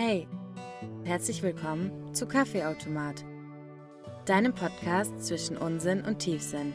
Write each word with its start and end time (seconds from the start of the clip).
Hey, 0.00 0.28
herzlich 1.02 1.42
willkommen 1.42 2.14
zu 2.14 2.28
Kaffeeautomat, 2.28 3.24
deinem 4.26 4.54
Podcast 4.54 5.26
zwischen 5.26 5.56
Unsinn 5.56 6.02
und 6.04 6.20
Tiefsinn. 6.20 6.72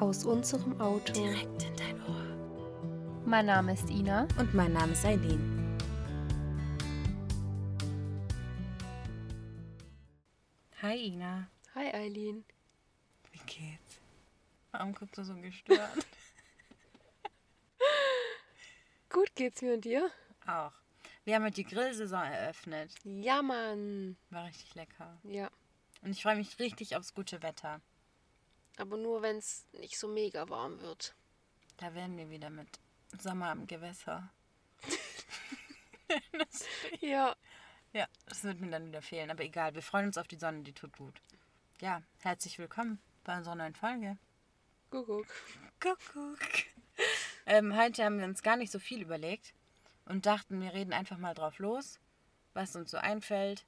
Aus 0.00 0.24
unserem 0.24 0.80
Auto. 0.80 1.12
Direkt 1.12 1.64
in 1.64 1.76
dein 1.76 2.00
Ohr. 2.08 3.20
Mein 3.26 3.44
Name 3.44 3.74
ist 3.74 3.90
Ina. 3.90 4.26
Und 4.38 4.54
mein 4.54 4.72
Name 4.72 4.92
ist 4.92 5.04
Eileen. 5.04 5.76
Hi 10.80 10.96
Ina. 10.96 11.50
Hi 11.74 11.92
Eileen. 11.92 12.42
Wie 13.32 13.38
geht's? 13.40 14.00
Warum 14.72 14.94
guckst 14.94 15.18
du 15.18 15.24
so 15.24 15.34
gestört? 15.34 16.06
Gut 19.10 19.28
geht's 19.34 19.60
mir 19.60 19.74
und 19.74 19.84
dir? 19.84 20.10
Auch. 20.46 20.83
Wir 21.24 21.36
haben 21.36 21.44
heute 21.44 21.54
die 21.54 21.64
Grillsaison 21.64 22.22
eröffnet. 22.22 22.94
Ja, 23.02 23.40
Mann. 23.40 24.18
War 24.28 24.44
richtig 24.44 24.74
lecker. 24.74 25.18
Ja. 25.22 25.50
Und 26.02 26.10
ich 26.10 26.22
freue 26.22 26.36
mich 26.36 26.58
richtig 26.58 26.96
aufs 26.96 27.14
gute 27.14 27.42
Wetter. 27.42 27.80
Aber 28.76 28.98
nur, 28.98 29.22
wenn 29.22 29.38
es 29.38 29.64
nicht 29.72 29.98
so 29.98 30.06
mega 30.06 30.46
warm 30.50 30.82
wird. 30.82 31.14
Da 31.78 31.94
werden 31.94 32.18
wir 32.18 32.28
wieder 32.28 32.50
mit 32.50 32.68
Sommer 33.18 33.50
am 33.50 33.66
Gewässer. 33.66 34.30
Ja. 37.00 37.34
ja, 37.92 38.06
das 38.26 38.44
wird 38.44 38.60
mir 38.60 38.70
dann 38.70 38.86
wieder 38.86 39.02
fehlen. 39.02 39.30
Aber 39.30 39.42
egal, 39.42 39.74
wir 39.74 39.82
freuen 39.82 40.06
uns 40.06 40.18
auf 40.18 40.28
die 40.28 40.36
Sonne, 40.36 40.62
die 40.62 40.72
tut 40.72 40.96
gut. 40.96 41.20
Ja, 41.80 42.02
herzlich 42.20 42.58
willkommen 42.58 43.00
bei 43.24 43.36
unserer 43.36 43.56
neuen 43.56 43.74
Folge. 43.74 44.18
Kuckuck. 44.90 45.26
Kuckuck. 45.80 46.38
Ähm, 47.46 47.76
heute 47.76 48.04
haben 48.04 48.18
wir 48.18 48.26
uns 48.26 48.42
gar 48.42 48.56
nicht 48.56 48.70
so 48.70 48.78
viel 48.78 49.02
überlegt 49.02 49.54
und 50.06 50.26
dachten, 50.26 50.60
wir 50.60 50.72
reden 50.72 50.92
einfach 50.92 51.18
mal 51.18 51.34
drauf 51.34 51.58
los, 51.58 51.98
was 52.52 52.76
uns 52.76 52.90
so 52.90 52.98
einfällt. 52.98 53.66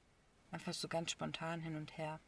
Einfach 0.50 0.74
so 0.74 0.88
ganz 0.88 1.10
spontan 1.10 1.60
hin 1.60 1.76
und 1.76 1.96
her. 1.98 2.20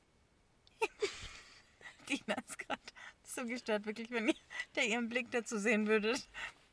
Dina 2.09 2.35
ist 2.47 2.59
gerade 2.59 2.81
so 3.23 3.45
gestört, 3.45 3.87
wirklich, 3.87 4.11
wenn 4.11 4.29
ihr 4.29 4.35
der 4.75 4.87
ihren 4.87 5.09
Blick 5.09 5.31
dazu 5.31 5.59
sehen 5.59 5.87
würdet. 5.87 6.29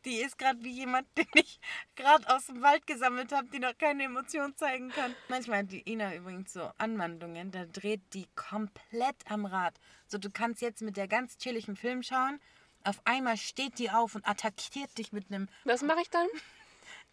Die 0.05 0.17
ist 0.17 0.38
gerade 0.38 0.64
wie 0.64 0.72
jemand, 0.72 1.08
den 1.17 1.27
ich 1.33 1.59
gerade 1.95 2.30
aus 2.33 2.45
dem 2.45 2.61
Wald 2.61 2.86
gesammelt 2.86 3.31
habe, 3.31 3.47
die 3.49 3.59
noch 3.59 3.75
keine 3.77 4.03
Emotion 4.03 4.55
zeigen 4.55 4.89
kann. 4.89 5.16
Manchmal 5.30 5.59
hat 5.59 5.72
die 5.72 5.89
Ina 5.89 6.16
übrigens 6.16 6.53
so 6.53 6.72
Anwandlungen, 6.77 7.52
da 7.52 7.66
dreht 7.66 8.02
die 8.14 8.27
komplett 8.36 9.16
am 9.30 9.45
Rad. 9.45 9.80
So, 10.08 10.20
du 10.20 10.30
kannst 10.30 10.61
jetzt 10.61 10.83
mit 10.83 10.95
der 10.95 11.08
ganz 11.08 11.38
chilligen 11.38 11.75
Film 11.75 12.03
schauen. 12.03 12.39
Auf 12.83 13.02
einmal 13.05 13.36
steht 13.36 13.80
die 13.80 13.89
auf 13.89 14.14
und 14.14 14.27
attackiert 14.27 14.95
dich 14.99 15.11
mit 15.11 15.31
einem. 15.31 15.49
Was 15.64 15.81
mache 15.81 16.02
ich 16.02 16.09
dann? 16.11 16.27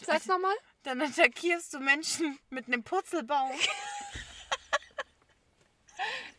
Sag's 0.01 0.27
nochmal. 0.27 0.55
Dann 0.83 1.01
attackierst 1.01 1.75
du 1.75 1.81
Menschen 1.81 2.39
mit 2.51 2.67
einem 2.67 2.83
Purzelbaum. 2.83 3.51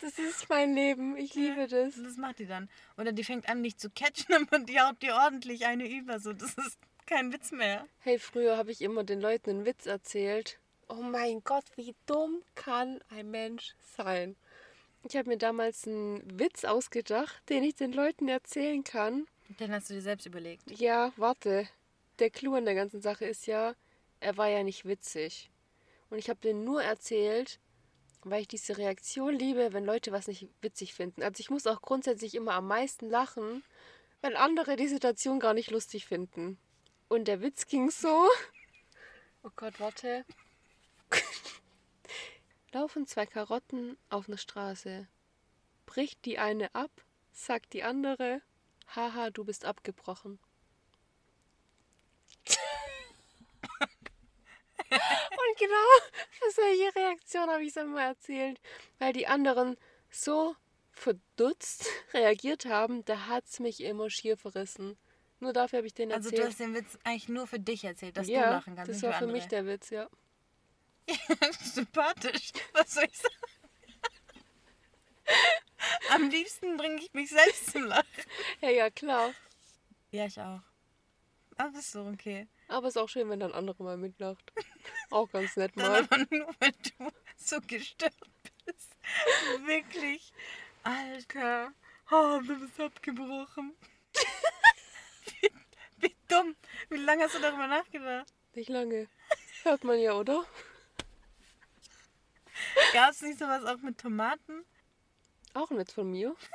Das 0.01 0.19
ist 0.19 0.49
mein 0.49 0.73
Leben. 0.73 1.15
Ich 1.15 1.33
liebe 1.33 1.67
das. 1.67 1.95
Das 1.95 2.17
macht 2.17 2.39
die 2.39 2.45
dann. 2.45 2.69
Oder 2.97 3.13
die 3.13 3.23
fängt 3.23 3.47
an, 3.47 3.63
dich 3.63 3.77
zu 3.77 3.89
catchen 3.89 4.47
und 4.51 4.67
die 4.67 4.79
haut 4.81 5.01
dir 5.01 5.15
ordentlich 5.15 5.65
eine 5.65 5.89
über. 5.89 6.19
So, 6.19 6.33
das 6.33 6.55
ist 6.55 6.77
kein 7.05 7.31
Witz 7.31 7.51
mehr. 7.51 7.87
Hey, 7.99 8.19
früher 8.19 8.57
habe 8.57 8.71
ich 8.71 8.81
immer 8.81 9.05
den 9.05 9.21
Leuten 9.21 9.51
einen 9.51 9.65
Witz 9.65 9.85
erzählt. 9.85 10.59
Oh 10.89 11.01
mein 11.01 11.41
Gott, 11.43 11.63
wie 11.75 11.95
dumm 12.05 12.43
kann 12.55 12.99
ein 13.09 13.31
Mensch 13.31 13.73
sein? 13.95 14.35
Ich 15.03 15.15
habe 15.15 15.29
mir 15.29 15.37
damals 15.37 15.87
einen 15.87 16.39
Witz 16.39 16.65
ausgedacht, 16.65 17.41
den 17.49 17.63
ich 17.63 17.75
den 17.75 17.93
Leuten 17.93 18.27
erzählen 18.27 18.83
kann. 18.83 19.25
Den 19.59 19.71
hast 19.71 19.89
du 19.89 19.93
dir 19.93 20.01
selbst 20.01 20.25
überlegt. 20.25 20.69
Ja, 20.79 21.13
warte. 21.17 21.67
Der 22.23 22.29
Clou 22.29 22.55
an 22.55 22.63
der 22.63 22.73
ganzen 22.73 23.01
Sache 23.01 23.25
ist 23.25 23.47
ja, 23.47 23.75
er 24.21 24.37
war 24.37 24.47
ja 24.47 24.63
nicht 24.63 24.85
witzig. 24.85 25.51
Und 26.09 26.19
ich 26.19 26.29
habe 26.29 26.39
den 26.39 26.63
nur 26.63 26.81
erzählt, 26.81 27.59
weil 28.21 28.43
ich 28.43 28.47
diese 28.47 28.77
Reaktion 28.77 29.37
liebe, 29.37 29.73
wenn 29.73 29.83
Leute 29.83 30.13
was 30.13 30.27
nicht 30.27 30.47
witzig 30.61 30.93
finden. 30.93 31.21
Also 31.21 31.41
ich 31.41 31.49
muss 31.49 31.67
auch 31.67 31.81
grundsätzlich 31.81 32.33
immer 32.35 32.53
am 32.53 32.65
meisten 32.65 33.09
lachen, 33.09 33.61
wenn 34.21 34.37
andere 34.37 34.77
die 34.77 34.87
Situation 34.87 35.41
gar 35.41 35.53
nicht 35.53 35.69
lustig 35.69 36.05
finden. 36.05 36.57
Und 37.09 37.27
der 37.27 37.41
Witz 37.41 37.67
ging 37.67 37.91
so. 37.91 38.29
Oh 39.43 39.51
Gott, 39.57 39.81
warte. 39.81 40.23
Laufen 42.71 43.05
zwei 43.05 43.25
Karotten 43.25 43.97
auf 44.09 44.29
einer 44.29 44.37
Straße. 44.37 45.09
Bricht 45.85 46.23
die 46.23 46.39
eine 46.39 46.73
ab, 46.73 46.91
sagt 47.33 47.73
die 47.73 47.83
andere, 47.83 48.41
haha, 48.95 49.29
du 49.29 49.43
bist 49.43 49.65
abgebrochen. 49.65 50.39
Und 54.93 55.52
genau 55.63 56.09
für 56.31 56.51
solche 56.51 56.95
Reaktionen 56.95 57.49
habe 57.51 57.63
ich 57.63 57.69
es 57.69 57.77
immer 57.77 58.03
erzählt, 58.03 58.59
weil 58.99 59.13
die 59.13 59.27
anderen 59.27 59.77
so 60.09 60.55
verdutzt 60.91 61.87
reagiert 62.13 62.65
haben, 62.65 63.03
da 63.05 63.27
hat 63.27 63.45
es 63.45 63.59
mich 63.59 63.81
immer 63.81 64.09
schier 64.09 64.37
verrissen. 64.37 64.97
Nur 65.39 65.51
dafür 65.53 65.77
habe 65.77 65.87
ich 65.87 65.93
den 65.93 66.11
Also 66.11 66.29
erzählt. 66.29 66.43
du 66.43 66.47
hast 66.47 66.59
den 66.59 66.73
Witz 66.75 66.97
eigentlich 67.03 67.29
nur 67.29 67.47
für 67.47 67.59
dich 67.59 67.83
erzählt, 67.83 68.15
dass 68.15 68.27
ja, 68.27 68.45
du 68.45 68.49
lachen 68.51 68.75
kannst. 68.75 68.91
das 68.91 69.01
war 69.03 69.11
für 69.11 69.17
andere. 69.17 69.31
mich 69.33 69.47
der 69.47 69.65
Witz, 69.65 69.89
ja. 69.89 70.09
Sympathisch. 71.61 72.51
Was 72.73 72.93
soll 72.93 73.03
ich 73.05 73.17
sagen? 73.17 73.35
Am 76.11 76.29
liebsten 76.29 76.77
bringe 76.77 77.01
ich 77.01 77.13
mich 77.13 77.29
selbst 77.29 77.71
zum 77.71 77.83
Lachen. 77.85 78.05
Ja, 78.61 78.69
ja, 78.69 78.89
klar. 78.89 79.33
Ja, 80.11 80.25
ich 80.25 80.39
auch. 80.39 80.61
Aber 81.57 81.77
ist 81.79 81.91
so 81.91 82.05
okay. 82.05 82.47
Aber 82.67 82.87
es 82.87 82.95
ist 82.95 83.01
auch 83.01 83.09
schön, 83.09 83.29
wenn 83.29 83.39
dann 83.39 83.53
andere 83.53 83.83
mal 83.83 83.97
mitlacht. 83.97 84.51
Auch 85.11 85.29
ganz 85.29 85.55
nett 85.55 85.71
Dann 85.75 85.91
mal. 85.91 86.03
aber 86.03 86.17
nur, 86.31 86.55
weil 86.59 86.71
du 86.71 87.11
so 87.37 87.61
gestört 87.61 88.15
bist. 88.65 88.89
Wirklich. 89.65 90.31
Alter. 90.83 91.71
Oh, 92.09 92.39
du 92.45 92.59
bist 92.59 92.79
abgebrochen. 92.79 93.75
wie, 95.41 95.51
wie 95.99 96.15
dumm. 96.27 96.55
Wie 96.89 96.97
lange 96.97 97.23
hast 97.25 97.35
du 97.35 97.39
darüber 97.39 97.67
nachgedacht? 97.67 98.33
Nicht 98.55 98.69
lange. 98.69 99.07
Hört 99.63 99.83
man 99.83 99.99
ja, 99.99 100.13
oder? 100.13 100.45
Gab 102.93 103.11
es 103.11 103.21
nicht 103.21 103.37
sowas 103.39 103.63
auch 103.65 103.77
mit 103.81 103.99
Tomaten? 103.99 104.65
Auch 105.53 105.69
ein 105.69 105.77
Witz 105.77 105.93
von 105.93 106.09
mir. 106.09 106.35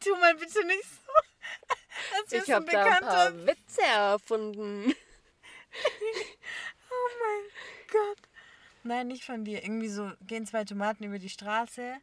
Tu 0.00 0.14
mal 0.16 0.34
bitte 0.36 0.64
nicht 0.66 0.84
so. 0.84 1.12
Ich 2.30 2.50
habe 2.50 2.66
da 2.66 2.84
ein 2.84 3.00
paar 3.00 3.46
Witze 3.46 3.82
erfunden. 3.82 4.94
Oh 6.88 7.08
mein 7.20 7.50
Gott. 7.92 8.18
Nein, 8.84 9.08
nicht 9.08 9.24
von 9.24 9.44
dir. 9.44 9.62
Irgendwie 9.62 9.88
so 9.88 10.10
gehen 10.26 10.46
zwei 10.46 10.64
Tomaten 10.64 11.04
über 11.04 11.18
die 11.18 11.28
Straße, 11.28 11.96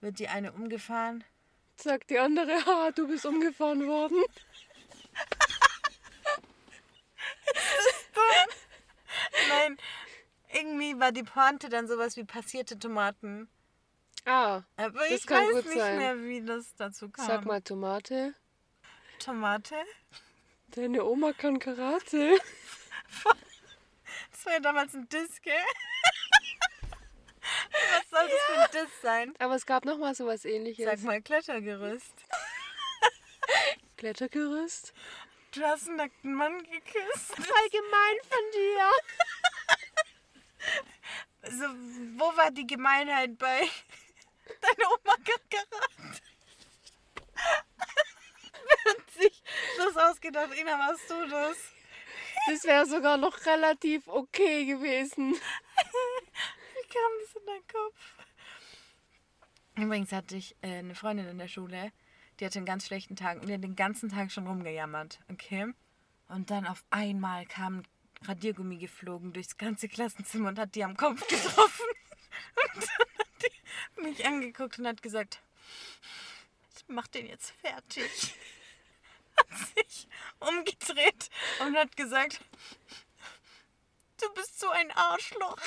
wird 0.00 0.18
die 0.20 0.28
eine 0.28 0.52
umgefahren. 0.52 1.24
Sagt 1.76 2.10
die 2.10 2.18
andere, 2.20 2.64
ha, 2.66 2.90
du 2.94 3.08
bist 3.08 3.26
umgefahren 3.26 3.86
worden. 3.88 4.22
Nein, 9.48 9.76
irgendwie 10.52 10.98
war 11.00 11.12
die 11.12 11.22
Pointe 11.22 11.68
dann 11.68 11.88
sowas 11.88 12.16
wie 12.16 12.24
passierte 12.24 12.78
Tomaten. 12.78 13.48
Ah, 14.26 14.62
Aber 14.76 15.00
Das 15.00 15.10
ich 15.10 15.26
kann 15.26 15.46
weiß 15.46 15.52
gut 15.54 15.64
nicht 15.66 15.78
sein. 15.78 15.96
mehr, 15.98 16.22
wie 16.22 16.42
das 16.44 16.74
dazu 16.76 17.08
kam. 17.08 17.26
sag 17.26 17.44
mal 17.46 17.62
Tomate. 17.62 18.34
Tomate? 19.20 19.76
Deine 20.68 21.04
Oma 21.04 21.32
kann 21.32 21.58
Karate. 21.58 22.40
Das 24.32 24.46
war 24.46 24.52
ja 24.54 24.60
damals 24.60 24.94
ein 24.94 25.08
Diss, 25.08 25.42
gell? 25.42 25.54
Was 27.42 28.10
soll 28.10 28.28
das 28.28 28.40
für 28.40 28.60
ein 28.60 28.70
Diss 28.84 29.00
sein? 29.02 29.34
Aber 29.38 29.54
es 29.56 29.66
gab 29.66 29.84
noch 29.84 29.98
mal 29.98 30.14
sowas 30.14 30.44
ähnliches. 30.44 30.86
Sag 30.86 31.02
mal 31.02 31.20
Klettergerüst. 31.20 32.14
Klettergerüst. 33.98 34.94
Du 35.52 35.62
hast 35.64 35.88
einen 35.88 35.96
nackten 35.96 36.32
Mann 36.34 36.62
geküsst. 36.62 37.34
Voll 37.34 37.68
gemein 37.70 38.18
von 38.28 38.50
dir. 38.54 38.90
Also, 41.42 41.64
wo 42.18 42.36
war 42.36 42.50
die 42.50 42.66
Gemeinheit 42.66 43.36
bei 43.38 43.60
deine 44.60 44.88
Oma 44.88 45.16
kann 45.16 45.40
Karate? 45.50 46.22
Hat 48.88 49.10
sich 49.10 49.42
das 49.76 49.96
ausgedacht? 49.96 50.56
Ina, 50.58 50.78
warst 50.78 51.08
du 51.10 51.28
das? 51.28 51.56
Das 52.46 52.64
wäre 52.64 52.86
sogar 52.86 53.16
noch 53.16 53.44
relativ 53.46 54.08
okay 54.08 54.64
gewesen. 54.64 55.34
Wie 55.34 56.88
kam 56.88 57.12
das 57.22 57.36
in 57.36 57.46
deinen 57.46 57.66
Kopf? 57.66 58.20
Übrigens 59.76 60.12
hatte 60.12 60.36
ich 60.36 60.56
äh, 60.62 60.78
eine 60.78 60.94
Freundin 60.94 61.26
in 61.28 61.38
der 61.38 61.48
Schule, 61.48 61.92
die 62.38 62.44
hatte 62.44 62.58
einen 62.58 62.66
ganz 62.66 62.86
schlechten 62.86 63.16
Tag 63.16 63.40
und 63.40 63.48
die 63.48 63.54
hat 63.54 63.62
den 63.62 63.76
ganzen 63.76 64.08
Tag 64.08 64.32
schon 64.32 64.46
rumgejammert, 64.46 65.20
okay? 65.30 65.72
Und 66.28 66.50
dann 66.50 66.66
auf 66.66 66.84
einmal 66.90 67.46
kam 67.46 67.78
ein 67.78 67.86
Radiergummi 68.26 68.78
geflogen 68.78 69.32
durchs 69.32 69.56
ganze 69.56 69.88
Klassenzimmer 69.88 70.48
und 70.48 70.58
hat 70.58 70.74
die 70.74 70.84
am 70.84 70.96
Kopf 70.96 71.26
getroffen. 71.26 71.86
Und 72.74 72.82
dann 72.82 73.08
hat 73.18 73.42
die 73.42 74.00
mich 74.02 74.26
angeguckt 74.26 74.78
und 74.78 74.86
hat 74.86 75.02
gesagt, 75.02 75.40
ich 76.76 76.84
mach 76.88 77.06
den 77.06 77.26
jetzt 77.26 77.50
fertig. 77.50 78.34
Hat 79.50 79.86
sich 79.86 80.08
umgedreht 80.38 81.28
und 81.60 81.76
hat 81.76 81.96
gesagt, 81.96 82.40
Du 84.20 84.30
bist 84.34 84.60
so 84.60 84.68
ein 84.68 84.90
Arschloch. 84.92 85.56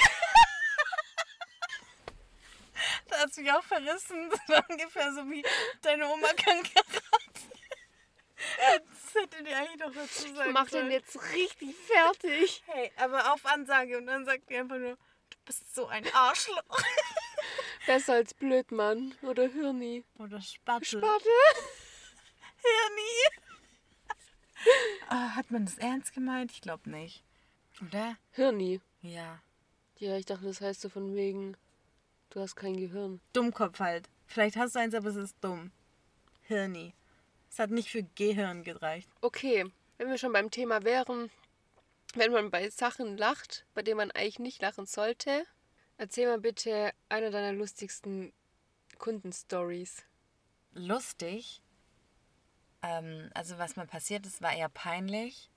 da 3.07 3.18
hast 3.18 3.38
du 3.38 3.41
mich 3.41 3.51
auch 3.51 3.63
verrissen. 3.63 4.30
Das 4.47 4.50
war 4.50 4.69
ungefähr 4.69 5.12
so 5.13 5.27
wie 5.30 5.44
deine 5.81 6.07
Oma 6.07 6.27
kann 6.33 6.62
Karate. 6.62 7.01
Das 8.69 9.15
hätte 9.15 9.44
dir 9.44 9.57
eigentlich 9.57 9.80
noch 9.80 9.94
dazu 9.94 10.36
sagen 10.36 10.51
Mach 10.53 10.69
den 10.69 10.91
jetzt 10.91 11.18
richtig 11.33 11.75
fertig. 11.75 12.62
Hey, 12.68 12.91
aber 12.97 13.33
auf 13.33 13.45
Ansage. 13.45 13.97
Und 13.97 14.06
dann 14.06 14.25
sagt 14.25 14.50
die 14.50 14.57
einfach 14.57 14.77
nur, 14.77 14.97
du 14.97 15.38
bist 15.45 15.74
so 15.74 15.88
ein 15.88 16.06
Arschloch. 16.13 16.83
Besser 17.88 18.13
als 18.13 18.33
Blödmann 18.36 19.18
oder 19.24 19.47
Hirni. 19.47 20.03
Oder 20.19 20.41
Spattel. 20.41 21.01
Warte. 21.01 21.29
Hirni. 22.62 23.43
Ah, 25.10 25.36
hat 25.36 25.51
man 25.51 25.65
das 25.65 25.77
ernst 25.77 26.13
gemeint? 26.13 26.51
Ich 26.51 26.62
glaube 26.62 26.89
nicht. 26.89 27.24
Oder? 27.81 28.18
Hirni. 28.31 28.81
Ja. 29.01 29.42
Ja, 29.98 30.18
ich 30.18 30.25
dachte, 30.25 30.45
das 30.45 30.62
heißt 30.62 30.81
so 30.81 30.89
von 30.89 31.15
wegen, 31.15 31.56
du 32.30 32.39
hast 32.39 32.56
kein 32.56 32.77
Gehirn. 32.77 33.19
Dummkopf 33.33 33.80
halt. 33.80 34.10
Vielleicht 34.27 34.56
hast 34.56 34.75
du 34.75 34.80
eins, 34.80 34.95
aber 34.95 35.10
es 35.10 35.15
ist 35.15 35.36
dumm. 35.42 35.71
Hirni. 36.44 36.94
Es 37.50 37.60
hat 37.60 37.69
nicht 37.69 37.89
für 37.89 38.04
Gehirn 38.15 38.63
gereicht. 38.63 39.10
Okay, 39.21 39.65
wenn 39.98 40.10
wir 40.10 40.18
schon 40.18 40.33
beim 40.33 40.50
Thema 40.50 40.83
wären, 40.83 41.30
wenn 42.15 42.31
man 42.31 42.50
bei 42.50 42.69
Sachen 42.69 43.18
lacht, 43.18 43.65
bei 43.74 43.81
denen 43.81 43.98
man 43.98 44.12
eigentlich 44.12 44.39
nicht 44.39 44.62
lachen 44.62 44.86
sollte, 44.86 45.45
erzähl 45.98 46.27
mal 46.27 46.39
bitte 46.39 46.92
eine 47.10 47.31
deiner 47.31 47.54
lustigsten 47.54 48.33
Kundenstories. 48.98 50.04
Lustig. 50.74 51.62
Ähm, 52.83 53.30
also 53.33 53.57
was 53.57 53.75
mal 53.75 53.88
passiert 53.88 54.27
ist, 54.27 54.41
war 54.41 54.53
eher 54.53 54.69
peinlich. 54.69 55.50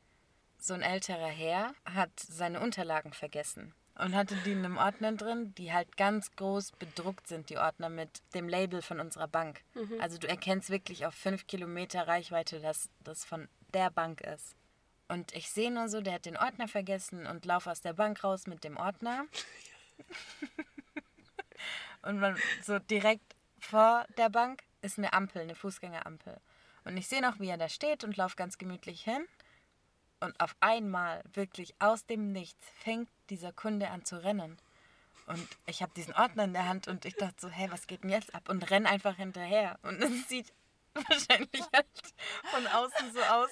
So 0.59 0.73
ein 0.73 0.83
älterer 0.83 1.29
Herr 1.29 1.75
hat 1.85 2.19
seine 2.19 2.61
Unterlagen 2.61 3.13
vergessen 3.13 3.75
und 3.99 4.15
hatte 4.15 4.37
die 4.45 4.53
in 4.53 4.65
einem 4.65 4.77
Ordner 4.77 5.13
drin, 5.13 5.55
die 5.57 5.73
halt 5.73 5.97
ganz 5.97 6.31
groß 6.37 6.73
bedruckt 6.73 7.27
sind, 7.27 7.51
die 7.51 7.59
Ordner 7.59 7.89
mit 7.89 8.23
dem 8.35 8.49
Label 8.49 8.83
von 8.83 9.01
unserer 9.01 9.29
Bank. 9.29 9.63
Also 10.01 10.19
du 10.19 10.29
erkennst 10.29 10.71
wirklich 10.71 11.07
auf 11.07 11.15
fünf 11.15 11.47
Kilometer 11.47 12.07
Reichweite, 12.07 12.61
dass 12.61 12.91
das 13.05 13.25
von 13.25 13.49
der 13.73 13.91
Bank 13.91 14.21
ist. 14.21 14.55
Und 15.09 15.35
ich 15.35 15.51
sehe 15.51 15.71
nur 15.71 15.89
so, 15.89 16.01
der 16.01 16.15
hat 16.15 16.27
den 16.27 16.37
Ordner 16.37 16.69
vergessen 16.69 17.27
und 17.27 17.45
laufe 17.45 17.71
aus 17.71 17.81
der 17.81 17.93
Bank 17.93 18.23
raus 18.25 18.47
mit 18.47 18.65
dem 18.65 18.77
Ordner. 18.77 19.25
und 22.03 22.19
man 22.19 22.37
so 22.63 22.79
direkt 22.79 23.35
vor 23.59 24.05
der 24.19 24.29
Bank 24.29 24.63
ist 24.83 24.99
eine 24.99 25.13
Ampel, 25.13 25.43
eine 25.43 25.55
Fußgängerampel. 25.55 26.39
Und 26.87 26.97
ich 26.97 27.09
sehe 27.09 27.21
noch, 27.21 27.41
wie 27.41 27.49
er 27.49 27.59
da 27.59 27.69
steht 27.69 28.05
und 28.05 28.17
laufe 28.17 28.37
ganz 28.37 28.59
gemütlich 28.59 29.03
hin. 29.03 29.27
Und 30.21 30.39
auf 30.41 30.55
einmal, 30.61 31.23
wirklich 31.35 31.75
aus 31.81 32.07
dem 32.07 32.31
Nichts, 32.33 32.65
fängt 32.83 33.09
dieser 33.29 33.53
Kunde 33.53 33.91
an 33.91 34.05
zu 34.05 34.23
rennen. 34.23 34.57
Und 35.27 35.49
ich 35.67 35.83
habe 35.83 35.93
diesen 35.97 36.15
Ordner 36.15 36.45
in 36.45 36.53
der 36.53 36.69
Hand 36.69 36.87
und 36.87 37.05
ich 37.05 37.17
dachte 37.17 37.35
so, 37.41 37.49
hey, 37.49 37.71
was 37.73 37.89
geht 37.89 38.05
denn 38.05 38.11
jetzt 38.11 38.35
ab? 38.35 38.49
Und 38.49 38.71
renn 38.71 38.87
einfach 38.87 39.17
hinterher. 39.17 39.79
Und 39.83 40.01
es 40.01 40.29
sieht 40.29 40.53
wahrscheinlich 40.95 41.65
halt 41.75 41.87
von 42.45 42.67
außen 42.69 43.13
so 43.13 43.21
aus, 43.21 43.51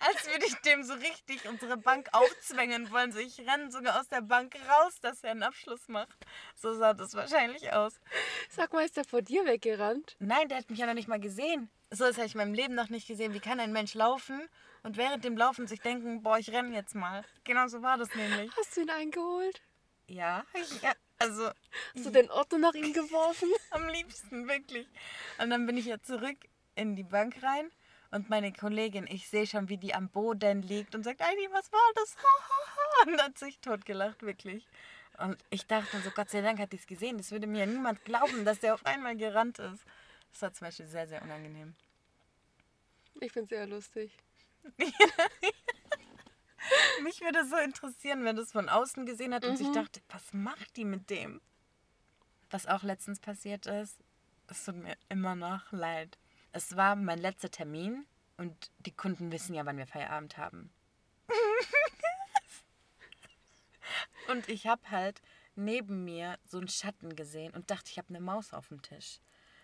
als 0.00 0.26
würde 0.26 0.44
ich 0.44 0.56
dem 0.56 0.82
so 0.82 0.94
richtig 0.94 1.48
unsere 1.48 1.76
Bank 1.76 2.08
aufzwängen 2.10 2.90
wollen. 2.90 3.12
So, 3.12 3.20
ich 3.20 3.38
renne 3.38 3.70
sogar 3.70 4.00
aus 4.00 4.08
der 4.08 4.22
Bank 4.22 4.56
raus, 4.68 4.98
dass 5.00 5.22
er 5.22 5.30
einen 5.30 5.44
Abschluss 5.44 5.86
macht. 5.86 6.26
So 6.56 6.74
sah 6.74 6.94
das 6.94 7.14
wahrscheinlich 7.14 7.72
aus. 7.72 8.00
Sag 8.50 8.72
mal, 8.72 8.84
ist 8.84 8.96
der 8.96 9.04
vor 9.04 9.22
dir 9.22 9.46
weggerannt? 9.46 10.16
Nein, 10.18 10.48
der 10.48 10.58
hat 10.58 10.68
mich 10.68 10.80
ja 10.80 10.86
noch 10.86 10.94
nicht 10.94 11.08
mal 11.08 11.20
gesehen. 11.20 11.70
So 11.94 12.04
das 12.04 12.16
habe 12.16 12.26
ich 12.26 12.34
in 12.34 12.38
meinem 12.38 12.54
Leben 12.54 12.74
noch 12.74 12.88
nicht 12.88 13.06
gesehen. 13.06 13.34
Wie 13.34 13.40
kann 13.40 13.60
ein 13.60 13.70
Mensch 13.70 13.92
laufen 13.92 14.48
und 14.82 14.96
während 14.96 15.24
dem 15.24 15.36
Laufen 15.36 15.66
sich 15.66 15.80
denken, 15.82 16.22
boah, 16.22 16.38
ich 16.38 16.50
renne 16.50 16.74
jetzt 16.74 16.94
mal. 16.94 17.22
Genau 17.44 17.68
so 17.68 17.82
war 17.82 17.98
das 17.98 18.14
nämlich. 18.14 18.50
Hast 18.56 18.74
du 18.74 18.80
ihn 18.80 18.90
eingeholt? 18.90 19.60
Ja, 20.06 20.44
ja 20.82 20.92
also 21.18 21.50
Hast 21.94 22.06
du 22.06 22.10
den 22.10 22.30
Ordner 22.30 22.58
nach 22.58 22.74
ihm 22.74 22.94
geworfen? 22.94 23.50
am 23.70 23.88
liebsten, 23.88 24.48
wirklich. 24.48 24.88
Und 25.38 25.50
dann 25.50 25.66
bin 25.66 25.76
ich 25.76 25.84
ja 25.84 26.00
zurück 26.00 26.38
in 26.76 26.96
die 26.96 27.04
Bank 27.04 27.42
rein 27.42 27.70
und 28.10 28.30
meine 28.30 28.52
Kollegin, 28.54 29.06
ich 29.06 29.28
sehe 29.28 29.46
schon, 29.46 29.68
wie 29.68 29.76
die 29.76 29.94
am 29.94 30.08
Boden 30.08 30.62
liegt 30.62 30.94
und 30.94 31.02
sagt, 31.02 31.22
Heidi, 31.22 31.46
was 31.50 31.70
war 31.72 31.92
das? 31.94 32.16
Und 33.06 33.22
hat 33.22 33.38
sich 33.38 33.58
totgelacht, 33.60 34.22
wirklich. 34.22 34.66
Und 35.18 35.36
ich 35.50 35.66
dachte 35.66 36.00
so, 36.00 36.10
Gott 36.10 36.30
sei 36.30 36.40
Dank 36.40 36.58
hat 36.58 36.72
die 36.72 36.76
es 36.76 36.86
gesehen. 36.86 37.18
Das 37.18 37.30
würde 37.30 37.46
mir 37.46 37.60
ja 37.60 37.66
niemand 37.66 38.04
glauben, 38.04 38.44
dass 38.44 38.60
der 38.60 38.74
auf 38.74 38.86
einmal 38.86 39.16
gerannt 39.16 39.58
ist. 39.58 39.84
Das 40.32 40.42
war 40.42 40.52
zum 40.52 40.66
Beispiel 40.66 40.86
sehr, 40.86 41.06
sehr 41.08 41.22
unangenehm. 41.22 41.74
Ich 43.20 43.32
finde 43.32 43.54
sehr 43.54 43.66
lustig. 43.66 44.16
Mich 47.02 47.20
würde 47.20 47.44
so 47.46 47.56
interessieren, 47.56 48.24
wenn 48.24 48.36
das 48.36 48.52
von 48.52 48.68
außen 48.68 49.04
gesehen 49.06 49.34
hat 49.34 49.44
und 49.44 49.56
sich 49.56 49.68
Mhm. 49.68 49.72
dachte, 49.74 50.00
was 50.08 50.32
macht 50.32 50.76
die 50.76 50.84
mit 50.84 51.10
dem? 51.10 51.40
Was 52.50 52.66
auch 52.66 52.82
letztens 52.82 53.18
passiert 53.20 53.66
ist, 53.66 53.98
es 54.48 54.64
tut 54.64 54.76
mir 54.76 54.96
immer 55.08 55.34
noch 55.34 55.72
leid. 55.72 56.18
Es 56.52 56.76
war 56.76 56.96
mein 56.96 57.18
letzter 57.18 57.50
Termin 57.50 58.06
und 58.36 58.70
die 58.80 58.92
Kunden 58.92 59.32
wissen 59.32 59.54
ja, 59.54 59.64
wann 59.66 59.78
wir 59.78 59.86
Feierabend 59.86 60.36
haben. 60.36 60.72
und 64.28 64.48
ich 64.48 64.66
habe 64.66 64.90
halt 64.90 65.20
neben 65.56 66.04
mir 66.04 66.38
so 66.44 66.58
einen 66.58 66.68
Schatten 66.68 67.16
gesehen 67.16 67.52
und 67.54 67.70
dachte, 67.70 67.90
ich 67.90 67.98
habe 67.98 68.08
eine 68.10 68.20
Maus 68.20 68.52
auf 68.52 68.68
dem 68.68 68.82
Tisch. 68.82 69.18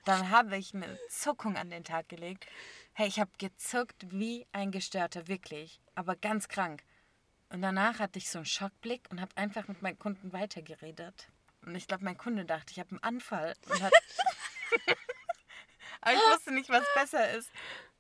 Dann 0.09 0.31
habe 0.31 0.57
ich 0.57 0.73
eine 0.75 0.99
Zuckung 1.11 1.59
an 1.59 1.69
den 1.69 1.85
Tag 1.85 2.09
gelegt. 2.09 2.47
Hey, 2.95 3.09
ich 3.09 3.21
habe 3.21 3.31
gezuckt 3.37 4.07
wie 4.09 4.47
ein 4.53 4.71
Gestörter, 4.71 5.29
wirklich. 5.29 5.83
Aber 5.95 6.17
ganz 6.17 6.49
krank. 6.49 6.83
Und 7.51 7.61
danach 7.61 7.99
hatte 7.99 8.19
ich 8.19 8.31
so 8.31 8.39
einen 8.39 8.47
Schockblick 8.47 9.03
und 9.11 9.21
habe 9.21 9.37
einfach 9.37 9.69
mit 9.69 9.83
meinen 9.83 9.99
Kunden 9.99 10.33
weitergeredet. 10.33 11.29
Und 11.61 11.75
ich 11.75 11.87
glaube, 11.87 12.07
mein 12.07 12.17
Kunde 12.17 12.47
dachte, 12.47 12.73
ich 12.73 12.79
habe 12.79 12.93
einen 12.93 13.03
Anfall. 13.03 13.53
Aber 16.01 16.15
ich 16.15 16.21
wusste 16.33 16.55
nicht, 16.55 16.71
was 16.71 16.87
besser 16.95 17.31
ist. 17.33 17.51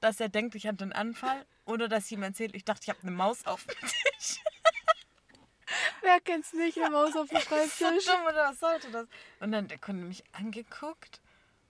Dass 0.01 0.19
er 0.19 0.31
denkt, 0.31 0.55
ich 0.55 0.67
hatte 0.67 0.85
einen 0.85 0.95
Anfall 0.95 1.45
oder 1.67 1.89
dass 1.89 2.11
ihm 2.11 2.23
erzählt, 2.23 2.55
ich 2.55 2.65
dachte, 2.65 2.85
ich 2.85 2.89
habe 2.89 3.03
eine 3.03 3.11
Maus 3.11 3.45
auf 3.45 3.67
dem 3.67 3.81
Tisch. 3.81 4.41
Wer 6.01 6.23
kennt's 6.23 6.55
nicht, 6.55 6.79
eine 6.79 6.89
Maus 6.89 7.15
auf 7.17 7.29
dem 7.29 7.39
So 7.41 7.49
Schreibtisch? 7.51 8.07
dumm 8.07 8.23
oder 8.23 8.49
was 8.49 8.61
sollte 8.61 8.91
das? 8.93 9.07
Und 9.41 9.53
dann 9.53 9.65
hat 9.65 9.73
der 9.73 9.79
Kunde 9.79 10.07
mich 10.07 10.25
angeguckt 10.33 11.21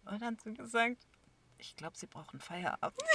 und 0.09 0.23
hat 0.23 0.41
so 0.41 0.53
gesagt, 0.53 1.07
ich 1.59 1.77
glaube, 1.77 1.97
sie 1.97 2.07
brauchen 2.07 2.41
Feierabend. 2.41 3.03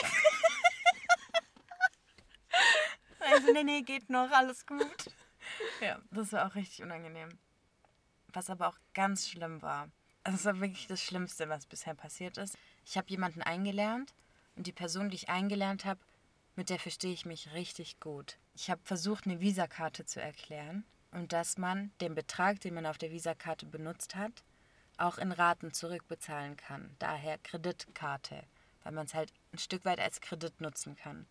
also, 3.19 3.53
nee, 3.53 3.63
nee, 3.63 3.81
geht 3.81 4.09
noch, 4.09 4.29
alles 4.31 4.65
gut. 4.65 5.11
Ja, 5.81 5.99
das 6.11 6.31
war 6.33 6.47
auch 6.47 6.55
richtig 6.55 6.83
unangenehm. 6.83 7.37
Was 8.33 8.49
aber 8.49 8.67
auch 8.67 8.77
ganz 8.93 9.27
schlimm 9.27 9.61
war. 9.61 9.89
Also, 10.23 10.37
es 10.37 10.45
war 10.45 10.59
wirklich 10.59 10.87
das 10.87 11.01
Schlimmste, 11.01 11.49
was 11.49 11.65
bisher 11.65 11.95
passiert 11.95 12.37
ist. 12.37 12.57
Ich 12.85 12.97
habe 12.97 13.09
jemanden 13.09 13.41
eingelernt 13.41 14.13
und 14.55 14.67
die 14.67 14.73
Person, 14.73 15.09
die 15.09 15.15
ich 15.15 15.29
eingelernt 15.29 15.85
habe, 15.85 15.99
mit 16.55 16.69
der 16.69 16.79
verstehe 16.79 17.13
ich 17.13 17.25
mich 17.25 17.53
richtig 17.53 17.99
gut. 17.99 18.37
Ich 18.53 18.69
habe 18.69 18.81
versucht, 18.83 19.25
eine 19.25 19.39
Visakarte 19.39 20.05
zu 20.05 20.21
erklären 20.21 20.85
und 21.11 21.33
dass 21.33 21.57
man 21.57 21.91
den 21.99 22.13
Betrag, 22.13 22.59
den 22.59 22.75
man 22.75 22.85
auf 22.85 22.97
der 22.97 23.11
Visakarte 23.11 23.65
benutzt 23.65 24.15
hat, 24.15 24.43
auch 25.03 25.17
in 25.17 25.31
Raten 25.31 25.73
zurückbezahlen 25.73 26.57
kann. 26.57 26.95
Daher 26.99 27.37
Kreditkarte, 27.37 28.43
weil 28.83 28.93
man 28.93 29.05
es 29.05 29.13
halt 29.13 29.31
ein 29.53 29.57
Stück 29.57 29.85
weit 29.85 29.99
als 29.99 30.21
Kredit 30.21 30.61
nutzen 30.61 30.95
kann. 30.95 31.27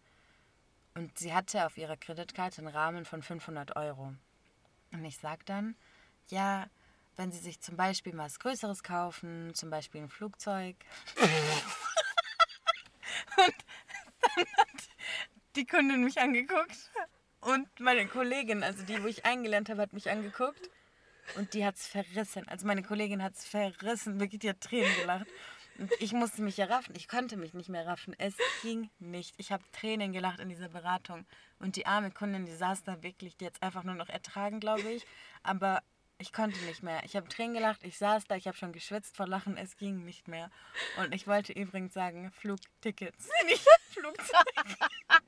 Und 0.94 1.18
sie 1.18 1.32
hatte 1.34 1.66
auf 1.66 1.76
ihrer 1.78 1.96
Kreditkarte 1.96 2.58
einen 2.58 2.68
Rahmen 2.68 3.04
von 3.04 3.22
500 3.22 3.76
Euro. 3.76 4.14
Und 4.92 5.04
ich 5.04 5.18
sage 5.18 5.42
dann, 5.46 5.74
ja, 6.28 6.66
wenn 7.16 7.32
Sie 7.32 7.38
sich 7.38 7.60
zum 7.60 7.76
Beispiel 7.76 8.16
was 8.16 8.38
Größeres 8.38 8.82
kaufen, 8.82 9.54
zum 9.54 9.70
Beispiel 9.70 10.02
ein 10.02 10.08
Flugzeug. 10.08 10.76
und 13.36 13.54
dann 14.20 14.46
hat 14.56 14.88
die 15.56 15.66
Kundin 15.66 16.04
mich 16.04 16.20
angeguckt 16.20 16.90
und 17.40 17.68
meine 17.80 18.06
Kollegin, 18.06 18.62
also 18.62 18.84
die, 18.84 19.02
wo 19.02 19.08
ich 19.08 19.24
eingelernt 19.24 19.68
habe, 19.68 19.82
hat 19.82 19.92
mich 19.92 20.08
angeguckt 20.10 20.70
und 21.36 21.54
die 21.54 21.64
hat 21.64 21.76
es 21.76 21.86
verrissen. 21.86 22.46
Also 22.48 22.66
meine 22.66 22.82
Kollegin 22.82 23.22
hat 23.22 23.34
es 23.34 23.44
verrissen, 23.44 24.20
wirklich, 24.20 24.40
die 24.40 24.50
hat 24.50 24.60
Tränen 24.60 24.94
gelacht. 25.00 25.26
Und 25.78 25.90
ich 26.00 26.12
musste 26.12 26.42
mich 26.42 26.58
ja 26.58 26.66
raffen. 26.66 26.94
Ich 26.96 27.08
konnte 27.08 27.36
mich 27.36 27.54
nicht 27.54 27.68
mehr 27.68 27.86
raffen. 27.86 28.14
Es 28.18 28.34
ging 28.62 28.90
nicht. 28.98 29.34
Ich 29.38 29.52
habe 29.52 29.64
Tränen 29.72 30.12
gelacht 30.12 30.40
in 30.40 30.48
dieser 30.48 30.68
Beratung. 30.68 31.26
Und 31.58 31.76
die 31.76 31.86
arme 31.86 32.10
Kundin, 32.10 32.44
die 32.44 32.54
saß 32.54 32.84
da 32.84 33.02
wirklich, 33.02 33.36
die 33.36 33.46
hat 33.46 33.54
es 33.54 33.62
einfach 33.62 33.82
nur 33.82 33.94
noch 33.94 34.08
ertragen, 34.08 34.60
glaube 34.60 34.90
ich. 34.90 35.06
Aber 35.42 35.82
ich 36.22 36.32
konnte 36.32 36.58
nicht 36.64 36.84
mehr. 36.84 37.02
Ich 37.04 37.16
habe 37.16 37.28
Tränen 37.28 37.54
gelacht, 37.54 37.82
ich 37.82 37.98
saß 37.98 38.26
da, 38.28 38.36
ich 38.36 38.46
habe 38.46 38.56
schon 38.56 38.72
geschwitzt 38.72 39.16
vor 39.16 39.26
Lachen, 39.26 39.56
es 39.56 39.76
ging 39.76 40.04
nicht 40.04 40.28
mehr. 40.28 40.50
Und 40.98 41.12
ich 41.12 41.26
wollte 41.26 41.52
übrigens 41.52 41.92
sagen, 41.92 42.30
Flugtickets, 42.30 43.28
nicht 43.46 43.66
Flugzeug. 43.90 44.46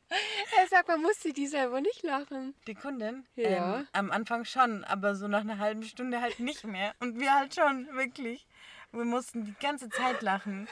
Er 0.56 0.68
sagt, 0.68 0.86
man 0.86 1.02
musste 1.02 1.32
die 1.32 1.48
selber 1.48 1.80
nicht 1.80 2.04
lachen. 2.04 2.54
Die 2.68 2.76
Kundin? 2.76 3.26
Ja. 3.34 3.80
Ähm, 3.80 3.86
am 3.92 4.10
Anfang 4.12 4.44
schon, 4.44 4.84
aber 4.84 5.16
so 5.16 5.26
nach 5.26 5.40
einer 5.40 5.58
halben 5.58 5.82
Stunde 5.82 6.20
halt 6.20 6.38
nicht 6.38 6.62
mehr. 6.62 6.94
Und 7.00 7.18
wir 7.18 7.34
halt 7.34 7.56
schon, 7.56 7.88
wirklich. 7.94 8.46
Wir 8.92 9.04
mussten 9.04 9.44
die 9.44 9.54
ganze 9.60 9.88
Zeit 9.88 10.22
lachen. 10.22 10.68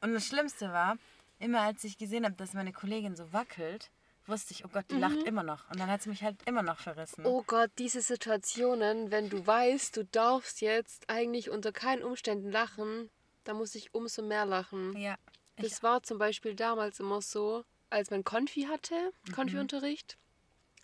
Und 0.00 0.14
das 0.14 0.26
Schlimmste 0.26 0.72
war, 0.72 0.96
immer 1.38 1.60
als 1.60 1.84
ich 1.84 1.98
gesehen 1.98 2.24
habe, 2.24 2.36
dass 2.36 2.54
meine 2.54 2.72
Kollegin 2.72 3.14
so 3.14 3.30
wackelt, 3.34 3.90
wusste 4.28 4.52
ich, 4.52 4.64
oh 4.64 4.68
Gott, 4.68 4.84
die 4.90 4.96
lacht 4.96 5.22
immer 5.24 5.42
noch. 5.42 5.68
Und 5.70 5.80
dann 5.80 5.90
hat 5.90 6.02
sie 6.02 6.08
mich 6.08 6.22
halt 6.22 6.36
immer 6.46 6.62
noch 6.62 6.78
verrissen. 6.78 7.24
Oh 7.24 7.42
Gott, 7.46 7.70
diese 7.78 8.00
Situationen, 8.00 9.10
wenn 9.10 9.28
du 9.28 9.46
weißt, 9.46 9.96
du 9.96 10.04
darfst 10.04 10.60
jetzt 10.60 11.08
eigentlich 11.08 11.50
unter 11.50 11.72
keinen 11.72 12.02
Umständen 12.02 12.50
lachen, 12.50 13.10
dann 13.44 13.56
muss 13.56 13.74
ich 13.74 13.94
umso 13.94 14.22
mehr 14.22 14.46
lachen. 14.46 14.96
Ja. 14.96 15.16
Das 15.56 15.82
war 15.82 16.02
zum 16.02 16.18
Beispiel 16.18 16.54
damals 16.54 17.00
immer 17.00 17.20
so, 17.20 17.64
als 17.90 18.10
man 18.10 18.24
Konfi 18.24 18.62
hatte, 18.62 19.12
Konfi-Unterricht, 19.34 20.18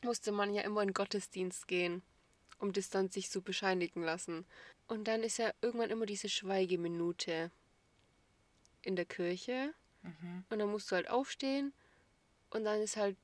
musste 0.03 0.33
man 0.33 0.53
ja 0.55 0.63
immer 0.63 0.83
in 0.83 0.93
Gottesdienst 0.93 1.69
gehen, 1.69 2.03
um 2.59 2.73
das 2.73 2.91
dann 2.91 3.11
sich 3.11 3.31
so 3.31 3.41
bescheinigen 3.41 4.03
lassen. 4.03 4.47
Und 4.89 5.09
dann 5.09 5.23
ist 5.23 5.39
ja 5.39 5.53
irgendwann 5.63 5.91
immer 5.91 6.07
diese 6.07 6.29
Schweigeminute 6.29 7.51
in 8.83 8.97
der 8.97 9.07
Kirche. 9.07 9.73
Und 10.51 10.59
dann 10.59 10.71
musst 10.71 10.91
du 10.91 10.97
halt 10.97 11.09
aufstehen 11.09 11.73
und 12.51 12.65
dann 12.65 12.83
ist 12.83 12.99
halt 12.99 13.17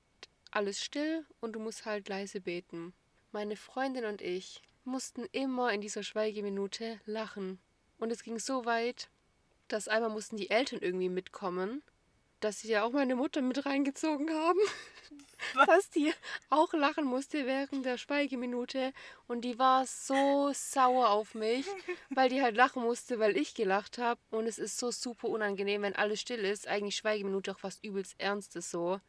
alles 0.51 0.83
still 0.83 1.25
und 1.41 1.53
du 1.53 1.61
musst 1.61 1.85
halt 1.85 2.09
leise 2.09 2.41
beten. 2.41 2.93
Meine 3.33 3.57
Freundin 3.57 4.05
und 4.05 4.23
ich 4.23 4.63
mussten 4.85 5.25
immer 5.33 5.73
in 5.73 5.81
dieser 5.81 6.03
Schweigeminute 6.03 7.01
lachen. 7.05 7.59
Und 7.99 8.11
es 8.11 8.23
ging 8.23 8.39
so 8.39 8.65
weit, 8.65 9.09
dass 9.69 9.89
einmal 9.89 10.11
mussten 10.11 10.37
die 10.37 10.51
Eltern 10.51 10.81
irgendwie 10.81 11.09
mitkommen, 11.09 11.83
dass 12.41 12.61
sie 12.61 12.69
ja 12.69 12.83
auch 12.83 12.93
meine 12.93 13.15
Mutter 13.15 13.43
mit 13.43 13.65
reingezogen 13.67 14.31
haben. 14.31 14.59
dass 15.67 15.91
die 15.91 16.13
auch 16.49 16.73
lachen 16.73 17.05
musste 17.05 17.47
während 17.47 17.85
der 17.85 17.99
Schweigeminute. 17.99 18.93
Und 19.27 19.43
die 19.43 19.59
war 19.59 19.87
so 19.87 20.51
sauer 20.53 21.11
auf 21.11 21.35
mich, 21.35 21.67
weil 22.11 22.29
die 22.29 22.43
halt 22.43 22.57
lachen 22.57 22.83
musste, 22.83 23.19
weil 23.19 23.37
ich 23.37 23.55
gelacht 23.55 23.99
habe. 23.99 24.21
Und 24.31 24.47
es 24.47 24.59
ist 24.59 24.79
so 24.79 24.91
super 24.91 25.29
unangenehm, 25.29 25.83
wenn 25.83 25.97
alles 25.97 26.21
still 26.21 26.45
ist. 26.45 26.69
Eigentlich 26.69 26.97
Schweigeminute 26.97 27.53
auch 27.53 27.63
was 27.63 27.79
übelst 27.83 28.19
Ernstes 28.19 28.71
so. 28.71 29.01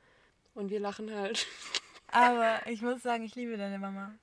Und 0.54 0.70
wir 0.70 0.80
lachen 0.80 1.14
halt. 1.14 1.48
aber 2.08 2.66
ich 2.68 2.82
muss 2.82 3.02
sagen, 3.04 3.24
ich 3.24 3.36
liebe 3.36 3.58
deine 3.58 3.80
Mama. 3.80 4.14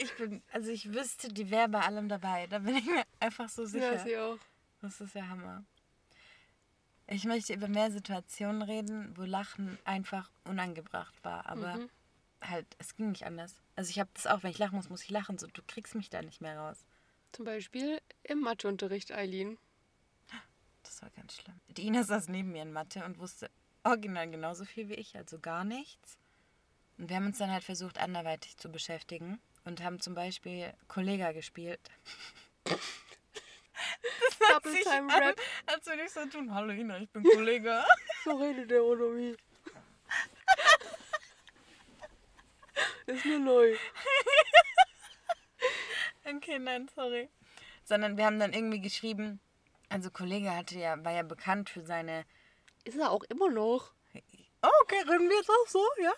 Ich 0.00 0.14
bin, 0.16 0.42
also 0.52 0.70
ich 0.70 0.92
wüsste, 0.92 1.28
die 1.28 1.50
wäre 1.50 1.68
bei 1.68 1.80
allem 1.80 2.08
dabei. 2.08 2.46
Da 2.46 2.60
bin 2.60 2.76
ich 2.76 2.84
mir 2.84 3.04
einfach 3.20 3.48
so 3.48 3.64
sicher. 3.64 3.96
Ja, 3.96 4.04
sie 4.04 4.16
auch. 4.16 4.38
Das 4.80 5.00
ist 5.00 5.14
ja 5.14 5.26
Hammer. 5.28 5.64
Ich 7.08 7.24
möchte 7.24 7.54
über 7.54 7.68
mehr 7.68 7.90
Situationen 7.90 8.62
reden, 8.62 9.16
wo 9.16 9.22
Lachen 9.22 9.78
einfach 9.84 10.30
unangebracht 10.44 11.14
war. 11.24 11.46
Aber 11.46 11.76
Mhm. 11.78 11.90
halt, 12.42 12.66
es 12.78 12.94
ging 12.94 13.10
nicht 13.10 13.24
anders. 13.24 13.54
Also 13.76 13.90
ich 13.90 13.98
habe 13.98 14.10
das 14.14 14.26
auch, 14.26 14.42
wenn 14.42 14.50
ich 14.50 14.58
lachen 14.58 14.76
muss, 14.76 14.90
muss 14.90 15.02
ich 15.02 15.10
lachen. 15.10 15.38
So, 15.38 15.46
du 15.46 15.62
kriegst 15.66 15.94
mich 15.94 16.10
da 16.10 16.20
nicht 16.22 16.40
mehr 16.42 16.58
raus. 16.58 16.84
Zum 17.32 17.44
Beispiel 17.46 18.00
im 18.24 18.40
Matheunterricht, 18.40 19.10
Eileen. 19.12 19.58
Das 20.84 21.02
war 21.02 21.10
ganz 21.10 21.34
schlimm. 21.34 21.60
Die 21.68 21.86
Ina 21.86 22.02
saß 22.02 22.28
neben 22.28 22.52
mir 22.52 22.62
in 22.62 22.72
Mathe 22.72 23.04
und 23.04 23.18
wusste 23.18 23.50
original 23.88 24.30
genauso 24.30 24.64
viel 24.64 24.88
wie 24.88 24.94
ich, 24.94 25.16
also 25.16 25.38
gar 25.38 25.64
nichts. 25.64 26.18
Und 26.98 27.08
wir 27.08 27.16
haben 27.16 27.26
uns 27.26 27.38
dann 27.38 27.50
halt 27.50 27.64
versucht, 27.64 27.98
anderweitig 27.98 28.56
zu 28.56 28.70
beschäftigen 28.70 29.40
und 29.64 29.82
haben 29.82 30.00
zum 30.00 30.14
Beispiel 30.14 30.72
Kollega 30.88 31.32
gespielt. 31.32 31.80
Double 34.50 34.74
Time 34.82 35.12
Rap. 35.12 35.40
Als 35.66 35.86
würde 35.86 36.02
ich 36.04 36.10
so 36.10 36.26
tun, 36.26 36.52
hallo 36.54 36.72
Ina, 36.72 36.98
ich 36.98 37.10
bin 37.10 37.22
Kollega. 37.22 37.84
So 38.24 38.36
redet 38.36 38.70
der 38.70 38.82
oder 38.82 39.16
wie? 39.16 39.36
Ist 43.06 43.24
nur 43.24 43.38
neu. 43.38 43.76
Okay, 46.24 46.58
nein, 46.58 46.90
sorry. 46.94 47.30
Sondern 47.84 48.16
wir 48.18 48.26
haben 48.26 48.38
dann 48.38 48.52
irgendwie 48.52 48.80
geschrieben, 48.80 49.40
also 49.88 50.10
Kollege 50.10 50.54
hatte 50.54 50.78
ja, 50.78 51.02
war 51.02 51.12
ja 51.12 51.22
bekannt 51.22 51.70
für 51.70 51.82
seine. 51.82 52.24
Ist 52.84 52.98
er 52.98 53.10
auch 53.10 53.24
immer 53.24 53.50
noch. 53.50 53.92
Okay, 54.60 55.02
reden 55.08 55.28
wir 55.28 55.36
jetzt 55.36 55.50
auch 55.50 55.68
so, 55.68 55.84
ja? 56.02 56.12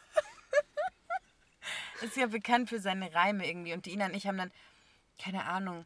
Ist 2.03 2.17
ja 2.17 2.27
bekannt 2.27 2.69
für 2.69 2.81
seine 2.81 3.13
Reime 3.13 3.47
irgendwie. 3.47 3.75
Und 3.75 3.87
die 3.87 3.93
Ina 3.93 4.07
und 4.07 4.15
ich 4.15 4.27
haben 4.27 4.39
dann, 4.39 4.53
keine 5.19 5.45
Ahnung, 5.45 5.85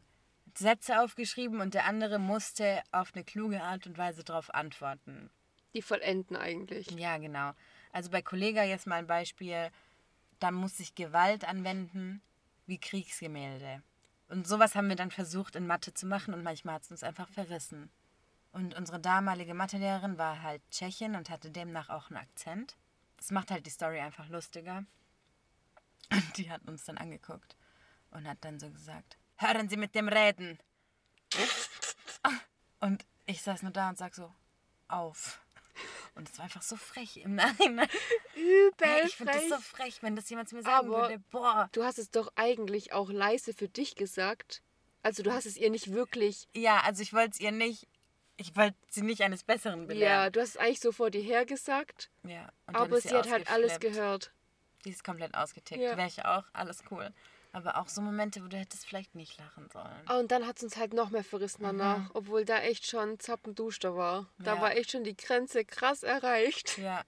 Sätze 0.57 1.01
aufgeschrieben 1.01 1.59
und 1.59 1.73
der 1.73 1.85
andere 1.85 2.17
musste 2.17 2.81
auf 2.91 3.13
eine 3.13 3.25
kluge 3.25 3.61
Art 3.61 3.85
und 3.87 3.97
Weise 3.97 4.23
darauf 4.23 4.53
antworten. 4.53 5.29
Die 5.73 5.81
vollenden 5.81 6.37
eigentlich. 6.37 6.89
Ja, 6.91 7.17
genau. 7.17 7.51
Also 7.91 8.09
bei 8.09 8.21
Kollega 8.21 8.63
jetzt 8.63 8.87
mal 8.87 8.95
ein 8.95 9.07
Beispiel, 9.07 9.69
da 10.39 10.51
muss 10.51 10.79
ich 10.79 10.95
Gewalt 10.95 11.45
anwenden 11.45 12.21
wie 12.65 12.79
Kriegsgemälde. 12.79 13.83
Und 14.29 14.47
sowas 14.47 14.75
haben 14.75 14.89
wir 14.89 14.95
dann 14.95 15.11
versucht 15.11 15.55
in 15.55 15.67
Mathe 15.67 15.93
zu 15.93 16.05
machen 16.05 16.33
und 16.33 16.43
manchmal 16.43 16.75
hat 16.75 16.83
es 16.83 16.91
uns 16.91 17.03
einfach 17.03 17.29
verrissen. 17.29 17.91
Und 18.55 18.73
unsere 18.73 19.01
damalige 19.01 19.53
Mathelehrerin 19.53 20.17
war 20.17 20.41
halt 20.41 20.61
Tschechin 20.71 21.17
und 21.17 21.29
hatte 21.29 21.51
demnach 21.51 21.89
auch 21.89 22.09
einen 22.09 22.15
Akzent. 22.15 22.77
Das 23.17 23.29
macht 23.31 23.51
halt 23.51 23.65
die 23.65 23.69
Story 23.69 23.99
einfach 23.99 24.29
lustiger. 24.29 24.85
Und 26.09 26.37
die 26.37 26.49
hat 26.49 26.65
uns 26.65 26.85
dann 26.85 26.97
angeguckt 26.97 27.57
und 28.11 28.27
hat 28.27 28.37
dann 28.41 28.59
so 28.59 28.69
gesagt, 28.69 29.17
hören 29.37 29.67
Sie 29.67 29.75
mit 29.75 29.95
dem 29.95 30.07
Reden. 30.07 30.59
Und 32.79 33.05
ich 33.25 33.41
saß 33.41 33.63
nur 33.63 33.71
da 33.71 33.89
und 33.89 33.97
sag 33.97 34.13
so, 34.13 34.31
auf. 34.87 35.41
Und 36.13 36.29
es 36.29 36.37
war 36.37 36.45
einfach 36.45 36.61
so 36.61 36.75
frech 36.75 37.17
im 37.17 37.33
Nachhinein. 37.35 37.89
Übel 38.35 38.73
Hey, 38.87 39.07
ich 39.07 39.15
finde 39.17 39.33
das 39.33 39.49
so 39.49 39.57
frech, 39.57 40.03
wenn 40.03 40.15
das 40.15 40.29
jemand 40.29 40.47
zu 40.47 40.55
mir 40.55 40.61
sagen 40.61 40.87
Aber- 40.87 41.09
würde. 41.09 41.19
Boah. 41.31 41.69
Du 41.71 41.83
hast 41.83 41.97
es 41.97 42.11
doch 42.11 42.31
eigentlich 42.35 42.93
auch 42.93 43.09
leise 43.09 43.53
für 43.53 43.67
dich 43.67 43.95
gesagt. 43.95 44.61
Also 45.01 45.23
du 45.23 45.33
hast 45.33 45.45
es 45.45 45.57
ihr 45.57 45.71
nicht 45.71 45.91
wirklich. 45.91 46.47
Ja, 46.55 46.81
also 46.81 47.01
ich 47.01 47.13
wollte 47.13 47.31
es 47.31 47.39
ihr 47.39 47.51
nicht, 47.51 47.87
ich 48.37 48.55
wollte 48.55 48.75
sie 48.89 49.01
nicht 49.01 49.21
eines 49.21 49.43
Besseren 49.43 49.81
Ja, 49.81 49.85
belehren. 49.87 50.31
du 50.33 50.41
hast 50.41 50.49
es 50.49 50.57
eigentlich 50.57 50.79
so 50.81 50.91
vor 50.91 51.09
dir 51.09 51.21
hergesagt. 51.21 52.09
Ja. 52.23 52.49
und 52.67 52.75
Aber 52.75 52.97
ist 52.97 53.07
sie 53.09 53.15
hat 53.15 53.29
halt 53.29 53.49
alles 53.51 53.79
gehört. 53.79 54.31
Die 54.83 54.89
ist 54.91 55.03
komplett 55.03 55.33
ausgetickt. 55.35 55.81
Ja. 55.81 55.97
Wäre 55.97 56.07
ich 56.07 56.23
auch, 56.25 56.43
alles 56.53 56.83
cool. 56.91 57.11
Aber 57.53 57.77
auch 57.77 57.87
so 57.87 58.01
Momente, 58.01 58.43
wo 58.43 58.47
du 58.47 58.57
hättest 58.57 58.85
vielleicht 58.85 59.15
nicht 59.15 59.37
lachen 59.39 59.69
sollen. 59.71 60.01
Ah, 60.07 60.17
Und 60.19 60.31
dann 60.31 60.45
hat 60.45 60.57
es 60.57 60.63
uns 60.63 60.75
halt 60.77 60.93
noch 60.93 61.09
mehr 61.09 61.23
verrissen 61.23 61.63
danach, 61.63 62.09
obwohl 62.13 62.43
da 62.43 62.59
echt 62.59 62.85
schon 62.85 63.17
Zappenduster 63.17 63.95
war. 63.95 64.27
Da 64.37 64.55
Ja. 64.55 64.61
war 64.61 64.75
echt 64.75 64.91
schon 64.91 65.05
die 65.05 65.15
Grenze 65.15 65.63
krass 65.63 66.03
erreicht. 66.03 66.77
Ja. 66.77 67.03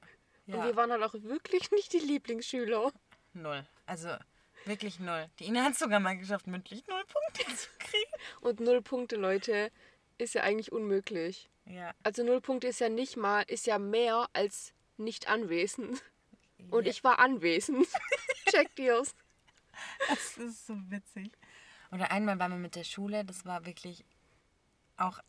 Und 0.48 0.54
Ja. 0.56 0.64
wir 0.66 0.76
waren 0.78 0.90
halt 0.92 1.04
auch 1.04 1.14
wirklich 1.16 1.70
nicht 1.72 1.92
die 1.92 2.00
Lieblingsschüler. 2.00 2.94
Null. 3.34 3.68
Also 3.86 4.16
wirklich 4.64 5.00
null. 5.00 5.30
Die 5.40 5.46
Ina 5.48 5.64
hat 5.66 5.74
es 5.74 5.80
sogar 5.80 6.00
mal 6.00 6.18
geschafft, 6.18 6.48
mündlich 6.48 6.88
null 6.88 7.04
Punkte 7.06 7.56
zu 7.56 7.68
kriegen. 7.80 8.12
Und 8.40 8.62
null 8.62 8.82
Punkte, 8.82 9.18
Leute, 9.18 9.70
ist 10.18 10.34
ja 10.34 10.44
eigentlich 10.44 10.72
unmöglich. 10.72 11.50
Ja. 11.66 11.94
Also 12.04 12.24
null 12.24 12.42
Punkte 12.42 12.68
ist 12.68 12.80
ja 12.80 12.90
nicht 12.90 13.18
mal, 13.18 13.44
ist 13.48 13.68
ja 13.68 13.78
mehr 13.80 14.30
als 14.34 14.74
nicht 14.98 15.28
anwesend. 15.30 16.02
Und 16.72 16.86
Ja. 16.86 16.92
ich 16.92 17.04
war 17.04 17.20
anwesend. 17.20 17.88
Check 18.50 18.76
dir's. 18.76 19.16
Das 20.10 20.38
ist 20.38 20.66
so 20.68 20.76
witzig. 20.90 21.32
Oder 21.92 22.12
einmal 22.12 22.40
waren 22.40 22.52
wir 22.52 22.58
mit 22.58 22.76
der 22.76 22.84
Schule, 22.84 23.24
das 23.24 23.46
war 23.46 23.66
wirklich 23.66 24.04
auch 24.98 25.20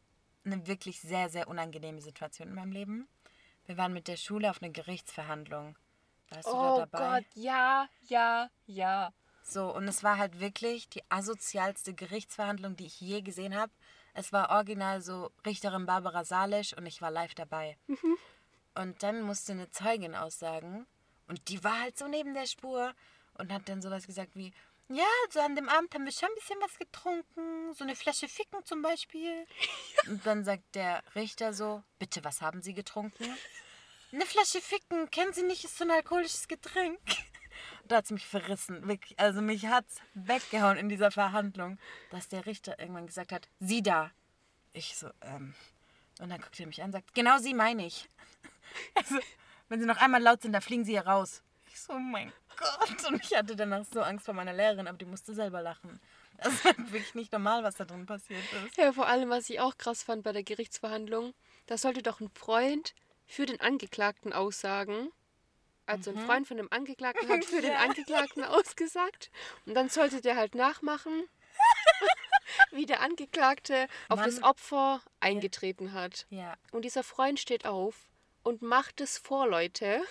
eine 0.44 0.66
wirklich 0.66 1.00
sehr, 1.00 1.28
sehr 1.28 1.48
unangenehme 1.48 2.00
Situation 2.00 2.48
in 2.48 2.54
meinem 2.54 2.72
Leben. 2.72 3.08
Wir 3.66 3.76
waren 3.76 3.92
mit 3.92 4.08
der 4.08 4.16
Schule 4.16 4.48
auf 4.50 4.62
einer 4.62 4.72
Gerichtsverhandlung. 4.72 5.76
Warst 6.30 6.48
du 6.48 6.52
da 6.52 6.74
Oh 6.74 6.78
dabei? 6.78 7.20
Gott, 7.20 7.26
ja, 7.34 7.88
ja, 8.08 8.50
ja. 8.66 9.12
So, 9.42 9.74
und 9.74 9.86
es 9.88 10.02
war 10.02 10.16
halt 10.18 10.40
wirklich 10.40 10.88
die 10.88 11.02
asozialste 11.10 11.94
Gerichtsverhandlung, 11.94 12.76
die 12.76 12.86
ich 12.86 13.00
je 13.00 13.20
gesehen 13.22 13.54
habe. 13.54 13.72
Es 14.18 14.32
war 14.32 14.50
original 14.50 15.00
so 15.00 15.30
Richterin 15.46 15.86
Barbara 15.86 16.24
Salisch 16.24 16.76
und 16.76 16.86
ich 16.86 17.00
war 17.00 17.12
live 17.12 17.36
dabei. 17.36 17.78
Und 18.74 19.00
dann 19.04 19.22
musste 19.22 19.52
eine 19.52 19.70
Zeugin 19.70 20.16
aussagen 20.16 20.88
und 21.28 21.48
die 21.48 21.62
war 21.62 21.82
halt 21.82 21.96
so 21.96 22.08
neben 22.08 22.34
der 22.34 22.46
Spur 22.46 22.94
und 23.34 23.52
hat 23.52 23.68
dann 23.68 23.80
sowas 23.80 24.08
gesagt 24.08 24.32
wie, 24.34 24.52
ja, 24.88 25.06
so 25.30 25.38
an 25.38 25.54
dem 25.54 25.68
Abend 25.68 25.94
haben 25.94 26.04
wir 26.04 26.10
schon 26.10 26.28
ein 26.28 26.34
bisschen 26.34 26.58
was 26.60 26.76
getrunken, 26.78 27.72
so 27.74 27.84
eine 27.84 27.94
Flasche 27.94 28.26
Ficken 28.26 28.64
zum 28.64 28.82
Beispiel. 28.82 29.46
Und 30.08 30.26
dann 30.26 30.44
sagt 30.44 30.74
der 30.74 31.04
Richter 31.14 31.52
so, 31.52 31.82
bitte, 31.98 32.24
was 32.24 32.40
haben 32.40 32.62
Sie 32.62 32.72
getrunken? 32.72 33.36
Eine 34.10 34.24
Flasche 34.24 34.62
Ficken, 34.62 35.10
kennen 35.10 35.34
Sie 35.34 35.42
nicht, 35.42 35.64
ist 35.64 35.76
so 35.76 35.84
ein 35.84 35.90
alkoholisches 35.90 36.48
Getränk. 36.48 36.98
Da 37.88 37.96
hat 37.96 38.04
es 38.04 38.10
mich 38.10 38.26
verrissen. 38.26 38.98
Also 39.16 39.40
mich 39.40 39.66
hat 39.66 39.86
es 39.88 39.96
weggehauen 40.14 40.76
in 40.76 40.88
dieser 40.88 41.10
Verhandlung, 41.10 41.78
dass 42.10 42.28
der 42.28 42.46
Richter 42.46 42.78
irgendwann 42.78 43.06
gesagt 43.06 43.32
hat, 43.32 43.48
Sie 43.60 43.82
da. 43.82 44.10
Ich 44.72 44.96
so, 44.96 45.10
ähm. 45.22 45.54
Und 46.20 46.30
dann 46.30 46.40
guckt 46.40 46.58
er 46.60 46.66
mich 46.66 46.80
an 46.80 46.86
und 46.86 46.92
sagt, 46.92 47.14
genau 47.14 47.38
Sie 47.38 47.54
meine 47.54 47.86
ich. 47.86 48.08
Also, 48.94 49.18
wenn 49.68 49.80
Sie 49.80 49.86
noch 49.86 49.96
einmal 49.96 50.22
laut 50.22 50.42
sind, 50.42 50.52
dann 50.52 50.60
fliegen 50.60 50.84
Sie 50.84 50.92
hier 50.92 51.06
raus. 51.06 51.42
Ich 51.68 51.80
so, 51.80 51.94
oh 51.94 51.98
mein 51.98 52.30
Gott. 52.58 53.10
Und 53.10 53.24
ich 53.24 53.34
hatte 53.34 53.56
danach 53.56 53.84
so 53.84 54.02
Angst 54.02 54.26
vor 54.26 54.34
meiner 54.34 54.52
Lehrerin, 54.52 54.86
aber 54.86 54.98
die 54.98 55.06
musste 55.06 55.32
selber 55.32 55.62
lachen. 55.62 55.98
Das 56.36 56.64
war 56.64 56.76
wirklich 56.76 57.14
nicht 57.14 57.32
normal, 57.32 57.64
was 57.64 57.76
da 57.76 57.84
drin 57.84 58.06
passiert 58.06 58.42
ist. 58.64 58.76
Ja, 58.76 58.92
vor 58.92 59.06
allem, 59.06 59.30
was 59.30 59.48
ich 59.48 59.60
auch 59.60 59.76
krass 59.78 60.02
fand 60.02 60.22
bei 60.22 60.32
der 60.32 60.44
Gerichtsverhandlung, 60.44 61.34
da 61.66 61.78
sollte 61.78 62.02
doch 62.02 62.20
ein 62.20 62.30
Freund 62.34 62.94
für 63.26 63.46
den 63.46 63.60
Angeklagten 63.60 64.32
aussagen. 64.32 65.10
Also 65.88 66.10
ein 66.10 66.18
Freund 66.18 66.46
von 66.46 66.58
dem 66.58 66.70
Angeklagten 66.70 67.28
hat 67.28 67.44
für 67.44 67.62
den. 67.62 67.72
Angeklagten 67.76 68.44
ausgesagt. 68.44 69.30
Und 69.64 69.74
dann 69.74 69.88
sollte 69.88 70.20
der 70.20 70.36
halt 70.36 70.54
nachmachen, 70.54 71.28
wie 72.72 72.84
der 72.86 73.00
Angeklagte 73.00 73.88
auf 74.08 74.22
das. 74.22 74.42
Opfer 74.42 75.00
eingetreten 75.20 75.92
hat. 75.94 76.26
Ja, 76.28 76.56
Und 76.72 76.84
dieser 76.84 77.02
Freund 77.02 77.40
steht 77.40 77.64
auf 77.64 77.94
und 78.42 78.60
macht 78.62 79.00
es 79.00 79.18
vor, 79.18 79.48
Leute. 79.48 80.02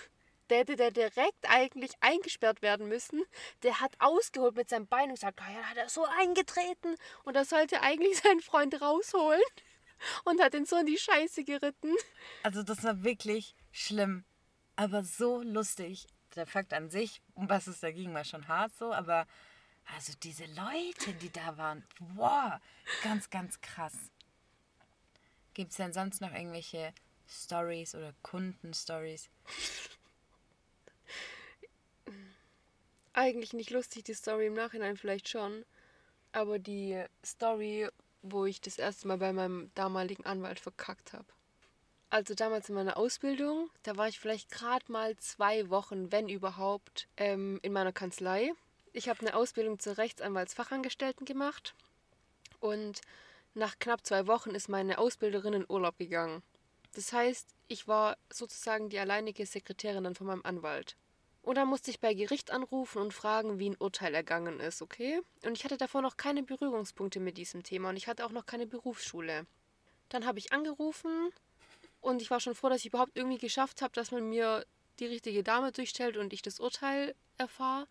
Der 0.50 0.58
hätte 0.58 0.76
der 0.76 0.90
direkt 0.90 1.48
eigentlich 1.48 1.92
eingesperrt 2.00 2.62
werden 2.62 2.88
müssen. 2.88 3.22
Der 3.62 3.80
hat 3.80 3.92
ausgeholt 3.98 4.56
mit 4.56 4.68
seinem 4.68 4.86
Bein 4.86 5.10
und 5.10 5.14
gesagt, 5.14 5.40
ja, 5.40 5.62
hat 5.68 5.76
er 5.76 5.88
so 5.90 6.06
eingetreten. 6.18 6.96
Und 7.22 7.36
er 7.36 7.44
sollte 7.44 7.82
eigentlich 7.82 8.18
seinen 8.22 8.40
Freund 8.40 8.80
rausholen. 8.80 9.42
Und 10.24 10.40
hat 10.40 10.54
ihn 10.54 10.64
so 10.64 10.76
in 10.76 10.86
die 10.86 10.98
Scheiße 10.98 11.44
geritten. 11.44 11.94
Also 12.42 12.62
das 12.62 12.82
war 12.82 13.02
wirklich 13.04 13.54
schlimm. 13.72 14.24
Aber 14.78 15.02
so 15.02 15.42
lustig. 15.42 16.06
Der 16.36 16.46
Fakt 16.46 16.72
an 16.72 16.88
sich, 16.88 17.20
um 17.34 17.48
was 17.48 17.66
es 17.66 17.80
da 17.80 17.90
ging, 17.90 18.14
war 18.14 18.22
schon 18.22 18.46
hart 18.46 18.72
so. 18.78 18.92
Aber 18.92 19.26
also 19.96 20.12
diese 20.22 20.44
Leute, 20.44 21.14
die 21.14 21.32
da 21.32 21.56
waren, 21.56 21.84
wow, 22.14 22.60
ganz, 23.02 23.28
ganz 23.28 23.60
krass. 23.60 23.96
Gibt 25.54 25.72
es 25.72 25.78
denn 25.78 25.92
sonst 25.92 26.20
noch 26.20 26.32
irgendwelche 26.32 26.94
Stories 27.28 27.96
oder 27.96 28.14
Kundenstories? 28.22 29.28
Eigentlich 33.14 33.54
nicht 33.54 33.70
lustig, 33.70 34.04
die 34.04 34.14
Story 34.14 34.46
im 34.46 34.54
Nachhinein 34.54 34.96
vielleicht 34.96 35.28
schon. 35.28 35.64
Aber 36.30 36.60
die 36.60 37.04
Story, 37.26 37.88
wo 38.22 38.46
ich 38.46 38.60
das 38.60 38.78
erste 38.78 39.08
Mal 39.08 39.18
bei 39.18 39.32
meinem 39.32 39.72
damaligen 39.74 40.24
Anwalt 40.24 40.60
verkackt 40.60 41.14
habe. 41.14 41.26
Also 42.10 42.34
damals 42.34 42.68
in 42.70 42.74
meiner 42.74 42.96
Ausbildung, 42.96 43.68
da 43.82 43.96
war 43.96 44.08
ich 44.08 44.18
vielleicht 44.18 44.50
gerade 44.50 44.90
mal 44.90 45.16
zwei 45.18 45.68
Wochen, 45.68 46.10
wenn 46.10 46.28
überhaupt, 46.28 47.06
ähm, 47.18 47.58
in 47.62 47.72
meiner 47.72 47.92
Kanzlei. 47.92 48.52
Ich 48.94 49.10
habe 49.10 49.20
eine 49.20 49.36
Ausbildung 49.36 49.78
zur 49.78 49.98
Rechtsanwaltsfachangestellten 49.98 51.26
gemacht 51.26 51.74
und 52.60 53.02
nach 53.54 53.78
knapp 53.78 54.06
zwei 54.06 54.26
Wochen 54.26 54.50
ist 54.50 54.68
meine 54.68 54.98
Ausbilderin 54.98 55.52
in 55.52 55.66
Urlaub 55.68 55.98
gegangen. 55.98 56.42
Das 56.94 57.12
heißt, 57.12 57.46
ich 57.68 57.86
war 57.86 58.16
sozusagen 58.30 58.88
die 58.88 58.98
alleinige 58.98 59.44
Sekretärin 59.44 60.04
dann 60.04 60.14
von 60.14 60.26
meinem 60.26 60.44
Anwalt. 60.44 60.96
Und 61.42 61.56
dann 61.56 61.68
musste 61.68 61.90
ich 61.90 62.00
bei 62.00 62.14
Gericht 62.14 62.50
anrufen 62.50 63.00
und 63.00 63.14
fragen, 63.14 63.58
wie 63.58 63.70
ein 63.70 63.76
Urteil 63.78 64.14
ergangen 64.14 64.60
ist, 64.60 64.80
okay? 64.80 65.20
Und 65.44 65.56
ich 65.56 65.64
hatte 65.64 65.76
davor 65.76 66.02
noch 66.02 66.16
keine 66.16 66.42
Berührungspunkte 66.42 67.20
mit 67.20 67.36
diesem 67.36 67.62
Thema 67.62 67.90
und 67.90 67.96
ich 67.96 68.08
hatte 68.08 68.24
auch 68.24 68.32
noch 68.32 68.46
keine 68.46 68.66
Berufsschule. 68.66 69.46
Dann 70.08 70.26
habe 70.26 70.38
ich 70.38 70.52
angerufen 70.52 71.30
und 72.00 72.22
ich 72.22 72.30
war 72.30 72.40
schon 72.40 72.54
froh, 72.54 72.68
dass 72.68 72.80
ich 72.80 72.86
überhaupt 72.86 73.16
irgendwie 73.16 73.38
geschafft 73.38 73.82
habe, 73.82 73.92
dass 73.94 74.10
man 74.10 74.28
mir 74.28 74.64
die 74.98 75.06
richtige 75.06 75.42
Dame 75.42 75.72
durchstellt 75.72 76.16
und 76.16 76.32
ich 76.32 76.42
das 76.42 76.60
Urteil 76.60 77.14
erfahre. 77.36 77.86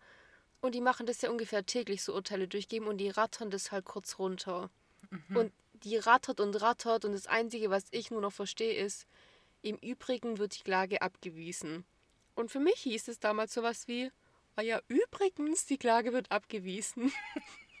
Und 0.60 0.74
die 0.74 0.80
machen 0.80 1.06
das 1.06 1.22
ja 1.22 1.30
ungefähr 1.30 1.64
täglich, 1.64 2.02
so 2.02 2.14
Urteile 2.14 2.48
durchgeben 2.48 2.88
und 2.88 2.98
die 2.98 3.10
rattern 3.10 3.50
das 3.50 3.70
halt 3.70 3.84
kurz 3.84 4.18
runter. 4.18 4.70
Mhm. 5.10 5.36
Und 5.36 5.52
die 5.84 5.96
rattert 5.96 6.40
und 6.40 6.60
rattert 6.60 7.04
und 7.04 7.12
das 7.12 7.26
Einzige, 7.26 7.70
was 7.70 7.84
ich 7.92 8.10
nur 8.10 8.20
noch 8.20 8.32
verstehe, 8.32 8.74
ist, 8.74 9.06
im 9.62 9.76
Übrigen 9.76 10.38
wird 10.38 10.58
die 10.58 10.62
Klage 10.62 11.02
abgewiesen. 11.02 11.84
Und 12.34 12.50
für 12.50 12.60
mich 12.60 12.80
hieß 12.80 13.08
es 13.08 13.18
damals 13.18 13.54
sowas 13.54 13.88
wie, 13.88 14.10
ah 14.56 14.62
ja, 14.62 14.80
übrigens, 14.88 15.66
die 15.66 15.78
Klage 15.78 16.12
wird 16.12 16.30
abgewiesen. 16.30 17.12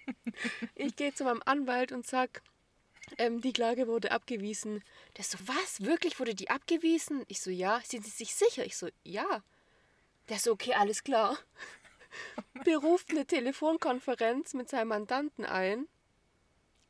ich 0.74 0.96
gehe 0.96 1.14
zu 1.14 1.24
meinem 1.24 1.42
Anwalt 1.44 1.92
und 1.92 2.06
sag, 2.06 2.42
ähm, 3.18 3.40
die 3.40 3.52
Klage 3.52 3.86
wurde 3.86 4.12
abgewiesen. 4.12 4.82
Der 5.16 5.24
so, 5.24 5.38
was? 5.46 5.82
Wirklich 5.82 6.18
wurde 6.20 6.34
die 6.34 6.50
abgewiesen? 6.50 7.24
Ich 7.28 7.40
so, 7.40 7.50
ja. 7.50 7.80
Sind 7.84 8.04
Sie 8.04 8.10
sich 8.10 8.34
sicher? 8.34 8.64
Ich 8.64 8.76
so, 8.76 8.88
ja. 9.04 9.42
Der 10.28 10.38
so, 10.38 10.52
okay, 10.52 10.74
alles 10.74 11.02
klar 11.02 11.38
beruft 12.64 13.10
eine 13.10 13.26
Telefonkonferenz 13.26 14.54
mit 14.54 14.68
seinem 14.68 14.88
Mandanten 14.88 15.44
ein. 15.44 15.86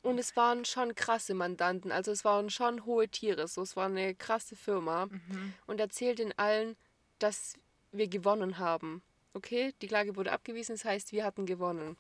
Und 0.03 0.19
es 0.19 0.37
waren 0.37 0.65
schon 0.65 0.95
krasse 0.95 1.35
Mandanten, 1.35 1.91
also 1.91 2.13
es 2.13 2.25
waren 2.25 2.51
schon 2.51 2.87
hohe 2.87 3.09
Tiere, 3.09 3.49
so 3.49 3.63
es 3.63 3.75
war 3.75 3.87
eine 3.87 4.15
krasse 4.15 4.55
Firma. 4.55 5.07
Mhm. 5.07 5.55
Und 5.67 5.81
erzählt 5.81 6.21
den 6.21 6.39
allen, 6.39 6.77
dass 7.19 7.55
wir 7.91 8.09
gewonnen 8.09 8.59
haben. 8.59 9.03
Okay, 9.35 9.75
die 9.83 9.89
Klage 9.89 10.17
wurde 10.17 10.33
abgewiesen, 10.33 10.77
das 10.77 10.85
heißt, 10.85 11.13
wir 11.13 11.25
hatten 11.25 11.47
gewonnen. 11.47 11.97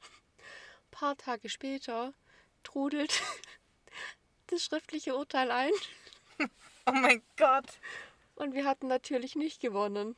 Ein 0.00 0.90
paar 0.90 1.16
Tage 1.16 1.48
später 1.48 2.14
trudelt 2.62 3.22
das 4.48 4.64
schriftliche 4.64 5.16
Urteil 5.16 5.50
ein. 5.50 5.72
Oh 6.86 6.92
mein 6.92 7.22
Gott. 7.36 7.66
Und 8.34 8.54
wir 8.54 8.64
hatten 8.64 8.86
natürlich 8.86 9.36
nicht 9.36 9.60
gewonnen 9.60 10.16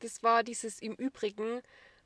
das 0.00 0.22
war 0.22 0.42
dieses 0.42 0.80
im 0.80 0.94
Übrigen, 0.94 1.62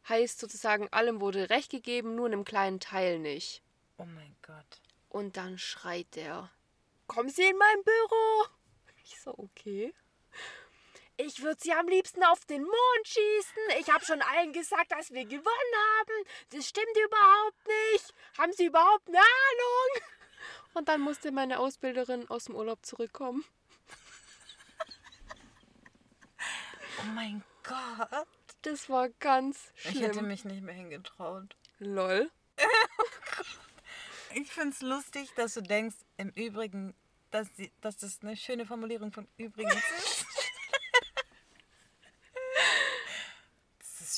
heißt 0.09 0.39
sozusagen, 0.39 0.89
allem 0.93 1.21
wurde 1.21 1.51
Recht 1.51 1.71
gegeben, 1.71 2.15
nur 2.15 2.27
einem 2.27 2.45
kleinen 2.45 2.81
Teil 2.81 3.19
nicht. 3.19 3.63
Oh 3.97 4.05
mein 4.05 4.37
Gott. 4.43 4.81
Und 5.09 5.37
dann 5.37 5.59
schreit 5.59 6.15
der, 6.17 6.51
kommen 7.07 7.29
Sie 7.29 7.45
in 7.45 7.57
mein 7.57 7.83
Büro. 7.85 8.47
Ich 9.05 9.21
so, 9.21 9.35
okay. 9.39 9.95
Ich 11.17 11.43
würde 11.43 11.61
sie 11.61 11.73
am 11.73 11.87
liebsten 11.87 12.25
auf 12.25 12.45
den 12.47 12.63
Mond 12.63 13.07
schießen. 13.07 13.81
Ich 13.81 13.89
habe 13.91 14.05
schon 14.05 14.21
allen 14.21 14.53
gesagt, 14.53 14.91
dass 14.91 15.13
wir 15.13 15.25
gewonnen 15.25 15.45
haben. 15.47 16.27
Das 16.51 16.69
stimmt 16.69 16.97
überhaupt 17.07 17.67
nicht. 17.93 18.15
Haben 18.37 18.53
Sie 18.53 18.67
überhaupt 18.67 19.09
eine 19.09 19.19
Ahnung? 19.19 20.09
Und 20.75 20.89
dann 20.89 21.01
musste 21.01 21.31
meine 21.31 21.61
Ausbilderin 21.61 22.29
aus 22.29 22.45
dem 22.45 22.57
Urlaub 22.57 22.85
zurückkommen. 22.85 23.45
Oh 27.01 27.07
mein 27.13 27.43
Gott. 27.65 28.29
Das 28.63 28.89
war 28.89 29.09
ganz 29.19 29.73
schlimm. 29.75 29.95
Ich 29.95 30.01
hätte 30.01 30.23
mich 30.23 30.45
nicht 30.45 30.63
mehr 30.63 30.77
hingetraut. 30.77 31.57
Lol. 31.81 32.31
oh 32.59 33.05
ich 34.35 34.53
finde 34.53 34.71
es 34.71 34.81
lustig, 34.81 35.29
dass 35.35 35.55
du 35.55 35.61
denkst, 35.61 35.97
im 36.19 36.31
Übrigen, 36.31 36.95
dass, 37.33 37.53
die, 37.55 37.73
dass 37.81 37.97
das 37.97 38.21
eine 38.23 38.37
schöne 38.37 38.65
Formulierung 38.65 39.11
von 39.11 39.27
übrigens 39.37 39.75
ist. 39.99 40.14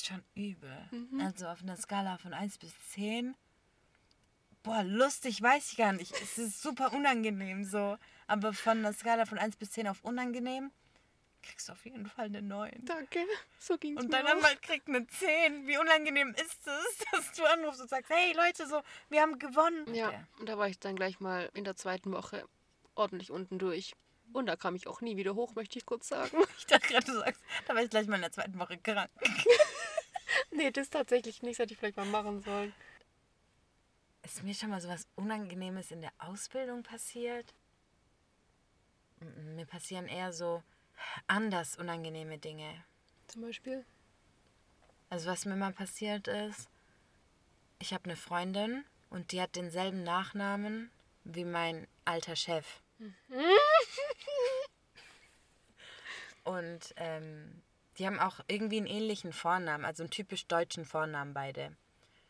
Schon 0.06 0.22
übel. 0.34 0.88
Mhm. 0.90 1.20
Also 1.20 1.46
auf 1.46 1.62
einer 1.62 1.76
Skala 1.76 2.18
von 2.18 2.32
1 2.32 2.58
bis 2.58 2.72
10. 2.90 3.36
Boah, 4.62 4.82
lustig 4.82 5.40
weiß 5.40 5.72
ich 5.72 5.76
gar 5.76 5.92
nicht. 5.92 6.12
Es 6.20 6.38
ist 6.38 6.62
super 6.62 6.92
unangenehm 6.92 7.64
so. 7.64 7.96
Aber 8.26 8.52
von 8.52 8.78
einer 8.78 8.92
Skala 8.92 9.26
von 9.26 9.38
1 9.38 9.56
bis 9.56 9.70
10 9.72 9.88
auf 9.88 10.02
unangenehm 10.02 10.70
kriegst 11.46 11.68
du 11.68 11.72
auf 11.72 11.84
jeden 11.84 12.06
Fall 12.06 12.26
eine 12.26 12.42
9. 12.42 12.84
Danke, 12.84 13.24
so 13.58 13.78
ging's 13.78 14.02
Und 14.02 14.12
dein 14.12 14.26
Anwalt 14.26 14.60
kriegt 14.62 14.88
eine 14.88 15.06
10. 15.06 15.66
Wie 15.66 15.78
unangenehm 15.78 16.34
ist 16.34 16.66
es, 16.66 16.98
dass 17.12 17.32
du 17.32 17.44
anrufst 17.44 17.80
und 17.80 17.88
sagst, 17.88 18.10
hey 18.10 18.34
Leute, 18.34 18.66
so, 18.66 18.82
wir 19.08 19.22
haben 19.22 19.38
gewonnen. 19.38 19.94
Ja, 19.94 20.10
ja, 20.10 20.26
und 20.40 20.48
da 20.48 20.58
war 20.58 20.68
ich 20.68 20.78
dann 20.78 20.96
gleich 20.96 21.20
mal 21.20 21.48
in 21.54 21.64
der 21.64 21.76
zweiten 21.76 22.12
Woche 22.12 22.44
ordentlich 22.94 23.30
unten 23.30 23.58
durch. 23.58 23.94
Und 24.32 24.46
da 24.46 24.56
kam 24.56 24.74
ich 24.74 24.88
auch 24.88 25.00
nie 25.00 25.16
wieder 25.16 25.34
hoch, 25.34 25.54
möchte 25.54 25.78
ich 25.78 25.86
kurz 25.86 26.08
sagen. 26.08 26.36
Ich 26.58 26.66
dachte 26.66 26.88
gerade, 26.88 27.06
du 27.06 27.18
sagst, 27.18 27.40
da 27.66 27.74
war 27.74 27.82
ich 27.82 27.90
gleich 27.90 28.08
mal 28.08 28.16
in 28.16 28.22
der 28.22 28.32
zweiten 28.32 28.58
Woche 28.58 28.76
krank. 28.78 29.10
nee, 30.56 30.70
das 30.70 30.90
tatsächlich 30.90 31.42
nicht, 31.42 31.58
das 31.58 31.64
hätte 31.64 31.74
ich 31.74 31.78
vielleicht 31.78 31.96
mal 31.96 32.06
machen 32.06 32.40
sollen. 32.42 32.72
Ist 34.22 34.42
mir 34.42 34.54
schon 34.54 34.70
mal 34.70 34.80
so 34.80 34.88
was 34.88 35.06
Unangenehmes 35.14 35.90
in 35.90 36.00
der 36.00 36.12
Ausbildung 36.18 36.82
passiert? 36.82 37.54
Mir 39.54 39.66
passieren 39.66 40.08
eher 40.08 40.32
so 40.32 40.62
anders 41.26 41.76
unangenehme 41.76 42.38
Dinge. 42.38 42.84
Zum 43.28 43.42
Beispiel? 43.42 43.84
Also 45.08 45.30
was 45.30 45.44
mir 45.44 45.56
mal 45.56 45.72
passiert 45.72 46.26
ist, 46.26 46.68
ich 47.78 47.92
habe 47.92 48.04
eine 48.04 48.16
Freundin 48.16 48.84
und 49.10 49.32
die 49.32 49.40
hat 49.40 49.54
denselben 49.54 50.02
Nachnamen 50.02 50.90
wie 51.24 51.44
mein 51.44 51.86
alter 52.04 52.36
Chef. 52.36 52.66
und 56.44 56.94
ähm, 56.96 57.62
die 57.98 58.06
haben 58.06 58.18
auch 58.18 58.40
irgendwie 58.48 58.78
einen 58.78 58.86
ähnlichen 58.86 59.32
Vornamen, 59.32 59.84
also 59.84 60.02
einen 60.02 60.10
typisch 60.10 60.46
deutschen 60.46 60.84
Vornamen 60.84 61.34
beide. 61.34 61.76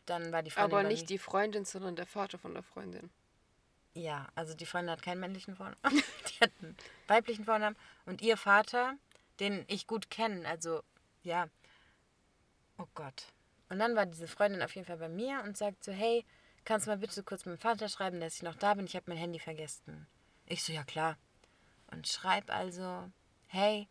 Dann 0.05 0.31
war 0.31 0.41
die 0.41 0.51
Freundin 0.51 0.77
Aber 0.77 0.87
nicht 0.87 1.09
die 1.09 1.17
Freundin, 1.17 1.65
sondern 1.65 1.95
der 1.95 2.05
Vater 2.05 2.37
von 2.37 2.53
der 2.53 2.63
Freundin. 2.63 3.09
Ja, 3.93 4.27
also 4.35 4.53
die 4.53 4.65
Freundin 4.65 4.91
hat 4.91 5.01
keinen 5.01 5.19
männlichen 5.19 5.55
Vornamen. 5.55 5.77
die 6.29 6.39
hat 6.39 6.51
einen 6.61 6.77
weiblichen 7.07 7.45
Vornamen. 7.45 7.75
Und 8.05 8.21
ihr 8.21 8.37
Vater, 8.37 8.95
den 9.39 9.65
ich 9.67 9.87
gut 9.87 10.09
kenne, 10.09 10.47
also 10.47 10.83
ja. 11.23 11.49
Oh 12.77 12.87
Gott. 12.93 13.33
Und 13.69 13.79
dann 13.79 13.95
war 13.95 14.05
diese 14.05 14.27
Freundin 14.27 14.61
auf 14.61 14.75
jeden 14.75 14.87
Fall 14.87 14.97
bei 14.97 15.09
mir 15.09 15.41
und 15.43 15.57
sagt 15.57 15.83
so, 15.83 15.91
hey, 15.91 16.25
kannst 16.63 16.87
du 16.87 16.91
mal 16.91 16.97
bitte 16.97 17.23
kurz 17.23 17.45
mit 17.45 17.57
dem 17.57 17.61
Vater 17.61 17.89
schreiben, 17.89 18.21
dass 18.21 18.35
ich 18.35 18.43
noch 18.43 18.55
da 18.55 18.75
bin? 18.75 18.85
Ich 18.85 18.95
habe 18.95 19.09
mein 19.09 19.17
Handy 19.17 19.39
vergessen. 19.39 20.07
Ich 20.45 20.63
so, 20.63 20.71
ja 20.71 20.83
klar. 20.83 21.17
Und 21.91 22.07
schreib 22.07 22.49
also, 22.49 23.11
hey, 23.47 23.89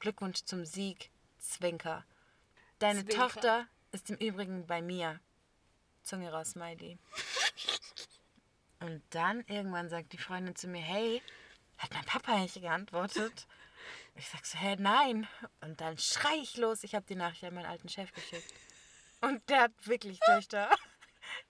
Glückwunsch 0.00 0.44
zum 0.44 0.64
Sieg, 0.64 1.10
Zwinker. 1.38 2.04
Deine 2.78 3.04
Zwinker. 3.04 3.28
Tochter 3.28 3.68
ist 3.92 4.10
im 4.10 4.16
Übrigen 4.16 4.66
bei 4.66 4.82
mir. 4.82 5.20
Zunge 6.02 6.32
raus, 6.32 6.52
Smiley. 6.52 6.98
Und 8.80 9.02
dann 9.10 9.44
irgendwann 9.46 9.90
sagt 9.90 10.12
die 10.14 10.18
Freundin 10.18 10.56
zu 10.56 10.66
mir, 10.66 10.80
hey, 10.80 11.22
hat 11.76 11.92
mein 11.92 12.04
Papa 12.06 12.32
eigentlich 12.32 12.62
geantwortet? 12.62 13.46
Ich 14.14 14.28
sag 14.28 14.44
so, 14.46 14.58
hä, 14.58 14.76
nein. 14.78 15.28
Und 15.60 15.80
dann 15.80 15.98
schrei 15.98 16.36
ich 16.42 16.56
los, 16.56 16.82
ich 16.82 16.94
habe 16.94 17.06
die 17.06 17.14
Nachricht 17.14 17.44
an 17.44 17.54
meinen 17.54 17.66
alten 17.66 17.88
Chef 17.88 18.10
geschickt. 18.12 18.52
Und 19.20 19.48
der 19.50 19.62
hat 19.62 19.86
wirklich 19.86 20.18
Töchter. 20.20 20.70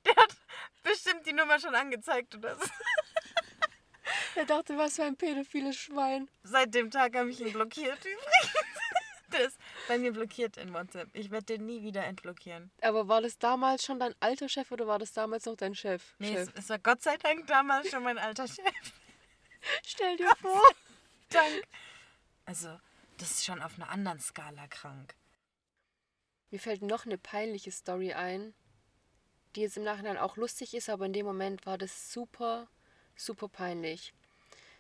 Der 0.05 0.17
hat 0.17 0.37
bestimmt 0.83 1.25
die 1.25 1.33
Nummer 1.33 1.59
schon 1.61 1.75
angezeigt 1.75 2.35
oder 2.35 2.57
so. 2.57 2.65
Er 4.41 4.47
dachte, 4.47 4.79
was 4.79 4.97
für 4.97 5.05
ein 5.05 5.17
pädophiles 5.17 5.77
Schwein. 5.77 6.27
Seit 6.45 6.73
dem 6.73 6.91
Tag 6.91 7.15
habe 7.15 7.29
ich 7.29 7.43
ihn 7.43 7.53
blockiert 7.53 7.99
übrigens. 7.99 8.55
Das, 9.31 9.57
bei 9.87 9.97
mir 9.97 10.13
blockiert 10.13 10.57
in 10.57 10.75
WhatsApp. 10.75 11.09
Ich 11.13 11.31
werde 11.31 11.45
den 11.47 11.65
nie 11.65 11.85
wieder 11.85 12.05
entblockieren. 12.05 12.73
Aber 12.81 13.07
war 13.07 13.21
das 13.21 13.39
damals 13.39 13.85
schon 13.85 14.01
dein 14.01 14.13
alter 14.19 14.49
Chef 14.49 14.73
oder 14.73 14.89
war 14.89 14.99
das 14.99 15.13
damals 15.13 15.45
noch 15.45 15.55
dein 15.55 15.77
Chef? 15.77 16.17
Nee, 16.19 16.33
Chef. 16.33 16.49
es, 16.49 16.65
es 16.65 16.69
war 16.69 16.81
Gott 16.81 17.01
sei 17.03 17.17
Dank 17.17 17.47
damals 17.47 17.91
schon 17.91 18.03
mein 18.03 18.19
alter 18.19 18.49
Chef. 18.49 18.93
Stell 19.87 20.17
dir 20.17 20.35
vor. 20.41 20.61
Dank. 21.29 21.63
Also, 22.45 22.81
das 23.19 23.31
ist 23.31 23.45
schon 23.45 23.63
auf 23.63 23.77
einer 23.77 23.91
anderen 23.91 24.19
Skala 24.19 24.67
krank. 24.67 25.15
Mir 26.51 26.59
fällt 26.59 26.83
noch 26.83 27.07
eine 27.07 27.19
peinliche 27.19 27.71
Story 27.71 28.15
ein, 28.15 28.53
die 29.55 29.61
jetzt 29.61 29.77
im 29.77 29.85
Nachhinein 29.85 30.19
auch 30.19 30.37
lustig 30.37 30.75
ist, 30.75 30.89
aber 30.89 31.07
in 31.07 31.13
dem 31.13 31.27
Moment 31.27 31.67
war 31.67 31.79
das 31.79 32.13
super, 32.13 32.67
super 33.15 33.49
peinlich. 33.49 34.13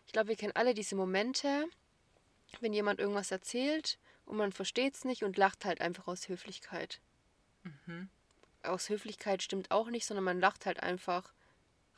Ich 0.06 0.12
glaube, 0.12 0.28
wir 0.28 0.36
kennen 0.36 0.56
alle 0.56 0.74
diese 0.74 0.96
Momente, 0.96 1.66
wenn 2.60 2.72
jemand 2.72 2.98
irgendwas 3.00 3.30
erzählt 3.30 3.98
und 4.26 4.36
man 4.36 4.52
versteht 4.52 4.94
es 4.94 5.04
nicht 5.04 5.24
und 5.24 5.36
lacht 5.36 5.64
halt 5.64 5.80
einfach 5.80 6.06
aus 6.08 6.28
Höflichkeit. 6.28 7.00
Aus 8.62 8.88
Höflichkeit 8.88 9.42
stimmt 9.42 9.70
auch 9.70 9.88
nicht, 9.88 10.06
sondern 10.06 10.24
man 10.24 10.40
lacht 10.40 10.66
halt 10.66 10.82
einfach, 10.82 11.32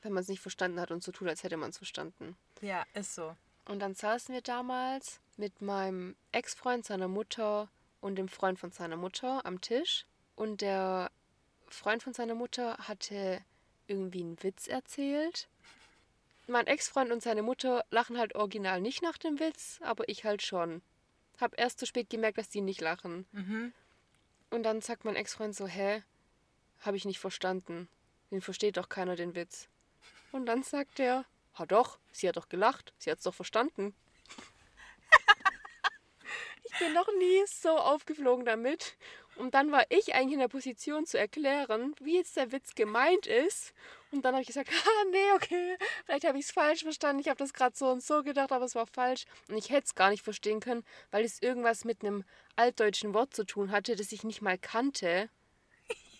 wenn 0.02 0.12
man 0.12 0.22
es 0.22 0.28
nicht 0.28 0.40
verstanden 0.40 0.80
hat 0.80 0.90
und 0.90 1.02
so 1.02 1.12
tut, 1.12 1.28
als 1.28 1.42
hätte 1.42 1.56
man 1.56 1.70
es 1.70 1.78
verstanden. 1.78 2.36
Ja, 2.60 2.84
ist 2.94 3.14
so. 3.14 3.36
Und 3.64 3.80
dann 3.80 3.94
saßen 3.94 4.34
wir 4.34 4.42
damals 4.42 5.20
mit 5.36 5.62
meinem 5.62 6.16
Ex-Freund, 6.32 6.84
seiner 6.84 7.08
Mutter 7.08 7.68
und 8.00 8.16
dem 8.16 8.28
Freund 8.28 8.58
von 8.58 8.72
seiner 8.72 8.96
Mutter 8.96 9.46
am 9.46 9.60
Tisch. 9.60 10.06
Und 10.34 10.60
der 10.60 11.10
Freund 11.68 12.02
von 12.02 12.12
seiner 12.12 12.34
Mutter 12.34 12.76
hatte 12.78 13.40
irgendwie 13.86 14.22
einen 14.22 14.42
Witz 14.42 14.66
erzählt. 14.66 15.48
Mein 16.48 16.66
Ex-Freund 16.66 17.12
und 17.12 17.22
seine 17.22 17.42
Mutter 17.42 17.84
lachen 17.90 18.18
halt 18.18 18.34
original 18.34 18.80
nicht 18.80 19.02
nach 19.02 19.16
dem 19.16 19.38
Witz, 19.38 19.78
aber 19.82 20.08
ich 20.08 20.24
halt 20.24 20.42
schon. 20.42 20.82
Hab 21.40 21.58
erst 21.58 21.78
zu 21.78 21.86
spät 21.86 22.10
gemerkt, 22.10 22.38
dass 22.38 22.48
die 22.48 22.60
nicht 22.60 22.80
lachen. 22.80 23.26
Mhm. 23.32 23.72
Und 24.50 24.64
dann 24.64 24.80
sagt 24.80 25.04
mein 25.04 25.16
Ex-Freund 25.16 25.54
so, 25.54 25.66
hä? 25.66 26.02
Hab 26.80 26.94
ich 26.94 27.04
nicht 27.04 27.20
verstanden. 27.20 27.88
Den 28.30 28.40
versteht 28.40 28.76
doch 28.76 28.88
keiner 28.88 29.16
den 29.16 29.34
Witz. 29.34 29.68
Und 30.32 30.46
dann 30.46 30.62
sagt 30.62 30.98
er, 30.98 31.24
ha 31.54 31.66
doch, 31.66 31.98
sie 32.10 32.28
hat 32.28 32.36
doch 32.36 32.48
gelacht, 32.48 32.92
sie 32.98 33.10
hat's 33.10 33.22
doch 33.22 33.34
verstanden. 33.34 33.94
ich 36.64 36.78
bin 36.78 36.92
noch 36.92 37.08
nie 37.18 37.42
so 37.46 37.76
aufgeflogen 37.76 38.44
damit. 38.44 38.96
Und 39.36 39.54
dann 39.54 39.72
war 39.72 39.84
ich 39.88 40.14
eigentlich 40.14 40.34
in 40.34 40.40
der 40.40 40.48
Position 40.48 41.06
zu 41.06 41.18
erklären, 41.18 41.94
wie 42.00 42.16
jetzt 42.16 42.36
der 42.36 42.52
Witz 42.52 42.74
gemeint 42.74 43.26
ist. 43.26 43.72
Und 44.10 44.24
dann 44.24 44.34
habe 44.34 44.42
ich 44.42 44.48
gesagt, 44.48 44.68
ah, 44.86 45.04
nee, 45.10 45.32
okay, 45.34 45.76
vielleicht 46.04 46.26
habe 46.26 46.38
ich 46.38 46.44
es 46.44 46.52
falsch 46.52 46.82
verstanden. 46.82 47.20
Ich 47.20 47.28
habe 47.28 47.38
das 47.38 47.54
gerade 47.54 47.76
so 47.76 47.88
und 47.88 48.02
so 48.02 48.22
gedacht, 48.22 48.52
aber 48.52 48.64
es 48.64 48.74
war 48.74 48.86
falsch. 48.86 49.24
Und 49.48 49.56
ich 49.56 49.70
hätte 49.70 49.86
es 49.86 49.94
gar 49.94 50.10
nicht 50.10 50.22
verstehen 50.22 50.60
können, 50.60 50.84
weil 51.10 51.24
es 51.24 51.40
irgendwas 51.40 51.84
mit 51.84 52.04
einem 52.04 52.24
altdeutschen 52.56 53.14
Wort 53.14 53.34
zu 53.34 53.44
tun 53.44 53.70
hatte, 53.70 53.96
das 53.96 54.12
ich 54.12 54.22
nicht 54.22 54.42
mal 54.42 54.58
kannte. 54.58 55.30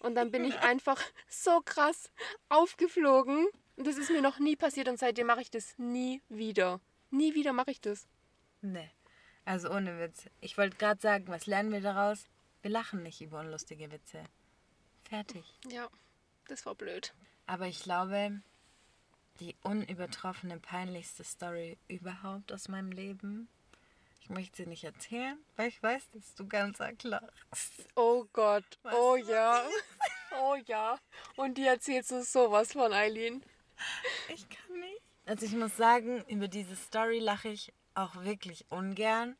Und 0.01 0.15
dann 0.15 0.31
bin 0.31 0.45
ich 0.45 0.59
einfach 0.61 1.01
so 1.29 1.61
krass 1.65 2.11
aufgeflogen. 2.49 3.47
Und 3.77 3.87
das 3.87 3.99
ist 3.99 4.11
mir 4.11 4.23
noch 4.23 4.39
nie 4.39 4.57
passiert 4.57 4.89
und 4.89 4.99
seitdem 4.99 5.27
mache 5.27 5.43
ich 5.43 5.51
das 5.51 5.75
nie 5.79 6.23
wieder. 6.29 6.81
Nie 7.11 7.35
wieder 7.35 7.53
mache 7.53 7.71
ich 7.71 7.81
das. 7.81 8.07
Nee. 8.63 8.91
Also 9.45 9.71
ohne 9.71 9.99
Witz. 9.99 10.27
Ich 10.41 10.57
wollte 10.57 10.77
gerade 10.77 11.01
sagen, 11.01 11.29
was 11.29 11.47
lernen 11.47 11.73
wir 11.73 11.81
daraus? 11.81 12.27
Wir 12.63 12.71
lachen 12.71 13.03
nicht 13.03 13.21
über 13.21 13.41
unlustige 13.41 13.91
Witze. 13.91 14.23
Fertig. 15.09 15.45
Ja, 15.69 15.89
das 16.47 16.65
war 16.65 16.75
blöd. 16.75 17.13
Aber 17.47 17.67
ich 17.67 17.83
glaube, 17.83 18.41
die 19.41 19.57
unübertroffene, 19.63 20.61
peinlichste 20.61 21.25
Story 21.25 21.77
überhaupt 21.89 22.53
aus 22.53 22.69
meinem 22.69 22.93
Leben. 22.93 23.49
Ich 24.21 24.31
möchte 24.31 24.63
sie 24.63 24.69
nicht 24.69 24.85
erzählen, 24.85 25.37
weil 25.57 25.69
ich 25.69 25.83
weiß, 25.83 26.11
dass 26.11 26.35
du 26.37 26.47
ganz 26.47 26.81
arg 26.81 27.03
lachst. 27.03 27.73
Oh 27.97 28.27
Gott, 28.33 28.79
Was 28.83 28.95
oh 28.95 29.17
ja. 29.17 29.69
Oh 30.41 30.57
ja. 30.67 30.99
Und 31.37 31.59
die 31.59 31.67
erzählst 31.67 32.13
du 32.13 32.23
sowas 32.23 32.73
von 32.73 32.93
Eileen. 32.93 33.43
Ich 34.29 34.49
kann 34.49 34.79
nicht. 34.79 35.03
Also 35.27 35.45
ich 35.47 35.53
muss 35.53 35.77
sagen, 35.77 36.25
über 36.29 36.47
diese 36.49 36.77
Story 36.77 37.19
lache 37.19 37.49
ich 37.49 37.73
auch 37.95 38.15
wirklich 38.23 38.65
ungern, 38.71 39.37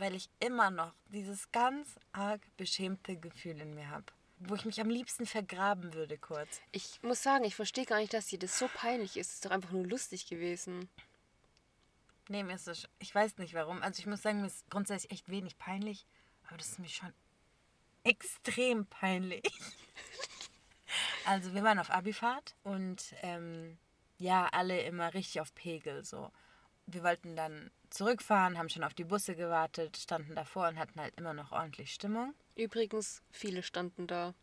weil 0.00 0.14
ich 0.14 0.30
immer 0.40 0.70
noch 0.70 0.92
dieses 1.12 1.52
ganz 1.52 1.96
arg 2.12 2.40
beschämte 2.56 3.16
Gefühl 3.16 3.60
in 3.60 3.74
mir 3.74 3.90
habe. 3.90 4.06
Wo 4.38 4.54
ich 4.54 4.64
mich 4.64 4.80
am 4.80 4.88
liebsten 4.88 5.26
vergraben 5.26 5.92
würde 5.92 6.16
kurz. 6.16 6.60
Ich 6.72 7.02
muss 7.02 7.22
sagen, 7.22 7.44
ich 7.44 7.54
verstehe 7.54 7.84
gar 7.84 7.98
nicht, 7.98 8.14
dass 8.14 8.26
dir 8.26 8.38
das 8.38 8.58
so 8.58 8.68
peinlich 8.68 9.18
ist. 9.18 9.28
Es 9.28 9.34
ist 9.34 9.44
doch 9.44 9.50
einfach 9.50 9.70
nur 9.70 9.86
lustig 9.86 10.26
gewesen. 10.26 10.88
Nee, 12.28 12.42
mir 12.42 12.54
ist 12.54 12.66
das, 12.66 12.88
ich 12.98 13.14
weiß 13.14 13.36
nicht 13.36 13.52
warum. 13.52 13.82
Also 13.82 14.00
ich 14.00 14.06
muss 14.06 14.22
sagen, 14.22 14.40
mir 14.40 14.46
ist 14.46 14.68
grundsätzlich 14.70 15.12
echt 15.12 15.28
wenig 15.28 15.58
peinlich, 15.58 16.06
aber 16.46 16.56
das 16.56 16.68
ist 16.68 16.78
mir 16.78 16.88
schon 16.88 17.12
extrem 18.04 18.86
peinlich. 18.86 19.42
Also 21.26 21.54
wir 21.54 21.62
waren 21.62 21.78
auf 21.78 21.90
Abifahrt 21.90 22.56
und 22.64 23.14
ähm, 23.22 23.78
ja, 24.18 24.48
alle 24.50 24.80
immer 24.82 25.14
richtig 25.14 25.40
auf 25.40 25.54
Pegel 25.54 26.04
so. 26.04 26.32
Wir 26.86 27.04
wollten 27.04 27.36
dann 27.36 27.70
zurückfahren, 27.90 28.56
haben 28.58 28.68
schon 28.68 28.84
auf 28.84 28.94
die 28.94 29.04
Busse 29.04 29.34
gewartet, 29.36 29.96
standen 29.96 30.34
davor 30.34 30.68
und 30.68 30.78
hatten 30.78 31.00
halt 31.00 31.16
immer 31.18 31.34
noch 31.34 31.52
ordentlich 31.52 31.92
Stimmung. 31.92 32.34
Übrigens, 32.56 33.22
viele 33.30 33.62
standen 33.62 34.06
da. 34.06 34.34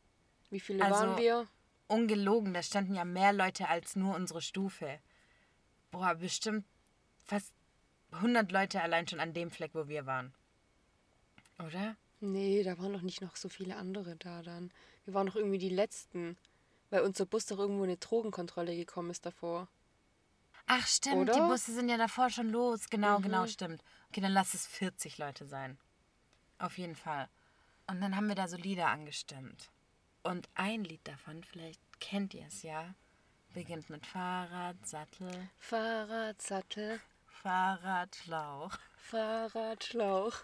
Wie 0.50 0.60
viele 0.60 0.84
Also- 0.84 0.96
waren 1.00 1.18
wir? 1.18 1.48
Ungelogen, 1.88 2.54
da 2.54 2.62
standen 2.62 2.96
ja 2.96 3.06
mehr 3.06 3.32
Leute 3.32 3.70
als 3.70 3.96
nur 3.96 4.14
unsere 4.16 4.42
Stufe. 4.42 5.00
Boah, 5.92 6.16
bestimmt 6.16 6.66
fast 7.26 7.54
100 8.12 8.52
Leute 8.52 8.82
allein 8.82 9.08
schon 9.08 9.22
an 9.22 9.34
dem 9.34 9.52
Fleck, 9.52 9.72
wo 9.74 9.88
wir 9.88 10.06
waren. 10.06 10.34
Oder? 11.66 11.96
Nee, 12.20 12.64
da 12.64 12.78
waren 12.78 12.94
doch 12.94 13.02
nicht 13.02 13.22
noch 13.22 13.36
so 13.36 13.48
viele 13.48 13.76
andere 13.78 14.16
da 14.18 14.42
dann. 14.42 14.72
Wir 15.06 15.14
waren 15.14 15.28
doch 15.28 15.36
irgendwie 15.36 15.58
die 15.60 15.70
Letzten. 15.70 16.38
Weil 16.90 17.02
unser 17.02 17.26
Bus 17.26 17.46
doch 17.46 17.60
irgendwo 17.60 17.84
eine 17.84 17.98
Drogenkontrolle 17.98 18.76
gekommen 18.76 19.10
ist 19.12 19.26
davor. 19.26 19.68
Ach, 20.68 20.86
stimmt, 20.86 21.16
Oder? 21.16 21.34
die 21.34 21.40
Busse 21.40 21.74
sind 21.74 21.90
ja 21.90 21.98
davor 21.98 22.30
schon 22.30 22.50
los. 22.50 22.90
Genau, 22.90 23.20
genau, 23.20 23.48
stimmt. 23.48 23.82
Okay, 24.10 24.22
dann 24.22 24.34
lass 24.34 24.54
es 24.54 24.68
40 24.68 25.18
Leute 25.18 25.46
sein. 25.46 25.78
Auf 26.60 26.78
jeden 26.78 26.96
Fall. 26.96 27.30
Und 27.88 28.02
dann 28.02 28.16
haben 28.16 28.28
wir 28.28 28.36
da 28.36 28.50
so 28.50 28.58
Lieder 28.58 28.88
angestimmt. 28.88 29.70
Und 30.24 30.50
ein 30.56 30.84
Lied 30.84 31.08
davon, 31.08 31.44
vielleicht 31.46 31.80
kennt 32.02 32.34
ihr 32.34 32.46
es 32.48 32.64
ja, 32.64 32.94
beginnt 33.54 33.90
mit 33.90 34.06
Fahrrad, 34.06 34.76
Sattel, 34.86 35.50
Fahrrad, 35.58 36.42
Sattel, 36.42 37.00
Fahrrad, 37.28 38.14
Schlauch. 38.14 38.78
Fahrrad, 38.98 39.84
Schlauch. 39.86 40.36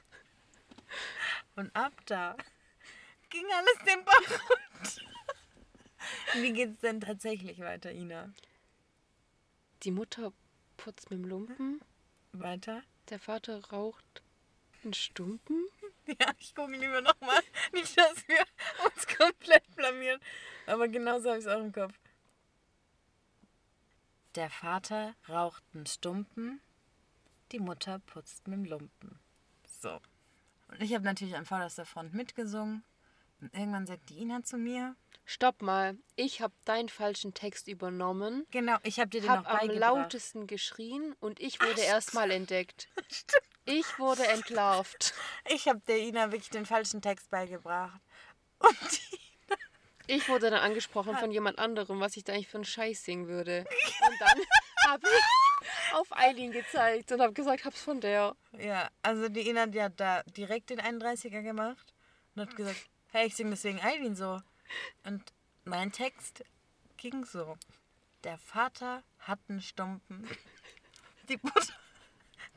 Und 1.58 1.76
ab 1.76 1.94
da 2.06 2.38
ging 3.30 3.46
alles 3.54 3.78
den 3.86 4.06
Bach 4.06 4.40
runter. 4.50 5.02
Wie 6.36 6.54
geht's 6.54 6.80
denn 6.80 7.02
tatsächlich 7.02 7.60
weiter, 7.60 7.92
Ina? 7.92 8.30
Die 9.84 9.92
Mutter 9.92 10.32
putzt 10.78 11.10
mit 11.10 11.20
dem 11.20 11.26
Lumpen. 11.26 11.82
Weiter? 12.32 12.84
Der 13.10 13.20
Vater 13.20 13.64
raucht 13.66 14.24
einen 14.84 14.94
Stumpen. 14.94 15.68
Ja, 16.06 16.34
ich 16.38 16.54
gucke 16.54 16.74
lieber 16.74 17.00
nochmal. 17.00 17.40
Nicht, 17.72 17.98
dass 17.98 18.28
wir 18.28 18.44
uns 18.84 19.08
komplett 19.08 19.64
blamieren. 19.74 20.20
Aber 20.66 20.90
genauso 20.90 21.30
habe 21.30 21.40
ich 21.40 21.46
es 21.46 21.50
auch 21.50 21.62
im 21.62 21.72
Kopf. 21.72 21.94
Der 24.36 24.50
Vater 24.50 25.16
raucht 25.30 25.64
einen 25.74 25.86
Stumpen, 25.86 26.60
die 27.54 27.60
Mutter 27.60 28.00
putzt 28.00 28.50
mit 28.50 28.58
dem 28.58 28.66
Lumpen. 28.66 29.18
So. 29.82 30.02
Und 30.68 30.82
ich 30.82 30.94
habe 30.94 31.06
natürlich 31.06 31.38
an 31.38 31.46
vorderster 31.46 31.86
Front 31.86 32.14
mitgesungen. 32.14 32.84
Und 33.44 33.54
irgendwann 33.54 33.86
sagt 33.86 34.10
die 34.10 34.20
Ina 34.20 34.42
zu 34.44 34.58
mir, 34.58 34.96
Stopp 35.26 35.62
mal, 35.62 35.98
ich 36.16 36.42
habe 36.42 36.54
deinen 36.64 36.88
falschen 36.88 37.34
Text 37.34 37.68
übernommen, 37.68 38.46
genau, 38.52 38.78
ich 38.84 39.02
habe 39.02 39.10
dir 39.10 39.20
den 39.20 39.28
noch 39.28 39.46
habe 39.46 39.62
am 39.62 39.70
lautesten 39.70 40.48
geschrien 40.48 41.14
und 41.20 41.42
ich 41.42 41.62
wurde 41.62 41.82
erstmal 41.82 42.32
entdeckt. 42.32 42.88
Ich 43.66 43.98
wurde 43.98 44.28
entlarvt. 44.28 45.14
Ich 45.48 45.70
habe 45.70 45.80
der 45.88 45.98
Ina 45.98 46.34
wirklich 46.34 46.50
den 46.50 46.66
falschen 46.66 47.02
Text 47.02 47.30
beigebracht. 47.30 47.98
Und 48.60 48.78
die, 48.92 49.20
Ich 50.08 50.28
wurde 50.28 50.50
dann 50.50 50.60
angesprochen 50.60 51.16
von 51.16 51.32
jemand 51.32 51.60
anderem, 51.60 52.02
was 52.02 52.18
ich 52.18 52.26
da 52.26 52.34
eigentlich 52.34 52.50
für 52.50 52.58
einen 52.58 52.66
Scheiß 52.66 53.06
singen 53.06 53.30
würde. 53.30 53.64
Und 54.10 54.20
dann 54.20 54.42
habe 54.86 55.08
ich 55.08 55.94
auf 55.94 56.08
Eileen 56.12 56.52
gezeigt 56.52 57.14
und 57.14 57.22
habe 57.22 57.32
gesagt, 57.32 57.64
hab's 57.64 57.82
von 57.82 58.02
der. 58.02 58.36
ja, 58.52 58.90
also 59.02 59.30
die 59.30 59.48
Ina, 59.48 59.68
die 59.68 59.82
hat 59.82 59.98
da 59.98 60.24
direkt 60.24 60.70
den 60.70 60.82
31er 60.82 61.42
gemacht 61.42 61.94
und 62.36 62.42
hat 62.42 62.56
gesagt, 62.58 62.90
hey, 63.14 63.28
ich 63.28 63.36
singe 63.36 63.52
deswegen 63.52 63.80
Eileen 63.80 64.16
so. 64.16 64.42
Und 65.06 65.24
mein 65.64 65.92
Text 65.92 66.44
ging 66.98 67.24
so. 67.26 67.58
Der 68.24 68.38
Vater 68.38 69.04
hat 69.20 69.40
einen 69.48 69.62
Stumpen. 69.62 70.28
Die 71.30 71.40
Mutter, 71.42 71.74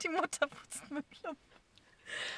die 0.02 0.08
Mutter 0.08 0.48
putzt 0.48 0.90
mit 0.90 1.08
Klumpen. 1.10 1.40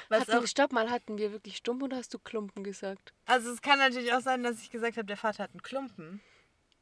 Was 0.09 0.21
Hatten, 0.21 0.43
auch, 0.43 0.47
stopp 0.47 0.71
mal, 0.71 0.89
hatten 0.89 1.17
wir 1.17 1.31
wirklich 1.31 1.57
stumm 1.57 1.81
oder 1.81 1.97
hast 1.97 2.13
du 2.13 2.19
Klumpen 2.19 2.63
gesagt? 2.63 3.13
also 3.25 3.51
es 3.51 3.61
kann 3.61 3.79
natürlich 3.79 4.13
auch 4.13 4.21
sein, 4.21 4.43
dass 4.43 4.61
ich 4.61 4.69
gesagt 4.69 4.97
habe, 4.97 5.05
der 5.05 5.17
Vater 5.17 5.43
hat 5.43 5.51
einen 5.51 5.63
Klumpen. 5.63 6.21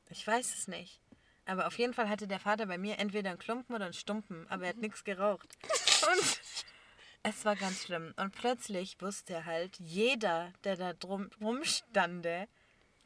Ich 0.09 0.25
weiß 0.25 0.53
es 0.53 0.67
nicht. 0.67 0.99
Aber 1.45 1.67
auf 1.67 1.77
jeden 1.77 1.93
Fall 1.93 2.09
hatte 2.09 2.27
der 2.27 2.39
Vater 2.39 2.65
bei 2.65 2.77
mir 2.77 2.99
entweder 2.99 3.29
einen 3.29 3.39
Klumpen 3.39 3.75
oder 3.75 3.85
einen 3.85 3.93
Stumpen, 3.93 4.45
aber 4.49 4.63
er 4.63 4.69
hat 4.69 4.77
nichts 4.81 5.03
geraucht. 5.03 5.57
Und 6.11 6.41
Es 7.23 7.45
war 7.45 7.55
ganz 7.55 7.83
schlimm. 7.83 8.13
Und 8.17 8.31
plötzlich 8.31 9.01
wusste 9.01 9.45
halt 9.45 9.77
jeder, 9.79 10.53
der 10.63 10.77
da 10.77 10.93
drum 10.93 11.29
rumstande, 11.41 12.47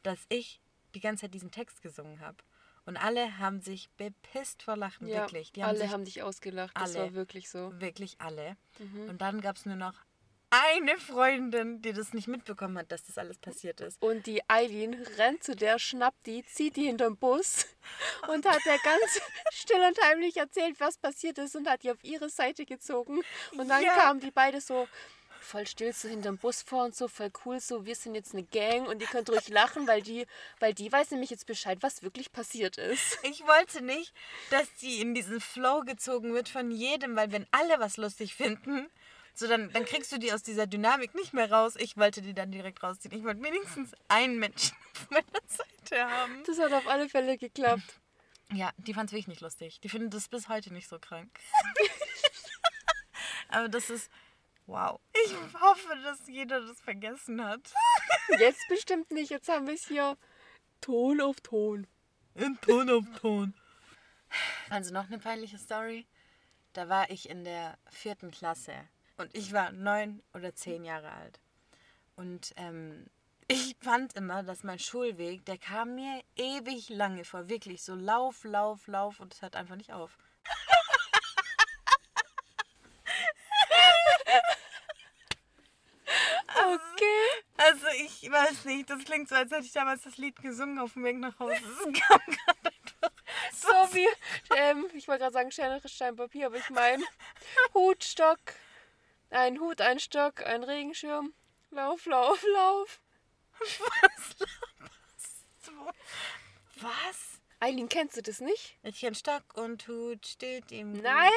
dass 0.02 0.18
ich 0.28 0.60
die 0.94 1.00
ganze 1.00 1.22
Zeit 1.22 1.34
diesen 1.34 1.50
Text 1.50 1.82
gesungen 1.82 2.20
habe. 2.20 2.36
Und 2.84 2.96
alle 2.96 3.38
haben 3.38 3.60
sich 3.60 3.90
bepisst 3.90 4.62
vor 4.62 4.76
Lachen, 4.76 5.06
Ja, 5.06 5.20
wirklich. 5.20 5.52
Die 5.52 5.62
haben 5.62 5.70
alle 5.70 5.80
sich 5.80 5.90
haben 5.90 6.04
dich 6.04 6.22
ausgelacht. 6.22 6.76
Das 6.76 6.94
alle. 6.96 7.04
war 7.04 7.14
wirklich 7.14 7.48
so. 7.48 7.72
wirklich 7.80 8.20
alle. 8.20 8.56
Mhm. 8.78 9.10
Und 9.10 9.22
dann 9.22 9.40
gab 9.40 9.56
es 9.56 9.66
nur 9.66 9.76
noch 9.76 9.94
eine 10.52 10.98
Freundin, 10.98 11.80
die 11.80 11.92
das 11.94 12.12
nicht 12.12 12.28
mitbekommen 12.28 12.76
hat, 12.78 12.92
dass 12.92 13.04
das 13.04 13.16
alles 13.16 13.38
passiert 13.38 13.80
ist. 13.80 14.00
Und 14.02 14.26
die 14.26 14.42
Eileen 14.48 14.94
rennt 15.16 15.42
zu 15.42 15.56
der, 15.56 15.78
schnappt 15.78 16.26
die, 16.26 16.44
zieht 16.44 16.76
die 16.76 16.84
hinterm 16.84 17.16
Bus 17.16 17.64
und 18.28 18.46
hat 18.46 18.60
der 18.66 18.78
ganz 18.78 19.20
still 19.52 19.80
und 19.82 19.98
heimlich 20.04 20.36
erzählt, 20.36 20.78
was 20.78 20.98
passiert 20.98 21.38
ist 21.38 21.56
und 21.56 21.68
hat 21.68 21.82
die 21.82 21.90
auf 21.90 22.02
ihre 22.04 22.28
Seite 22.28 22.66
gezogen. 22.66 23.22
Und 23.56 23.68
dann 23.68 23.82
Ja. 23.82 23.94
kamen 23.94 24.20
die 24.20 24.30
beide 24.30 24.60
so 24.60 24.86
voll 25.40 25.66
still 25.66 25.92
so 25.92 26.06
hinterm 26.08 26.38
Bus 26.38 26.62
vor 26.62 26.84
und 26.84 26.94
so 26.94 27.08
voll 27.08 27.30
cool 27.44 27.58
so, 27.58 27.84
wir 27.84 27.96
sind 27.96 28.14
jetzt 28.14 28.32
eine 28.32 28.44
Gang 28.44 28.86
und 28.86 29.00
ihr 29.00 29.08
könnt 29.08 29.28
ruhig 29.28 29.48
lachen, 29.48 29.88
weil 29.88 30.00
die, 30.00 30.26
weil 30.60 30.72
die 30.72 30.90
weiß 30.92 31.10
nämlich 31.10 31.30
jetzt 31.30 31.46
Bescheid, 31.46 31.78
was 31.80 32.02
wirklich 32.02 32.30
passiert 32.30 32.78
ist. 32.78 33.18
Ich 33.24 33.44
wollte 33.46 33.82
nicht, 33.82 34.12
dass 34.50 34.72
die 34.80 35.00
in 35.00 35.14
diesen 35.14 35.40
Flow 35.40 35.80
gezogen 35.80 36.32
wird 36.32 36.48
von 36.48 36.70
jedem, 36.70 37.16
weil 37.16 37.32
wenn 37.32 37.46
alle 37.50 37.80
was 37.80 37.96
lustig 37.96 38.34
finden, 38.34 38.88
so 39.34 39.48
dann, 39.48 39.70
dann 39.72 39.84
kriegst 39.84 40.12
du 40.12 40.18
die 40.18 40.32
aus 40.32 40.42
dieser 40.42 40.66
Dynamik 40.66 41.14
nicht 41.14 41.32
mehr 41.32 41.50
raus. 41.50 41.74
Ich 41.76 41.96
wollte 41.96 42.20
die 42.20 42.34
dann 42.34 42.52
direkt 42.52 42.82
rausziehen. 42.82 43.16
Ich 43.16 43.24
wollte 43.24 43.42
wenigstens 43.42 43.92
einen 44.08 44.38
Menschen 44.38 44.76
auf 44.94 45.10
meiner 45.10 45.24
Seite 45.46 46.10
haben. 46.10 46.42
Das 46.46 46.58
hat 46.58 46.72
auf 46.72 46.86
alle 46.86 47.08
Fälle 47.08 47.38
geklappt. 47.38 48.00
Ja, 48.52 48.70
die 48.76 48.92
fand 48.92 49.08
es 49.08 49.12
wirklich 49.12 49.28
nicht 49.28 49.40
lustig. 49.40 49.80
Die 49.80 49.88
finden 49.88 50.10
das 50.10 50.28
bis 50.28 50.48
heute 50.48 50.72
nicht 50.72 50.88
so 50.88 50.98
krank. 50.98 51.30
Aber 53.48 53.68
das 53.68 53.88
ist. 53.88 54.10
Wow. 54.66 55.00
Ich 55.24 55.34
hoffe, 55.60 55.96
dass 56.04 56.28
jeder 56.28 56.60
das 56.60 56.80
vergessen 56.80 57.44
hat. 57.44 57.72
Jetzt 58.38 58.62
bestimmt 58.68 59.10
nicht, 59.10 59.30
jetzt 59.30 59.48
haben 59.48 59.66
wir 59.66 59.74
es 59.74 59.88
hier 59.88 60.16
Ton 60.80 61.20
auf 61.20 61.40
Ton. 61.40 61.86
In 62.34 62.58
Ton 62.60 62.88
auf 62.88 63.04
Ton. 63.20 63.54
Also 64.70 64.94
noch 64.94 65.06
eine 65.06 65.18
peinliche 65.18 65.58
Story. 65.58 66.06
Da 66.72 66.88
war 66.88 67.10
ich 67.10 67.28
in 67.28 67.44
der 67.44 67.76
vierten 67.90 68.30
Klasse 68.30 68.72
und 69.22 69.34
ich 69.34 69.52
war 69.52 69.72
neun 69.72 70.22
oder 70.34 70.54
zehn 70.54 70.84
Jahre 70.84 71.12
alt. 71.12 71.40
Und 72.16 72.52
ähm, 72.56 73.06
ich 73.48 73.76
fand 73.80 74.14
immer, 74.14 74.42
dass 74.42 74.64
mein 74.64 74.78
Schulweg, 74.78 75.44
der 75.44 75.58
kam 75.58 75.94
mir 75.94 76.22
ewig 76.36 76.88
lange 76.88 77.24
vor. 77.24 77.48
Wirklich 77.48 77.82
so 77.82 77.94
Lauf, 77.94 78.44
Lauf, 78.44 78.86
Lauf 78.86 79.20
und 79.20 79.32
es 79.32 79.42
hört 79.42 79.56
einfach 79.56 79.76
nicht 79.76 79.92
auf. 79.92 80.18
Okay. 86.54 87.42
Also 87.56 87.86
ich 88.04 88.30
weiß 88.30 88.64
nicht, 88.66 88.90
das 88.90 89.04
klingt 89.04 89.28
so, 89.28 89.34
als 89.34 89.50
hätte 89.50 89.64
ich 89.64 89.72
damals 89.72 90.02
das 90.02 90.16
Lied 90.16 90.40
gesungen 90.42 90.78
auf 90.78 90.94
dem 90.94 91.04
Weg 91.04 91.18
nach 91.18 91.38
Hause. 91.38 91.54
Das 91.60 92.02
kam 92.02 92.20
gerade 92.26 92.58
einfach 92.64 93.10
So 93.52 93.94
wie, 93.94 94.08
ähm, 94.56 94.86
ich 94.94 95.08
wollte 95.08 95.22
gerade 95.22 95.32
sagen 95.32 95.50
Schere, 95.50 95.80
Stein, 95.88 96.16
Papier, 96.16 96.46
aber 96.46 96.56
ich 96.56 96.70
meine 96.70 97.04
Hut, 97.74 98.04
Stock, 98.04 98.38
ein 99.32 99.60
Hut, 99.60 99.80
ein 99.80 99.98
Stock, 99.98 100.44
ein 100.46 100.62
Regenschirm. 100.62 101.32
Lauf, 101.70 102.06
lauf, 102.06 102.44
lauf. 102.54 103.00
so. 105.58 105.72
Was? 106.80 107.40
Eileen, 107.60 107.88
kennst 107.88 108.16
du 108.16 108.22
das 108.22 108.40
nicht? 108.40 108.76
Mädchen 108.82 109.14
Stock 109.14 109.44
und 109.54 109.86
Hut 109.88 110.26
steht 110.26 110.70
im 110.72 110.92
Nein! 110.92 111.30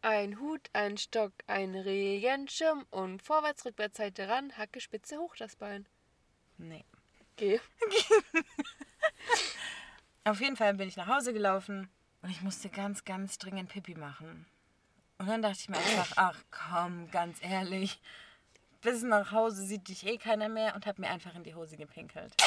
Ein 0.00 0.38
Hut, 0.38 0.70
ein 0.72 0.96
Stock, 0.96 1.32
ein 1.48 1.74
Regenschirm 1.74 2.86
und 2.90 3.20
vorwärts, 3.20 3.64
rückwärts, 3.64 3.96
Seite 3.96 4.28
ran, 4.28 4.56
Hacke, 4.56 4.80
Spitze, 4.80 5.18
hoch 5.18 5.34
das 5.36 5.56
Bein. 5.56 5.86
Nee. 6.56 6.84
Geh. 7.36 7.60
Auf 10.24 10.40
jeden 10.40 10.56
Fall 10.56 10.74
bin 10.74 10.88
ich 10.88 10.96
nach 10.96 11.08
Hause 11.08 11.32
gelaufen 11.32 11.90
und 12.22 12.30
ich 12.30 12.42
musste 12.42 12.68
ganz, 12.68 13.04
ganz 13.04 13.38
dringend 13.38 13.70
Pipi 13.70 13.96
machen. 13.96 14.46
Und 15.18 15.28
dann 15.28 15.42
dachte 15.42 15.58
ich 15.60 15.68
mir 15.68 15.76
einfach, 15.76 16.12
ach 16.16 16.42
komm, 16.50 17.10
ganz 17.10 17.38
ehrlich, 17.42 18.00
bis 18.80 19.02
nach 19.02 19.32
Hause 19.32 19.64
sieht 19.64 19.88
dich 19.88 20.06
eh 20.06 20.16
keiner 20.16 20.48
mehr 20.48 20.74
und 20.76 20.86
hab 20.86 20.98
mir 20.98 21.08
einfach 21.08 21.34
in 21.34 21.42
die 21.42 21.54
Hose 21.54 21.76
gepinkelt. 21.76 22.32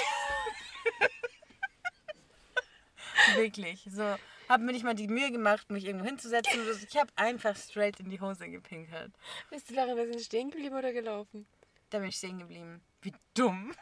Wirklich, 3.36 3.88
so. 3.92 4.16
Hab 4.50 4.62
mir 4.62 4.72
nicht 4.72 4.84
mal 4.84 4.96
die 4.96 5.08
Mühe 5.08 5.32
gemacht, 5.32 5.70
mich 5.70 5.86
irgendwo 5.86 6.06
hinzusetzen. 6.06 6.60
Ich 6.88 6.98
habe 6.98 7.12
einfach 7.16 7.56
straight 7.56 8.00
in 8.00 8.10
die 8.10 8.20
Hose 8.20 8.50
gepinkelt. 8.50 9.14
Bist 9.50 9.70
du 9.70 9.76
währenddessen 9.76 10.20
stehen 10.20 10.52
geblieben 10.52 10.76
oder 10.76 10.92
gelaufen? 10.92 11.48
Da 11.90 12.00
bin 12.00 12.10
ich 12.10 12.16
stehen 12.16 12.40
geblieben. 12.40 12.82
Wie 13.02 13.14
dumm. 13.34 13.74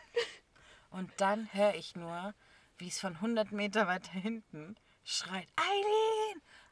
Und 0.92 1.12
dann 1.18 1.52
höre 1.54 1.76
ich 1.76 1.96
nur, 1.96 2.34
wie 2.78 2.88
es 2.88 3.00
von 3.00 3.16
100 3.16 3.52
Meter 3.52 3.88
weiter 3.88 4.12
hinten 4.12 4.76
schreit, 5.04 5.48
Eileen, 5.56 6.19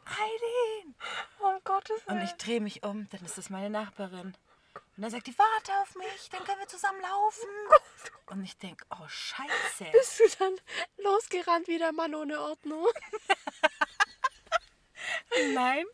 Eileen. 0.09 0.95
Oh 1.39 1.59
Gottes 1.63 2.01
Und 2.05 2.21
ich 2.21 2.31
drehe 2.33 2.61
mich 2.61 2.83
um, 2.83 3.09
dann 3.09 3.23
ist 3.25 3.37
das 3.37 3.49
meine 3.49 3.69
Nachbarin. 3.69 4.35
Und 4.97 5.03
dann 5.03 5.11
sagt 5.11 5.27
die, 5.27 5.37
warte 5.37 5.71
auf 5.81 5.95
mich, 5.95 6.29
dann 6.31 6.43
können 6.43 6.59
wir 6.59 6.67
zusammen 6.67 7.01
laufen. 7.01 7.49
Und 8.27 8.43
ich 8.43 8.57
denke, 8.57 8.85
oh 8.89 9.07
scheiße. 9.07 9.85
Bist 9.91 10.19
du 10.19 10.23
dann 10.39 10.55
losgerannt 11.03 11.67
wie 11.67 11.77
der 11.77 11.91
Mann 11.93 12.15
ohne 12.15 12.39
Ordnung? 12.39 12.87
Nein. 15.53 15.85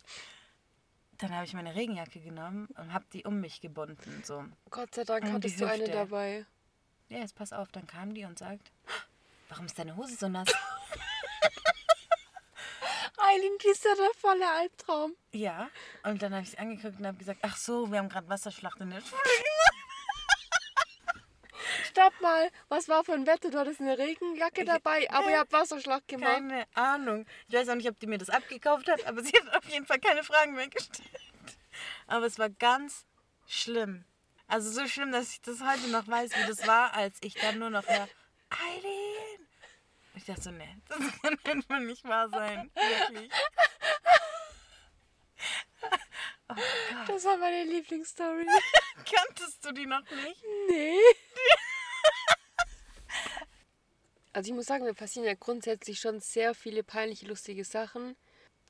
Dann 1.18 1.34
habe 1.34 1.46
ich 1.46 1.54
meine 1.54 1.76
Regenjacke 1.76 2.20
genommen 2.20 2.68
und 2.78 2.94
habe 2.94 3.06
die 3.14 3.24
um 3.24 3.40
mich 3.40 3.62
gebunden. 3.62 4.24
So. 4.26 4.46
Gott 4.70 4.96
sei 4.96 5.04
Dank 5.04 5.26
Um 5.26 5.34
hattest 5.34 5.60
du 5.60 5.68
eine 5.68 5.90
dabei. 5.90 6.46
Ja, 7.10 7.20
jetzt 7.20 7.36
pass 7.36 7.54
auf, 7.54 7.72
dann 7.72 7.86
kam 7.86 8.14
die 8.14 8.26
und 8.26 8.40
sagt, 8.40 8.72
warum 9.50 9.66
ist 9.66 9.78
deine 9.78 9.96
Hose 9.96 10.16
so 10.16 10.28
nass? 10.28 10.48
Eileen, 13.26 13.58
die 13.64 13.70
ist 13.70 13.86
ja 13.86 13.96
der 13.96 14.12
volle 14.18 14.50
Albtraum. 14.50 15.16
Ja. 15.32 15.70
Und 16.04 16.22
dann 16.22 16.34
habe 16.34 16.44
ich 16.44 16.52
sie 16.52 16.58
angeguckt 16.58 17.00
und 17.00 17.08
habe 17.08 17.18
gesagt, 17.18 17.40
ach 17.44 17.56
so, 17.56 17.90
wir 17.92 18.00
haben 18.00 18.10
gerade 18.10 18.28
Wasserschlacht 18.28 18.80
in 18.82 18.90
der 18.90 19.02
Schule. 19.02 19.22
Stopp 21.90 22.14
mal, 22.22 22.52
was 22.70 22.90
war 22.90 23.04
für 23.04 23.14
ein 23.14 23.26
Wetter? 23.26 23.50
Du 23.50 23.58
hattest 23.60 23.80
eine 23.80 23.98
Regenjacke 23.98 24.66
dabei, 24.66 25.10
aber 25.12 25.30
ihr 25.30 25.40
habt 25.40 25.54
Wasserschlag 25.54 26.08
gemacht. 26.08 26.34
Keine 26.34 26.68
Ahnung. 26.74 27.26
Ich 27.48 27.56
weiß 27.56 27.70
auch 27.70 27.76
nicht, 27.76 27.90
ob 27.90 28.00
die 28.00 28.08
mir 28.08 28.18
das 28.18 28.30
abgekauft 28.30 28.90
hat, 28.90 29.06
aber 29.06 29.24
sie 29.24 29.32
hat 29.32 29.56
auf 29.56 29.70
jeden 29.70 29.86
Fall 29.86 30.00
keine 30.00 30.24
Fragen 30.24 30.56
mehr 30.56 30.68
gestellt. 30.68 31.08
Aber 32.08 32.26
es 32.26 32.38
war 32.40 32.50
ganz 32.50 33.06
schlimm. 33.48 34.06
Also 34.48 34.70
so 34.72 34.88
schlimm, 34.88 35.12
dass 35.12 35.32
ich 35.32 35.42
das 35.42 35.62
heute 35.62 35.88
noch 35.90 36.08
weiß, 36.08 36.32
wie 36.36 36.48
das 36.48 36.68
war, 36.68 36.94
als 36.94 37.18
ich 37.22 37.36
dann 37.36 37.60
nur 37.60 37.70
noch 37.70 37.88
höre, 37.88 38.08
Eileen. 38.50 39.13
Ich 40.16 40.26
dachte 40.26 40.42
so, 40.42 40.52
nee, 40.52 40.76
das 40.88 41.00
kann 41.22 41.38
einfach 41.46 41.80
nicht 41.80 42.04
wahr 42.04 42.30
sein. 42.30 42.72
Wirklich. 42.76 43.32
Oh 46.50 46.56
Gott. 46.56 47.10
Das 47.10 47.26
war 47.26 47.38
meine 47.38 47.64
Lieblingsstory. 47.64 48.46
Kanntest 48.96 49.66
du 49.66 49.72
die 49.72 49.86
noch 49.86 50.02
nicht? 50.02 50.44
Nee. 50.70 51.00
Also 54.34 54.50
ich 54.50 54.56
muss 54.56 54.66
sagen, 54.66 54.84
mir 54.84 54.94
passieren 54.94 55.26
ja 55.26 55.36
grundsätzlich 55.36 56.00
schon 56.00 56.20
sehr 56.20 56.54
viele 56.54 56.84
peinliche, 56.84 57.26
lustige 57.26 57.64
Sachen. 57.64 58.16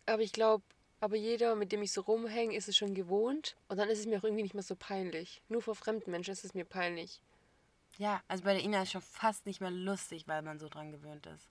Aber 0.05 0.21
ich 0.21 0.33
glaube, 0.33 0.63
aber 0.99 1.15
jeder, 1.15 1.55
mit 1.55 1.71
dem 1.71 1.81
ich 1.81 1.91
so 1.91 2.01
rumhänge, 2.01 2.55
ist 2.55 2.69
es 2.69 2.77
schon 2.77 2.93
gewohnt. 2.93 3.55
Und 3.67 3.77
dann 3.77 3.89
ist 3.89 3.99
es 3.99 4.05
mir 4.05 4.19
auch 4.19 4.23
irgendwie 4.23 4.43
nicht 4.43 4.53
mehr 4.55 4.63
so 4.63 4.75
peinlich. 4.75 5.41
Nur 5.49 5.61
vor 5.61 5.75
fremden 5.75 6.11
Menschen 6.11 6.31
ist 6.31 6.45
es 6.45 6.53
mir 6.53 6.65
peinlich. 6.65 7.21
Ja, 7.97 8.23
also 8.27 8.43
bei 8.43 8.53
der 8.53 8.63
Ina 8.63 8.83
ist 8.83 8.91
schon 8.91 9.01
fast 9.01 9.45
nicht 9.45 9.61
mehr 9.61 9.71
lustig, 9.71 10.27
weil 10.27 10.41
man 10.41 10.59
so 10.59 10.67
dran 10.67 10.91
gewöhnt 10.91 11.25
ist. 11.27 11.47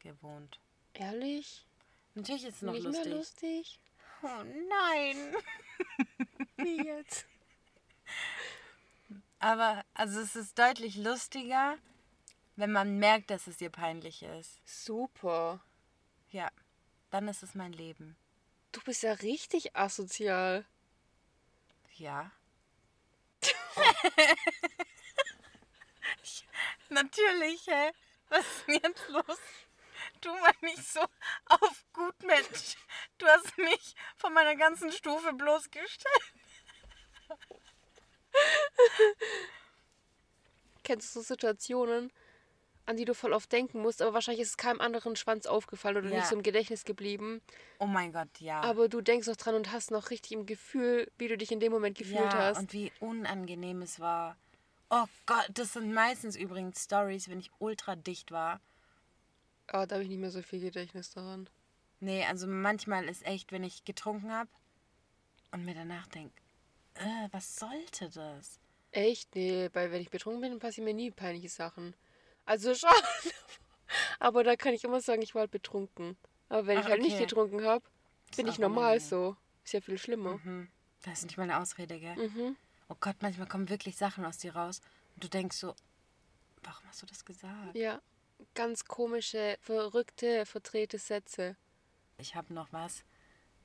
Gewohnt. 0.00 0.60
Ehrlich? 0.94 1.66
Natürlich 2.14 2.44
ist 2.44 2.56
es 2.56 2.62
noch 2.62 2.72
nicht 2.72 2.84
lustig. 2.84 3.06
mehr 3.06 3.16
lustig? 3.16 3.80
Oh 4.22 4.44
nein. 4.68 5.34
Wie 6.56 6.84
jetzt? 6.84 7.26
Aber 9.38 9.84
also 9.94 10.20
es 10.20 10.36
ist 10.36 10.58
deutlich 10.58 10.96
lustiger, 10.96 11.78
wenn 12.56 12.72
man 12.72 12.98
merkt, 12.98 13.30
dass 13.30 13.46
es 13.46 13.58
dir 13.58 13.70
peinlich 13.70 14.22
ist. 14.22 14.60
Super. 14.66 15.60
Ja, 16.32 16.50
dann 17.10 17.28
ist 17.28 17.42
es 17.42 17.54
mein 17.54 17.72
Leben. 17.72 18.16
Du 18.72 18.80
bist 18.82 19.02
ja 19.02 19.12
richtig 19.12 19.74
asozial. 19.76 20.66
Ja. 21.96 22.30
Ich- 26.88 26.94
Natürlich, 26.94 27.66
hä? 27.66 27.92
Was 28.30 28.40
ist 28.46 28.66
denn 28.68 28.80
jetzt 28.82 29.08
los? 29.08 29.38
Tu 30.20 30.28
mal 30.30 30.52
nicht 30.62 30.84
so 30.86 31.00
auf 31.46 31.84
gut 31.92 32.22
Mensch. 32.22 32.76
Du 33.18 33.26
hast 33.26 33.56
mich 33.58 33.94
von 34.16 34.32
meiner 34.32 34.54
ganzen 34.56 34.92
Stufe 34.92 35.32
bloßgestellt. 35.32 36.32
Kennst 40.84 41.14
du 41.14 41.20
so 41.20 41.26
Situationen? 41.34 42.12
an 42.86 42.96
die 42.96 43.04
du 43.04 43.12
voll 43.14 43.34
oft 43.34 43.52
denken 43.52 43.82
musst, 43.82 44.00
aber 44.00 44.14
wahrscheinlich 44.14 44.40
ist 44.40 44.48
es 44.48 44.56
keinem 44.56 44.80
anderen 44.80 45.14
Schwanz 45.14 45.44
aufgefallen 45.44 45.98
oder 45.98 46.08
Ja. 46.08 46.16
nicht 46.16 46.26
so 46.28 46.34
im 46.34 46.42
Gedächtnis 46.42 46.86
geblieben. 46.86 47.42
Oh 47.80 47.84
mein 47.86 48.14
Gott, 48.14 48.30
ja. 48.38 48.62
Aber 48.62 48.88
du 48.88 49.02
denkst 49.02 49.26
noch 49.28 49.36
dran 49.36 49.54
und 49.54 49.72
hast 49.72 49.90
noch 49.90 50.08
richtig 50.08 50.32
im 50.32 50.46
Gefühl, 50.46 51.06
wie 51.18 51.28
du 51.28 51.36
dich 51.36 51.52
in 51.52 51.60
dem 51.60 51.70
Moment 51.70 51.98
gefühlt 51.98 52.18
ja, 52.20 52.32
hast. 52.32 52.56
und 52.60 52.72
wie 52.72 52.90
unangenehm 53.00 53.82
es 53.82 54.00
war. 54.00 54.38
Oh 54.90 55.06
Gott, 55.26 55.50
das 55.52 55.74
sind 55.74 55.92
meistens 55.92 56.36
übrigens 56.36 56.84
Stories, 56.84 57.28
wenn 57.28 57.40
ich 57.40 57.50
ultra 57.58 57.94
dicht 57.96 58.30
war. 58.30 58.60
Ah, 59.66 59.84
da 59.86 59.96
habe 59.96 60.02
ich 60.02 60.08
nicht 60.08 60.20
mehr 60.20 60.30
so 60.30 60.40
viel 60.42 60.60
Gedächtnis 60.60 61.10
daran. 61.10 61.48
Nee, 62.00 62.24
also 62.24 62.46
manchmal 62.46 63.04
ist 63.08 63.26
echt, 63.26 63.52
wenn 63.52 63.64
ich 63.64 63.84
getrunken 63.84 64.32
habe 64.32 64.48
und 65.50 65.64
mir 65.64 65.74
danach 65.74 66.06
denke, 66.06 66.34
äh, 66.94 67.28
was 67.32 67.56
sollte 67.56 68.08
das? 68.08 68.60
Echt? 68.92 69.34
Nee, 69.34 69.68
weil 69.74 69.92
wenn 69.92 70.00
ich 70.00 70.10
betrunken 70.10 70.40
bin, 70.40 70.58
passieren 70.58 70.86
mir 70.86 70.94
nie 70.94 71.10
peinliche 71.10 71.48
Sachen. 71.48 71.94
Also 72.46 72.74
schon. 72.74 72.88
Aber 74.18 74.42
da 74.42 74.56
kann 74.56 74.74
ich 74.74 74.84
immer 74.84 75.00
sagen, 75.00 75.22
ich 75.22 75.34
war 75.34 75.40
halt 75.40 75.50
betrunken. 75.50 76.16
Aber 76.48 76.66
wenn 76.66 76.78
Ach, 76.78 76.84
ich 76.84 76.88
halt 76.90 77.02
nicht 77.02 77.14
okay. 77.14 77.26
getrunken 77.26 77.64
habe, 77.64 77.84
bin 78.36 78.46
ich 78.46 78.58
normal 78.58 79.00
so. 79.00 79.36
Ist 79.64 79.74
ja 79.74 79.80
viel 79.80 79.98
schlimmer. 79.98 80.38
Mhm. 80.44 80.68
Das 81.02 81.18
ist 81.18 81.24
nicht 81.26 81.36
mal 81.36 81.44
eine 81.44 81.58
Ausrede, 81.58 81.98
gell? 82.00 82.16
Mhm. 82.16 82.56
Oh 82.88 82.96
Gott, 83.00 83.16
manchmal 83.20 83.46
kommen 83.46 83.68
wirklich 83.68 83.96
Sachen 83.96 84.24
aus 84.24 84.38
dir 84.38 84.56
raus 84.56 84.80
und 85.14 85.24
du 85.24 85.28
denkst 85.28 85.56
so, 85.56 85.74
warum 86.62 86.86
hast 86.88 87.02
du 87.02 87.06
das 87.06 87.24
gesagt? 87.24 87.74
Ja. 87.74 88.00
Ganz 88.54 88.84
komische, 88.84 89.58
verrückte, 89.60 90.46
verdrehte 90.46 90.98
Sätze. 90.98 91.56
Ich 92.18 92.36
habe 92.36 92.54
noch 92.54 92.72
was 92.72 93.02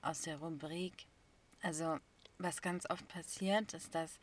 aus 0.01 0.21
der 0.21 0.38
Rubrik. 0.38 1.05
Also, 1.62 1.99
was 2.39 2.62
ganz 2.62 2.89
oft 2.89 3.07
passiert, 3.07 3.73
ist, 3.73 3.93
dass 3.93 4.19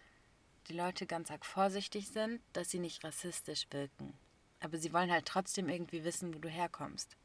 die 0.68 0.72
Leute 0.74 1.06
ganz 1.06 1.30
arg 1.30 1.46
vorsichtig 1.46 2.08
sind, 2.08 2.40
dass 2.52 2.70
sie 2.70 2.80
nicht 2.80 3.04
rassistisch 3.04 3.66
wirken. 3.70 4.12
Aber 4.60 4.76
sie 4.76 4.92
wollen 4.92 5.10
halt 5.10 5.26
trotzdem 5.26 5.68
irgendwie 5.68 6.04
wissen, 6.04 6.34
wo 6.34 6.38
du 6.38 6.48
herkommst. 6.48 7.16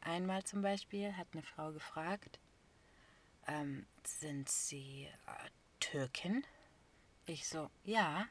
Einmal 0.00 0.44
zum 0.44 0.62
Beispiel 0.62 1.16
hat 1.16 1.28
eine 1.32 1.42
Frau 1.42 1.72
gefragt, 1.72 2.38
ähm, 3.46 3.86
sind 4.04 4.48
Sie 4.48 5.08
äh, 5.26 5.50
Türkin? 5.80 6.44
Ich 7.28 7.46
so, 7.46 7.70
ja. 7.84 8.26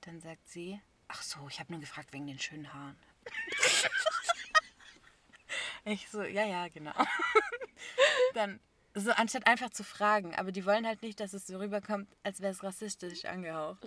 Dann 0.00 0.20
sagt 0.20 0.48
sie, 0.48 0.80
ach 1.06 1.22
so, 1.22 1.46
ich 1.48 1.60
habe 1.60 1.72
nur 1.72 1.80
gefragt 1.80 2.12
wegen 2.12 2.26
den 2.26 2.40
schönen 2.40 2.72
Haaren. 2.74 2.96
ich 5.84 6.08
so, 6.10 6.22
ja, 6.22 6.44
ja, 6.44 6.66
genau. 6.66 6.92
Dann 8.34 8.58
so 8.94 9.12
anstatt 9.12 9.46
einfach 9.46 9.70
zu 9.70 9.84
fragen, 9.84 10.34
aber 10.34 10.50
die 10.50 10.66
wollen 10.66 10.86
halt 10.86 11.02
nicht, 11.02 11.20
dass 11.20 11.34
es 11.34 11.46
so 11.46 11.58
rüberkommt, 11.58 12.08
als 12.24 12.40
wäre 12.40 12.50
es 12.50 12.64
rassistisch 12.64 13.26
angehaucht. 13.26 13.78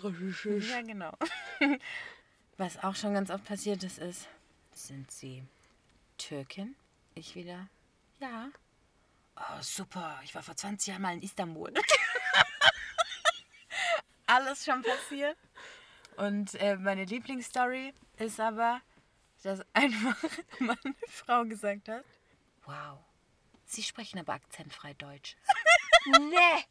Ja, 0.69 0.81
genau. 0.83 1.11
Was 2.57 2.81
auch 2.81 2.95
schon 2.95 3.13
ganz 3.13 3.31
oft 3.31 3.43
passiert 3.43 3.83
ist, 3.83 3.99
ist, 3.99 4.29
sind 4.73 5.11
Sie 5.11 5.43
Türkin? 6.17 6.75
Ich 7.13 7.35
wieder, 7.35 7.67
ja. 8.21 8.51
Oh, 9.35 9.61
super, 9.61 10.17
ich 10.23 10.33
war 10.33 10.43
vor 10.43 10.55
20 10.55 10.87
Jahren 10.87 11.01
mal 11.01 11.13
in 11.13 11.23
Istanbul. 11.23 11.73
Alles 14.29 14.65
schon 14.65 14.81
passiert. 14.83 15.37
Und 16.17 16.53
äh, 16.55 16.75
meine 16.75 17.05
Lieblingsstory 17.05 17.93
ist 18.17 18.39
aber, 18.39 18.81
dass 19.43 19.61
einfach 19.73 20.17
meine 20.59 20.95
Frau 21.07 21.45
gesagt 21.45 21.87
hat, 21.89 22.03
wow, 22.65 22.99
Sie 23.65 23.83
sprechen 23.83 24.19
aber 24.19 24.33
akzentfrei 24.33 24.93
Deutsch. 24.95 25.35
Nee! 26.05 26.65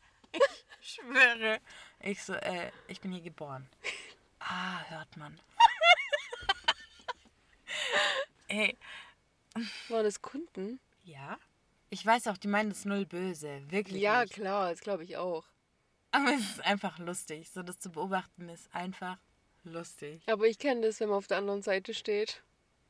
schwöre. 0.80 1.60
Ich 2.00 2.22
so, 2.22 2.34
äh, 2.34 2.70
ich 2.86 3.00
bin 3.00 3.12
hier 3.12 3.20
geboren. 3.20 3.68
Ah, 4.40 4.82
hört 4.88 5.16
man. 5.16 5.38
Ey, 8.48 8.76
Waren 9.88 10.04
das 10.04 10.22
Kunden? 10.22 10.80
ja? 11.04 11.38
Ich 11.90 12.04
weiß 12.04 12.26
auch, 12.28 12.36
die 12.36 12.48
meinen 12.48 12.70
das 12.70 12.84
null 12.84 13.06
böse. 13.06 13.62
Wirklich 13.70 14.02
Ja, 14.02 14.22
nicht. 14.22 14.34
klar, 14.34 14.70
das 14.70 14.80
glaube 14.80 15.04
ich 15.04 15.16
auch. 15.16 15.44
Aber 16.10 16.32
es 16.34 16.40
ist 16.40 16.64
einfach 16.64 16.98
lustig. 16.98 17.50
So, 17.50 17.62
das 17.62 17.78
zu 17.78 17.90
beobachten 17.90 18.48
ist 18.48 18.74
einfach 18.74 19.18
lustig. 19.64 20.22
Aber 20.26 20.46
ich 20.46 20.58
kenne 20.58 20.82
das, 20.82 21.00
wenn 21.00 21.08
man 21.08 21.18
auf 21.18 21.26
der 21.26 21.38
anderen 21.38 21.62
Seite 21.62 21.94
steht. 21.94 22.42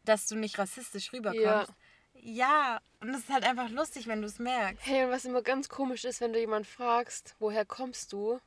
Dass 0.04 0.26
du 0.26 0.37
nicht 0.37 0.59
rassistisch 0.59 1.12
rüberkommst. 1.12 1.72
Ja. 2.20 2.81
und 3.00 3.11
es 3.11 3.20
ist 3.20 3.31
halt 3.31 3.44
einfach 3.44 3.70
lustig, 3.70 4.07
wenn 4.07 4.22
du 4.22 4.26
es 4.26 4.38
merkst. 4.38 4.85
Hey, 4.85 5.04
und 5.04 5.11
was 5.11 5.24
immer 5.24 5.42
ganz 5.42 5.68
komisch 5.68 6.04
ist, 6.04 6.20
wenn 6.20 6.33
du 6.33 6.40
jemanden 6.40 6.68
fragst, 6.68 7.37
woher 7.38 7.64
kommst 7.64 8.12
du? 8.12 8.40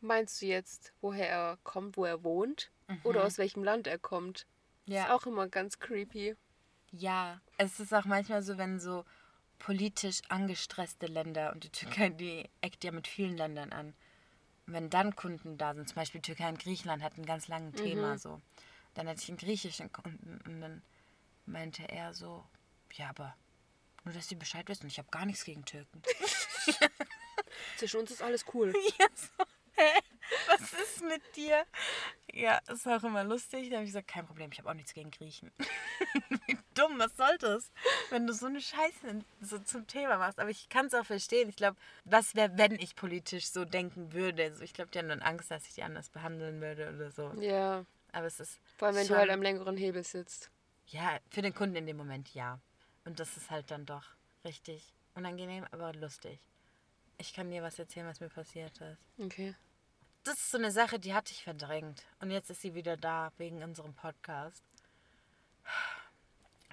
Meinst 0.00 0.42
du 0.42 0.46
jetzt, 0.46 0.92
woher 1.00 1.28
er 1.28 1.58
kommt, 1.62 1.96
wo 1.96 2.04
er 2.04 2.22
wohnt? 2.22 2.70
Oder 3.02 3.24
aus 3.24 3.38
welchem 3.38 3.64
Land 3.64 3.86
er 3.86 3.98
kommt? 3.98 4.46
Ja. 4.84 5.04
Ist 5.04 5.10
auch 5.10 5.26
immer 5.26 5.48
ganz 5.48 5.78
creepy. 5.78 6.36
Ja, 6.92 7.40
es 7.58 7.80
ist 7.80 7.92
auch 7.92 8.04
manchmal 8.04 8.42
so, 8.42 8.58
wenn 8.58 8.78
so 8.78 9.04
politisch 9.58 10.20
angestresste 10.28 11.06
Länder 11.06 11.52
und 11.52 11.64
die 11.64 11.70
Türkei, 11.70 12.10
die 12.10 12.48
eckt 12.60 12.84
ja 12.84 12.92
mit 12.92 13.08
vielen 13.08 13.36
Ländern 13.36 13.72
an. 13.72 13.94
Und 14.66 14.72
wenn 14.72 14.90
dann 14.90 15.14
Kunden 15.16 15.58
da 15.58 15.74
sind, 15.74 15.88
zum 15.88 15.96
Beispiel 15.96 16.20
Türkei 16.20 16.48
und 16.48 16.58
Griechenland 16.58 17.02
hatten 17.02 17.22
ein 17.22 17.26
ganz 17.26 17.48
langes 17.48 17.80
Thema 17.80 18.18
so. 18.18 18.40
Dann 18.94 19.08
hatte 19.08 19.20
ich 19.22 19.28
einen 19.28 19.38
griechischen 19.38 19.92
Kunden 19.92 20.40
und 20.46 20.60
dann 20.60 20.82
meinte 21.44 21.88
er 21.88 22.14
so, 22.14 22.44
ja, 22.92 23.10
aber 23.10 23.36
nur, 24.04 24.14
dass 24.14 24.28
die 24.28 24.36
Bescheid 24.36 24.68
wissen, 24.68 24.86
ich 24.86 24.98
habe 24.98 25.08
gar 25.10 25.26
nichts 25.26 25.44
gegen 25.44 25.64
Türken. 25.64 26.02
Zwischen 27.76 28.00
uns 28.00 28.10
ist 28.10 28.22
alles 28.22 28.44
cool. 28.54 28.72
ja, 28.98 29.06
so, 29.14 29.44
hä? 29.72 30.00
Was 30.48 30.72
ist 30.72 31.02
mit 31.02 31.22
dir? 31.36 31.64
Ja, 32.36 32.58
ist 32.68 32.86
auch 32.86 33.02
immer 33.02 33.24
lustig. 33.24 33.70
Da 33.70 33.76
habe 33.76 33.84
ich 33.84 33.88
gesagt, 33.88 34.08
kein 34.08 34.26
Problem, 34.26 34.50
ich 34.52 34.58
habe 34.58 34.68
auch 34.68 34.74
nichts 34.74 34.92
gegen 34.92 35.10
Griechen. 35.10 35.50
Wie 36.46 36.58
dumm, 36.74 36.98
was 36.98 37.16
soll 37.16 37.38
das? 37.38 37.72
Wenn 38.10 38.26
du 38.26 38.34
so 38.34 38.44
eine 38.44 38.60
Scheiße 38.60 39.24
so 39.40 39.58
zum 39.60 39.86
Thema 39.86 40.18
machst. 40.18 40.38
Aber 40.38 40.50
ich 40.50 40.68
kann 40.68 40.86
es 40.86 40.94
auch 40.94 41.06
verstehen. 41.06 41.48
Ich 41.48 41.56
glaube, 41.56 41.78
was 42.04 42.34
wäre, 42.34 42.58
wenn 42.58 42.72
ich 42.74 42.94
politisch 42.94 43.46
so 43.46 43.64
denken 43.64 44.12
würde? 44.12 44.54
So, 44.54 44.62
ich 44.62 44.74
glaube, 44.74 44.90
die 44.90 44.98
haben 44.98 45.08
dann 45.08 45.22
Angst, 45.22 45.50
dass 45.50 45.66
ich 45.66 45.74
die 45.74 45.82
anders 45.82 46.10
behandeln 46.10 46.60
würde 46.60 46.92
oder 46.94 47.10
so. 47.10 47.32
Ja, 47.40 47.86
Aber 48.12 48.26
es 48.26 48.38
ist. 48.38 48.60
vor 48.76 48.88
allem 48.88 48.96
wenn 48.98 49.08
du 49.08 49.16
halt 49.16 49.30
am 49.30 49.40
längeren 49.40 49.78
Hebel 49.78 50.04
sitzt. 50.04 50.50
Ja, 50.88 51.18
für 51.30 51.40
den 51.40 51.54
Kunden 51.54 51.76
in 51.76 51.86
dem 51.86 51.96
Moment 51.96 52.34
ja. 52.34 52.60
Und 53.06 53.18
das 53.18 53.38
ist 53.38 53.50
halt 53.50 53.70
dann 53.70 53.86
doch 53.86 54.04
richtig 54.44 54.92
unangenehm, 55.14 55.64
aber 55.70 55.94
lustig. 55.94 56.38
Ich 57.16 57.32
kann 57.32 57.50
dir 57.50 57.62
was 57.62 57.78
erzählen, 57.78 58.06
was 58.06 58.20
mir 58.20 58.28
passiert 58.28 58.78
ist. 58.80 58.98
Okay. 59.18 59.54
Das 60.26 60.38
ist 60.38 60.50
so 60.50 60.58
eine 60.58 60.72
Sache, 60.72 60.98
die 60.98 61.14
hatte 61.14 61.30
ich 61.32 61.44
verdrängt. 61.44 62.04
Und 62.18 62.32
jetzt 62.32 62.50
ist 62.50 62.60
sie 62.60 62.74
wieder 62.74 62.96
da, 62.96 63.30
wegen 63.38 63.62
unserem 63.62 63.94
Podcast. 63.94 64.60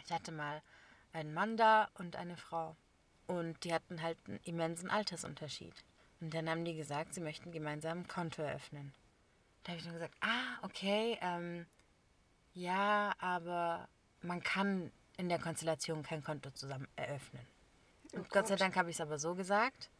Ich 0.03 0.11
hatte 0.11 0.31
mal 0.31 0.63
einen 1.11 1.35
Mann 1.35 1.55
da 1.55 1.87
und 1.93 2.15
eine 2.15 2.35
Frau. 2.35 2.75
Und 3.27 3.63
die 3.63 3.71
hatten 3.71 4.01
halt 4.01 4.17
einen 4.27 4.39
immensen 4.43 4.89
Altersunterschied. 4.89 5.75
Und 6.19 6.33
dann 6.33 6.49
haben 6.49 6.65
die 6.65 6.75
gesagt, 6.75 7.13
sie 7.13 7.21
möchten 7.21 7.51
gemeinsam 7.51 7.99
ein 7.99 8.07
Konto 8.07 8.41
eröffnen. 8.41 8.91
Da 9.61 9.73
habe 9.73 9.79
ich 9.79 9.85
nur 9.85 9.93
gesagt, 9.93 10.15
ah, 10.21 10.57
okay, 10.63 11.19
ähm, 11.21 11.67
ja, 12.55 13.13
aber 13.19 13.87
man 14.23 14.41
kann 14.41 14.91
in 15.17 15.29
der 15.29 15.37
Konstellation 15.37 16.01
kein 16.01 16.23
Konto 16.23 16.49
zusammen 16.49 16.87
eröffnen. 16.95 17.45
Und 18.13 18.31
Gott 18.31 18.47
sei 18.47 18.55
Gott. 18.55 18.61
Dank 18.61 18.75
habe 18.77 18.89
ich 18.89 18.95
es 18.95 19.01
aber 19.01 19.19
so 19.19 19.35
gesagt. 19.35 19.91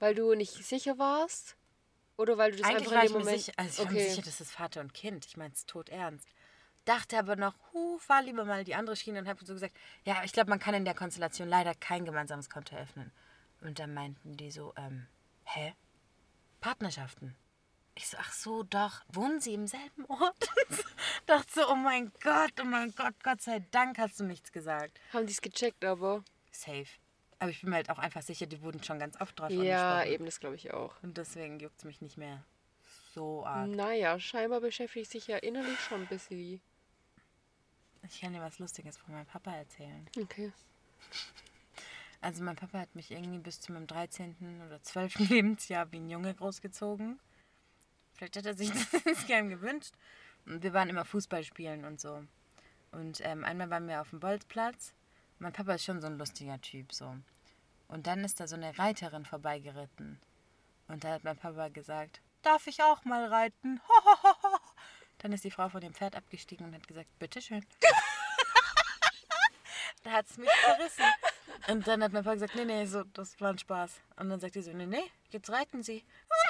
Weil 0.00 0.16
du 0.16 0.34
nicht 0.34 0.52
sicher 0.52 0.98
warst? 0.98 1.56
Oder 2.16 2.38
weil 2.38 2.52
du 2.52 2.58
das 2.58 2.66
Eigentlich 2.66 2.88
einfach 2.88 2.92
in 2.92 3.06
ich 3.06 3.10
dem 3.10 3.12
mir 3.12 3.24
Moment... 3.24 3.40
sicher, 3.40 3.52
also 3.56 3.70
ich 3.70 3.78
war 3.78 3.92
mir 3.92 4.00
okay. 4.00 4.10
sicher, 4.10 4.22
das 4.22 4.40
ist 4.40 4.50
Vater 4.50 4.80
und 4.80 4.94
Kind. 4.94 5.26
Ich 5.26 5.36
meine 5.36 5.52
es 5.52 5.66
tot 5.66 5.88
ernst. 5.88 6.28
Dachte 6.84 7.18
aber 7.18 7.36
noch, 7.36 7.54
hu, 7.72 7.98
fahr 7.98 8.22
lieber 8.22 8.44
mal 8.44 8.64
die 8.64 8.74
andere 8.74 8.96
Schiene 8.96 9.18
und 9.18 9.28
habe 9.28 9.44
so 9.44 9.52
gesagt, 9.52 9.76
ja, 10.04 10.22
ich 10.24 10.32
glaube, 10.32 10.50
man 10.50 10.60
kann 10.60 10.74
in 10.74 10.84
der 10.84 10.94
Konstellation 10.94 11.48
leider 11.48 11.74
kein 11.74 12.04
gemeinsames 12.04 12.48
Konto 12.48 12.76
eröffnen. 12.76 13.10
Und 13.60 13.78
dann 13.78 13.92
meinten 13.92 14.36
die 14.36 14.50
so, 14.50 14.72
ähm, 14.76 15.06
hä? 15.44 15.74
Partnerschaften. 16.60 17.34
Ich 17.96 18.08
so, 18.08 18.16
ach 18.20 18.32
so, 18.32 18.62
doch. 18.62 19.00
Wohnen 19.08 19.40
sie 19.40 19.54
im 19.54 19.66
selben 19.66 20.04
Ort? 20.06 20.50
Dachte 21.26 21.50
so, 21.50 21.68
oh 21.70 21.74
mein 21.74 22.12
Gott, 22.22 22.52
oh 22.60 22.64
mein 22.64 22.94
Gott, 22.94 23.14
Gott 23.22 23.42
sei 23.42 23.60
Dank 23.70 23.98
hast 23.98 24.20
du 24.20 24.24
nichts 24.24 24.52
gesagt. 24.52 25.00
Haben 25.12 25.26
die 25.26 25.32
es 25.32 25.40
gecheckt, 25.40 25.84
aber... 25.84 26.22
Safe. 26.52 26.86
Aber 27.38 27.50
ich 27.50 27.60
bin 27.60 27.70
mir 27.70 27.76
halt 27.76 27.90
auch 27.90 27.98
einfach 27.98 28.22
sicher, 28.22 28.46
die 28.46 28.62
wurden 28.62 28.82
schon 28.82 28.98
ganz 28.98 29.20
oft 29.20 29.38
drauf 29.38 29.50
Ja, 29.50 29.94
angesprochen. 29.96 30.12
eben, 30.14 30.24
das 30.24 30.40
glaube 30.40 30.56
ich 30.56 30.72
auch. 30.72 30.94
Und 31.02 31.18
deswegen 31.18 31.58
juckt 31.60 31.78
es 31.78 31.84
mich 31.84 32.00
nicht 32.00 32.16
mehr 32.16 32.42
so 33.14 33.44
arg. 33.44 33.68
Naja, 33.68 34.18
scheinbar 34.18 34.60
beschäftigt 34.60 35.10
sich 35.10 35.26
ja 35.26 35.36
innerlich 35.38 35.78
schon 35.80 36.02
ein 36.02 36.06
bisschen. 36.06 36.60
Ich 38.04 38.20
kann 38.20 38.32
dir 38.32 38.40
was 38.40 38.58
Lustiges 38.58 38.96
von 38.96 39.12
meinem 39.14 39.26
Papa 39.26 39.52
erzählen. 39.54 40.08
Okay. 40.18 40.52
Also 42.22 42.42
mein 42.42 42.56
Papa 42.56 42.78
hat 42.78 42.94
mich 42.94 43.10
irgendwie 43.10 43.38
bis 43.38 43.60
zu 43.60 43.72
meinem 43.72 43.86
13. 43.86 44.62
oder 44.66 44.82
12. 44.82 45.18
Lebensjahr 45.30 45.90
wie 45.92 45.98
ein 45.98 46.08
Junge 46.08 46.34
großgezogen. 46.34 47.18
Vielleicht 48.14 48.36
hat 48.36 48.46
er 48.46 48.54
sich 48.54 48.70
das 48.92 49.02
insgeheim 49.04 49.48
gewünscht. 49.48 49.92
Und 50.46 50.62
wir 50.62 50.72
waren 50.72 50.88
immer 50.88 51.04
Fußball 51.04 51.44
spielen 51.44 51.84
und 51.84 52.00
so. 52.00 52.22
Und 52.92 53.20
ähm, 53.24 53.44
einmal 53.44 53.68
waren 53.70 53.88
wir 53.88 54.00
auf 54.00 54.10
dem 54.10 54.20
Bolzplatz. 54.20 54.94
Mein 55.38 55.52
Papa 55.52 55.74
ist 55.74 55.84
schon 55.84 56.00
so 56.00 56.06
ein 56.06 56.16
lustiger 56.18 56.60
Typ 56.60 56.92
so. 56.92 57.14
Und 57.88 58.06
dann 58.06 58.24
ist 58.24 58.40
da 58.40 58.46
so 58.46 58.56
eine 58.56 58.78
Reiterin 58.78 59.26
vorbeigeritten. 59.26 60.18
Und 60.88 61.04
da 61.04 61.12
hat 61.12 61.24
mein 61.24 61.36
Papa 61.36 61.68
gesagt, 61.68 62.22
darf 62.42 62.66
ich 62.66 62.82
auch 62.82 63.04
mal 63.04 63.26
reiten? 63.26 63.80
da 64.04 64.58
Dann 65.18 65.32
ist 65.32 65.44
die 65.44 65.50
Frau 65.50 65.68
von 65.68 65.80
dem 65.80 65.94
Pferd 65.94 66.16
abgestiegen 66.16 66.66
und 66.66 66.74
hat 66.74 66.88
gesagt, 66.88 67.08
bitteschön. 67.18 67.64
da 70.04 70.12
hat 70.12 70.26
es 70.26 70.38
mich 70.38 70.50
verrissen. 70.50 71.04
Und 71.68 71.86
dann 71.86 72.02
hat 72.02 72.12
mein 72.12 72.24
Papa 72.24 72.34
gesagt, 72.34 72.54
nee, 72.54 72.64
nee, 72.64 72.86
so, 72.86 73.04
das 73.04 73.38
war 73.40 73.50
ein 73.50 73.58
Spaß. 73.58 74.00
Und 74.16 74.30
dann 74.30 74.40
sagt 74.40 74.54
die 74.54 74.62
so, 74.62 74.72
nee, 74.72 74.86
nee, 74.86 75.10
jetzt 75.30 75.50
reiten 75.50 75.82
Sie. 75.82 76.02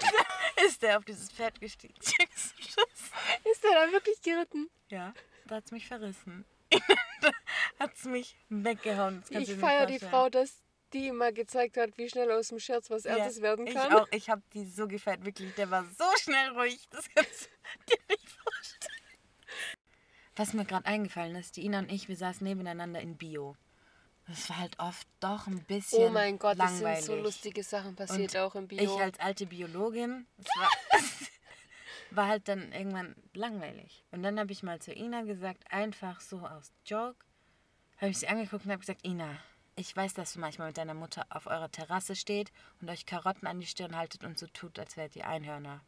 Und 0.03 0.13
dann 0.13 0.67
ist 0.67 0.83
der 0.83 0.99
auf 0.99 1.05
dieses 1.05 1.33
Pferd 1.33 1.61
gestiegen. 1.61 1.95
Ist 3.53 3.63
der 3.63 3.87
da 3.87 3.93
wirklich 3.93 4.21
geritten? 4.23 4.69
Ja, 4.89 5.13
da 5.47 5.57
hat 5.57 5.67
es 5.67 5.71
mich 5.71 5.87
verrissen. 5.87 6.45
Hat 7.79 7.95
es 7.95 8.05
mich 8.05 8.37
weggehauen. 8.49 9.23
Ich 9.31 9.55
feiere 9.55 9.87
die. 9.87 9.99
Frau, 9.99 10.29
dass 10.29 10.63
die 10.93 11.09
immer 11.09 11.33
gezeigt 11.33 11.77
hat, 11.77 11.99
wie 11.99 12.09
schnell 12.09 12.31
aus 12.31 12.49
dem 12.49 12.59
Scherz 12.59 12.91
was 12.91 13.05
Ernstes 13.05 13.43
werden 13.43 13.67
kann. 13.67 13.89
Ich 13.89 13.95
auch. 13.95 14.09
Ich 14.13 14.31
habe 14.31 14.43
die 14.53 14.65
so 14.65 14.87
gefeiert, 14.87 15.25
wirklich. 15.25 15.55
Der 15.55 15.71
war 15.71 15.85
so 15.85 16.05
schnell 16.23 16.51
ruhig. 16.51 16.87
Das 16.91 17.09
kannst 17.15 17.43
du 17.45 17.95
dir 17.95 18.03
nicht 18.09 18.29
vorstellen. 18.29 18.93
Was 20.37 20.53
mir 20.53 20.65
gerade 20.65 20.87
eingefallen 20.87 21.35
ist, 21.37 21.57
die 21.57 21.65
Ina 21.65 21.81
und 21.81 21.91
ich, 21.91 22.09
wir 22.09 22.17
saßen 22.17 22.47
nebeneinander 22.47 23.01
in 23.01 23.17
Bio. 23.17 23.57
Das 24.29 24.49
war 24.51 24.59
halt 24.59 24.79
oft 24.79 25.07
doch 25.21 25.47
ein 25.47 25.65
bisschen 25.65 26.03
Oh 26.03 26.11
mein 26.11 26.39
Gott, 26.39 26.55
es 26.55 26.59
langweilig. 26.59 27.05
sind 27.05 27.17
so 27.17 27.23
lustige 27.23 27.63
Sachen 27.63 27.95
passiert 27.95 28.35
Und 28.35 28.41
auch 28.41 28.55
im 28.57 28.67
Bio. 28.67 28.83
Ich 28.83 29.01
als 29.01 29.21
alte 29.21 29.47
Biologin, 29.47 30.27
war, 30.57 30.71
war 32.11 32.27
halt 32.27 32.49
dann 32.49 32.73
irgendwann 32.73 33.15
langweilig. 33.35 34.05
Und 34.11 34.23
dann 34.23 34.39
habe 34.39 34.53
ich 34.53 34.63
mal 34.63 34.81
zu 34.81 34.93
Ina 34.93 35.23
gesagt, 35.23 35.71
einfach 35.71 36.21
so 36.21 36.41
aus 36.41 36.73
Joke, 36.85 37.25
habe 37.99 38.11
ich 38.11 38.19
sie 38.19 38.29
angeguckt 38.29 38.65
und 38.65 38.71
habe 38.71 38.81
gesagt, 38.81 39.05
Ina, 39.05 39.39
ich 39.77 39.95
weiß, 39.95 40.15
dass 40.15 40.33
du 40.33 40.41
manchmal 40.41 40.69
mit 40.69 40.79
deiner 40.79 40.95
Mutter 40.95 41.27
auf 41.29 41.47
eurer 41.47 41.71
Terrasse 41.71 42.17
steht 42.17 42.53
und 42.81 42.89
euch 42.89 43.07
Karotten 43.07 43.47
an 43.47 43.61
die 43.61 43.67
Stirn 43.67 43.97
haltet 43.97 44.25
und 44.25 44.39
so 44.39 44.47
tut, 44.47 44.79
als 44.79 44.97
wärt 44.97 45.17
ihr 45.17 45.27
Einhörner. 45.27 45.83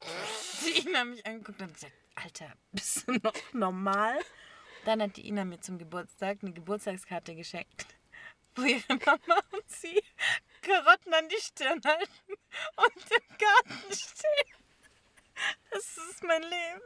Die 0.64 0.88
Ina 0.88 1.00
hat 1.00 1.06
mich 1.06 1.26
angeguckt 1.26 1.60
und 1.60 1.74
gesagt, 1.74 1.92
Alter, 2.14 2.52
bist 2.72 3.06
du 3.06 3.12
noch 3.12 3.52
normal? 3.52 4.18
Dann 4.84 5.02
hat 5.02 5.16
die 5.16 5.26
Ina 5.26 5.44
mir 5.44 5.60
zum 5.60 5.78
Geburtstag 5.78 6.38
eine 6.42 6.52
Geburtstagskarte 6.52 7.34
geschenkt, 7.34 7.86
wo 8.54 8.62
ihre 8.62 8.94
Mama 9.04 9.40
und 9.52 9.68
sie 9.68 10.02
Karotten 10.62 11.12
an 11.12 11.28
die 11.28 11.40
Stirn 11.40 11.80
halten 11.84 12.32
und 12.76 13.10
im 13.10 13.36
Garten 13.38 13.92
stehen. 13.92 14.65
Das 15.70 15.96
ist 16.10 16.22
mein 16.24 16.42
Leben. 16.42 16.80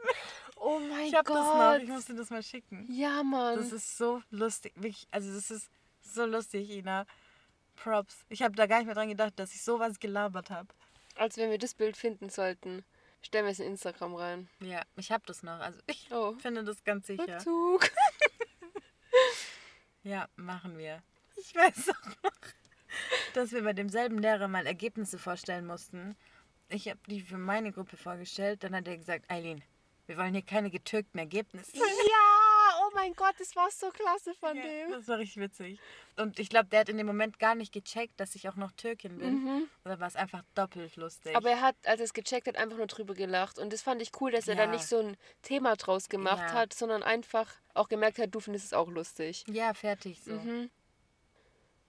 oh 0.57 0.79
mein 0.79 1.05
Ich 1.05 1.15
hab 1.15 1.25
Gott. 1.25 1.37
das 1.37 1.45
noch, 1.79 1.83
ich 1.83 1.87
musste 1.89 2.15
das 2.15 2.29
mal 2.29 2.43
schicken. 2.43 2.85
ja, 2.91 3.23
Mann. 3.23 3.57
Das 3.57 3.71
ist 3.71 3.97
so 3.97 4.21
lustig, 4.29 4.73
wirklich, 4.75 5.07
also 5.11 5.33
das 5.33 5.49
ist 5.51 5.69
so 6.01 6.25
lustig, 6.25 6.69
Ina. 6.69 7.05
Props. 7.77 8.25
Ich 8.29 8.41
habe 8.43 8.55
da 8.55 8.67
gar 8.67 8.77
nicht 8.77 8.85
mehr 8.87 8.95
dran 8.95 9.07
gedacht, 9.09 9.33
dass 9.37 9.53
ich 9.55 9.63
sowas 9.63 9.99
gelabert 9.99 10.49
habe. 10.49 10.67
Als 11.15 11.37
wenn 11.37 11.49
wir 11.49 11.57
das 11.57 11.73
Bild 11.73 11.95
finden 11.97 12.29
sollten, 12.29 12.83
stellen 13.21 13.45
wir 13.45 13.51
es 13.51 13.59
in 13.59 13.67
Instagram 13.67 14.15
rein. 14.15 14.49
Ja, 14.59 14.81
ich 14.97 15.11
habe 15.11 15.23
das 15.25 15.41
noch, 15.43 15.59
also 15.59 15.79
ich 15.87 16.07
Oh. 16.11 16.33
finde 16.33 16.63
das 16.63 16.83
ganz 16.83 17.07
sicher. 17.07 17.23
Rückzug. 17.37 17.89
Ja, 20.03 20.27
machen 20.35 20.77
wir. 20.77 21.03
Ich 21.37 21.53
weiß 21.55 21.89
auch 21.89 22.05
noch, 22.23 22.31
dass 23.33 23.51
wir 23.51 23.63
bei 23.63 23.73
demselben 23.73 24.17
Lehrer 24.17 24.47
mal 24.47 24.65
Ergebnisse 24.65 25.19
vorstellen 25.19 25.67
mussten. 25.67 26.15
Ich 26.73 26.87
habe 26.87 26.99
die 27.07 27.21
für 27.21 27.37
meine 27.37 27.71
Gruppe 27.71 27.97
vorgestellt. 27.97 28.63
Dann 28.63 28.75
hat 28.75 28.87
er 28.87 28.97
gesagt, 28.97 29.29
Eileen, 29.29 29.63
wir 30.07 30.17
wollen 30.17 30.33
hier 30.33 30.41
keine 30.41 30.69
getürkten 30.69 31.19
Ergebnisse. 31.19 31.77
Ja, 31.77 31.83
oh 32.83 32.91
mein 32.93 33.13
Gott, 33.13 33.35
das 33.39 33.55
war 33.55 33.69
so 33.71 33.89
klasse 33.89 34.33
von 34.35 34.55
Ja, 34.55 34.63
dem. 34.63 34.91
das 34.91 35.07
war 35.07 35.17
richtig 35.17 35.41
witzig. 35.43 35.79
Und 36.17 36.39
ich 36.39 36.49
glaube, 36.49 36.67
der 36.69 36.81
hat 36.81 36.89
in 36.89 36.97
dem 36.97 37.07
Moment 37.07 37.39
gar 37.39 37.55
nicht 37.55 37.73
gecheckt, 37.73 38.19
dass 38.19 38.35
ich 38.35 38.47
auch 38.49 38.55
noch 38.55 38.71
Türkin 38.71 39.17
bin. 39.17 39.67
Oder 39.85 39.99
war 39.99 40.07
es 40.07 40.15
einfach 40.15 40.43
doppelt 40.55 40.95
lustig. 40.95 41.31
Mhm. 41.31 41.37
Aber 41.37 41.49
er 41.51 41.61
hat, 41.61 41.75
als 41.85 41.99
er 41.99 42.05
es 42.05 42.13
gecheckt 42.13 42.47
hat, 42.47 42.55
einfach 42.57 42.77
nur 42.77 42.87
drüber 42.87 43.13
gelacht. 43.13 43.59
Und 43.59 43.71
das 43.73 43.81
fand 43.81 44.01
ich 44.01 44.11
cool, 44.21 44.31
dass 44.31 44.47
er 44.47 44.55
da 44.55 44.63
Ja. 44.63 44.71
nicht 44.71 44.85
so 44.85 44.99
ein 44.99 45.17
Thema 45.41 45.75
draus 45.75 46.09
gemacht 46.09 46.39
Ja. 46.49 46.53
hat, 46.53 46.73
sondern 46.73 47.03
einfach 47.03 47.47
auch 47.73 47.87
gemerkt 47.89 48.17
hat, 48.17 48.33
du 48.33 48.39
findest 48.39 48.65
es 48.65 48.73
auch 48.73 48.89
lustig. 48.89 49.43
ja, 49.47 49.73
fertig 49.73 50.21
so. 50.23 50.31
Mhm. 50.31 50.69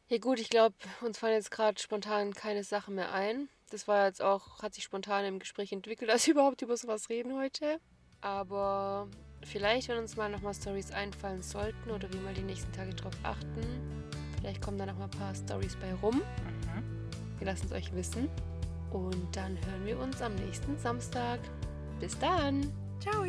Ja 0.09 0.19
gut, 0.19 0.39
ich 0.41 0.51
glaube, 0.51 0.75
uns 1.01 1.19
fallen 1.19 1.35
jetzt 1.35 1.51
gerade 1.51 1.81
spontan 1.81 2.35
keine 2.35 2.65
Sachen 2.65 2.95
mehr 2.97 3.13
ein. 3.13 3.49
Das 3.73 3.89
war 3.89 4.07
jetzt 4.07 4.21
auch, 4.21 4.63
hat 4.63 4.75
sich 4.75 4.85
spontan 4.85 5.25
im 5.25 5.39
Gespräch 5.39 5.73
entwickelt, 5.73 6.11
dass 6.11 6.27
wir 6.27 6.35
überhaupt 6.35 6.61
über 6.61 6.77
sowas 6.77 7.09
reden 7.09 7.35
heute. 7.35 7.81
Aber 8.21 9.09
vielleicht, 9.45 9.89
wenn 9.89 9.97
uns 9.99 10.17
mal 10.17 10.31
nochmal 10.31 10.55
Stories 10.55 10.93
einfallen 10.93 11.43
sollten 11.43 11.91
oder 11.91 12.13
wir 12.13 12.21
mal 12.21 12.35
die 12.35 12.43
nächsten 12.43 12.71
Tage 12.73 12.95
drauf 12.95 13.15
achten, 13.23 14.11
vielleicht 14.39 14.61
kommen 14.61 14.79
da 14.79 14.87
nochmal 14.87 15.09
ein 15.09 15.19
paar 15.19 15.35
Stories 15.35 15.77
bei 15.77 15.93
rum. 15.95 16.17
Mhm. 16.17 17.39
Wir 17.39 17.47
lassen 17.47 17.67
es 17.67 17.73
euch 17.73 17.93
wissen. 17.95 18.29
Und 18.93 19.35
dann 19.35 19.57
hören 19.67 19.87
wir 19.87 19.99
uns 19.99 20.21
am 20.21 20.35
nächsten 20.35 20.79
Samstag. 20.79 21.41
Bis 21.99 22.19
dann! 22.19 22.71
Ciao. 23.01 23.25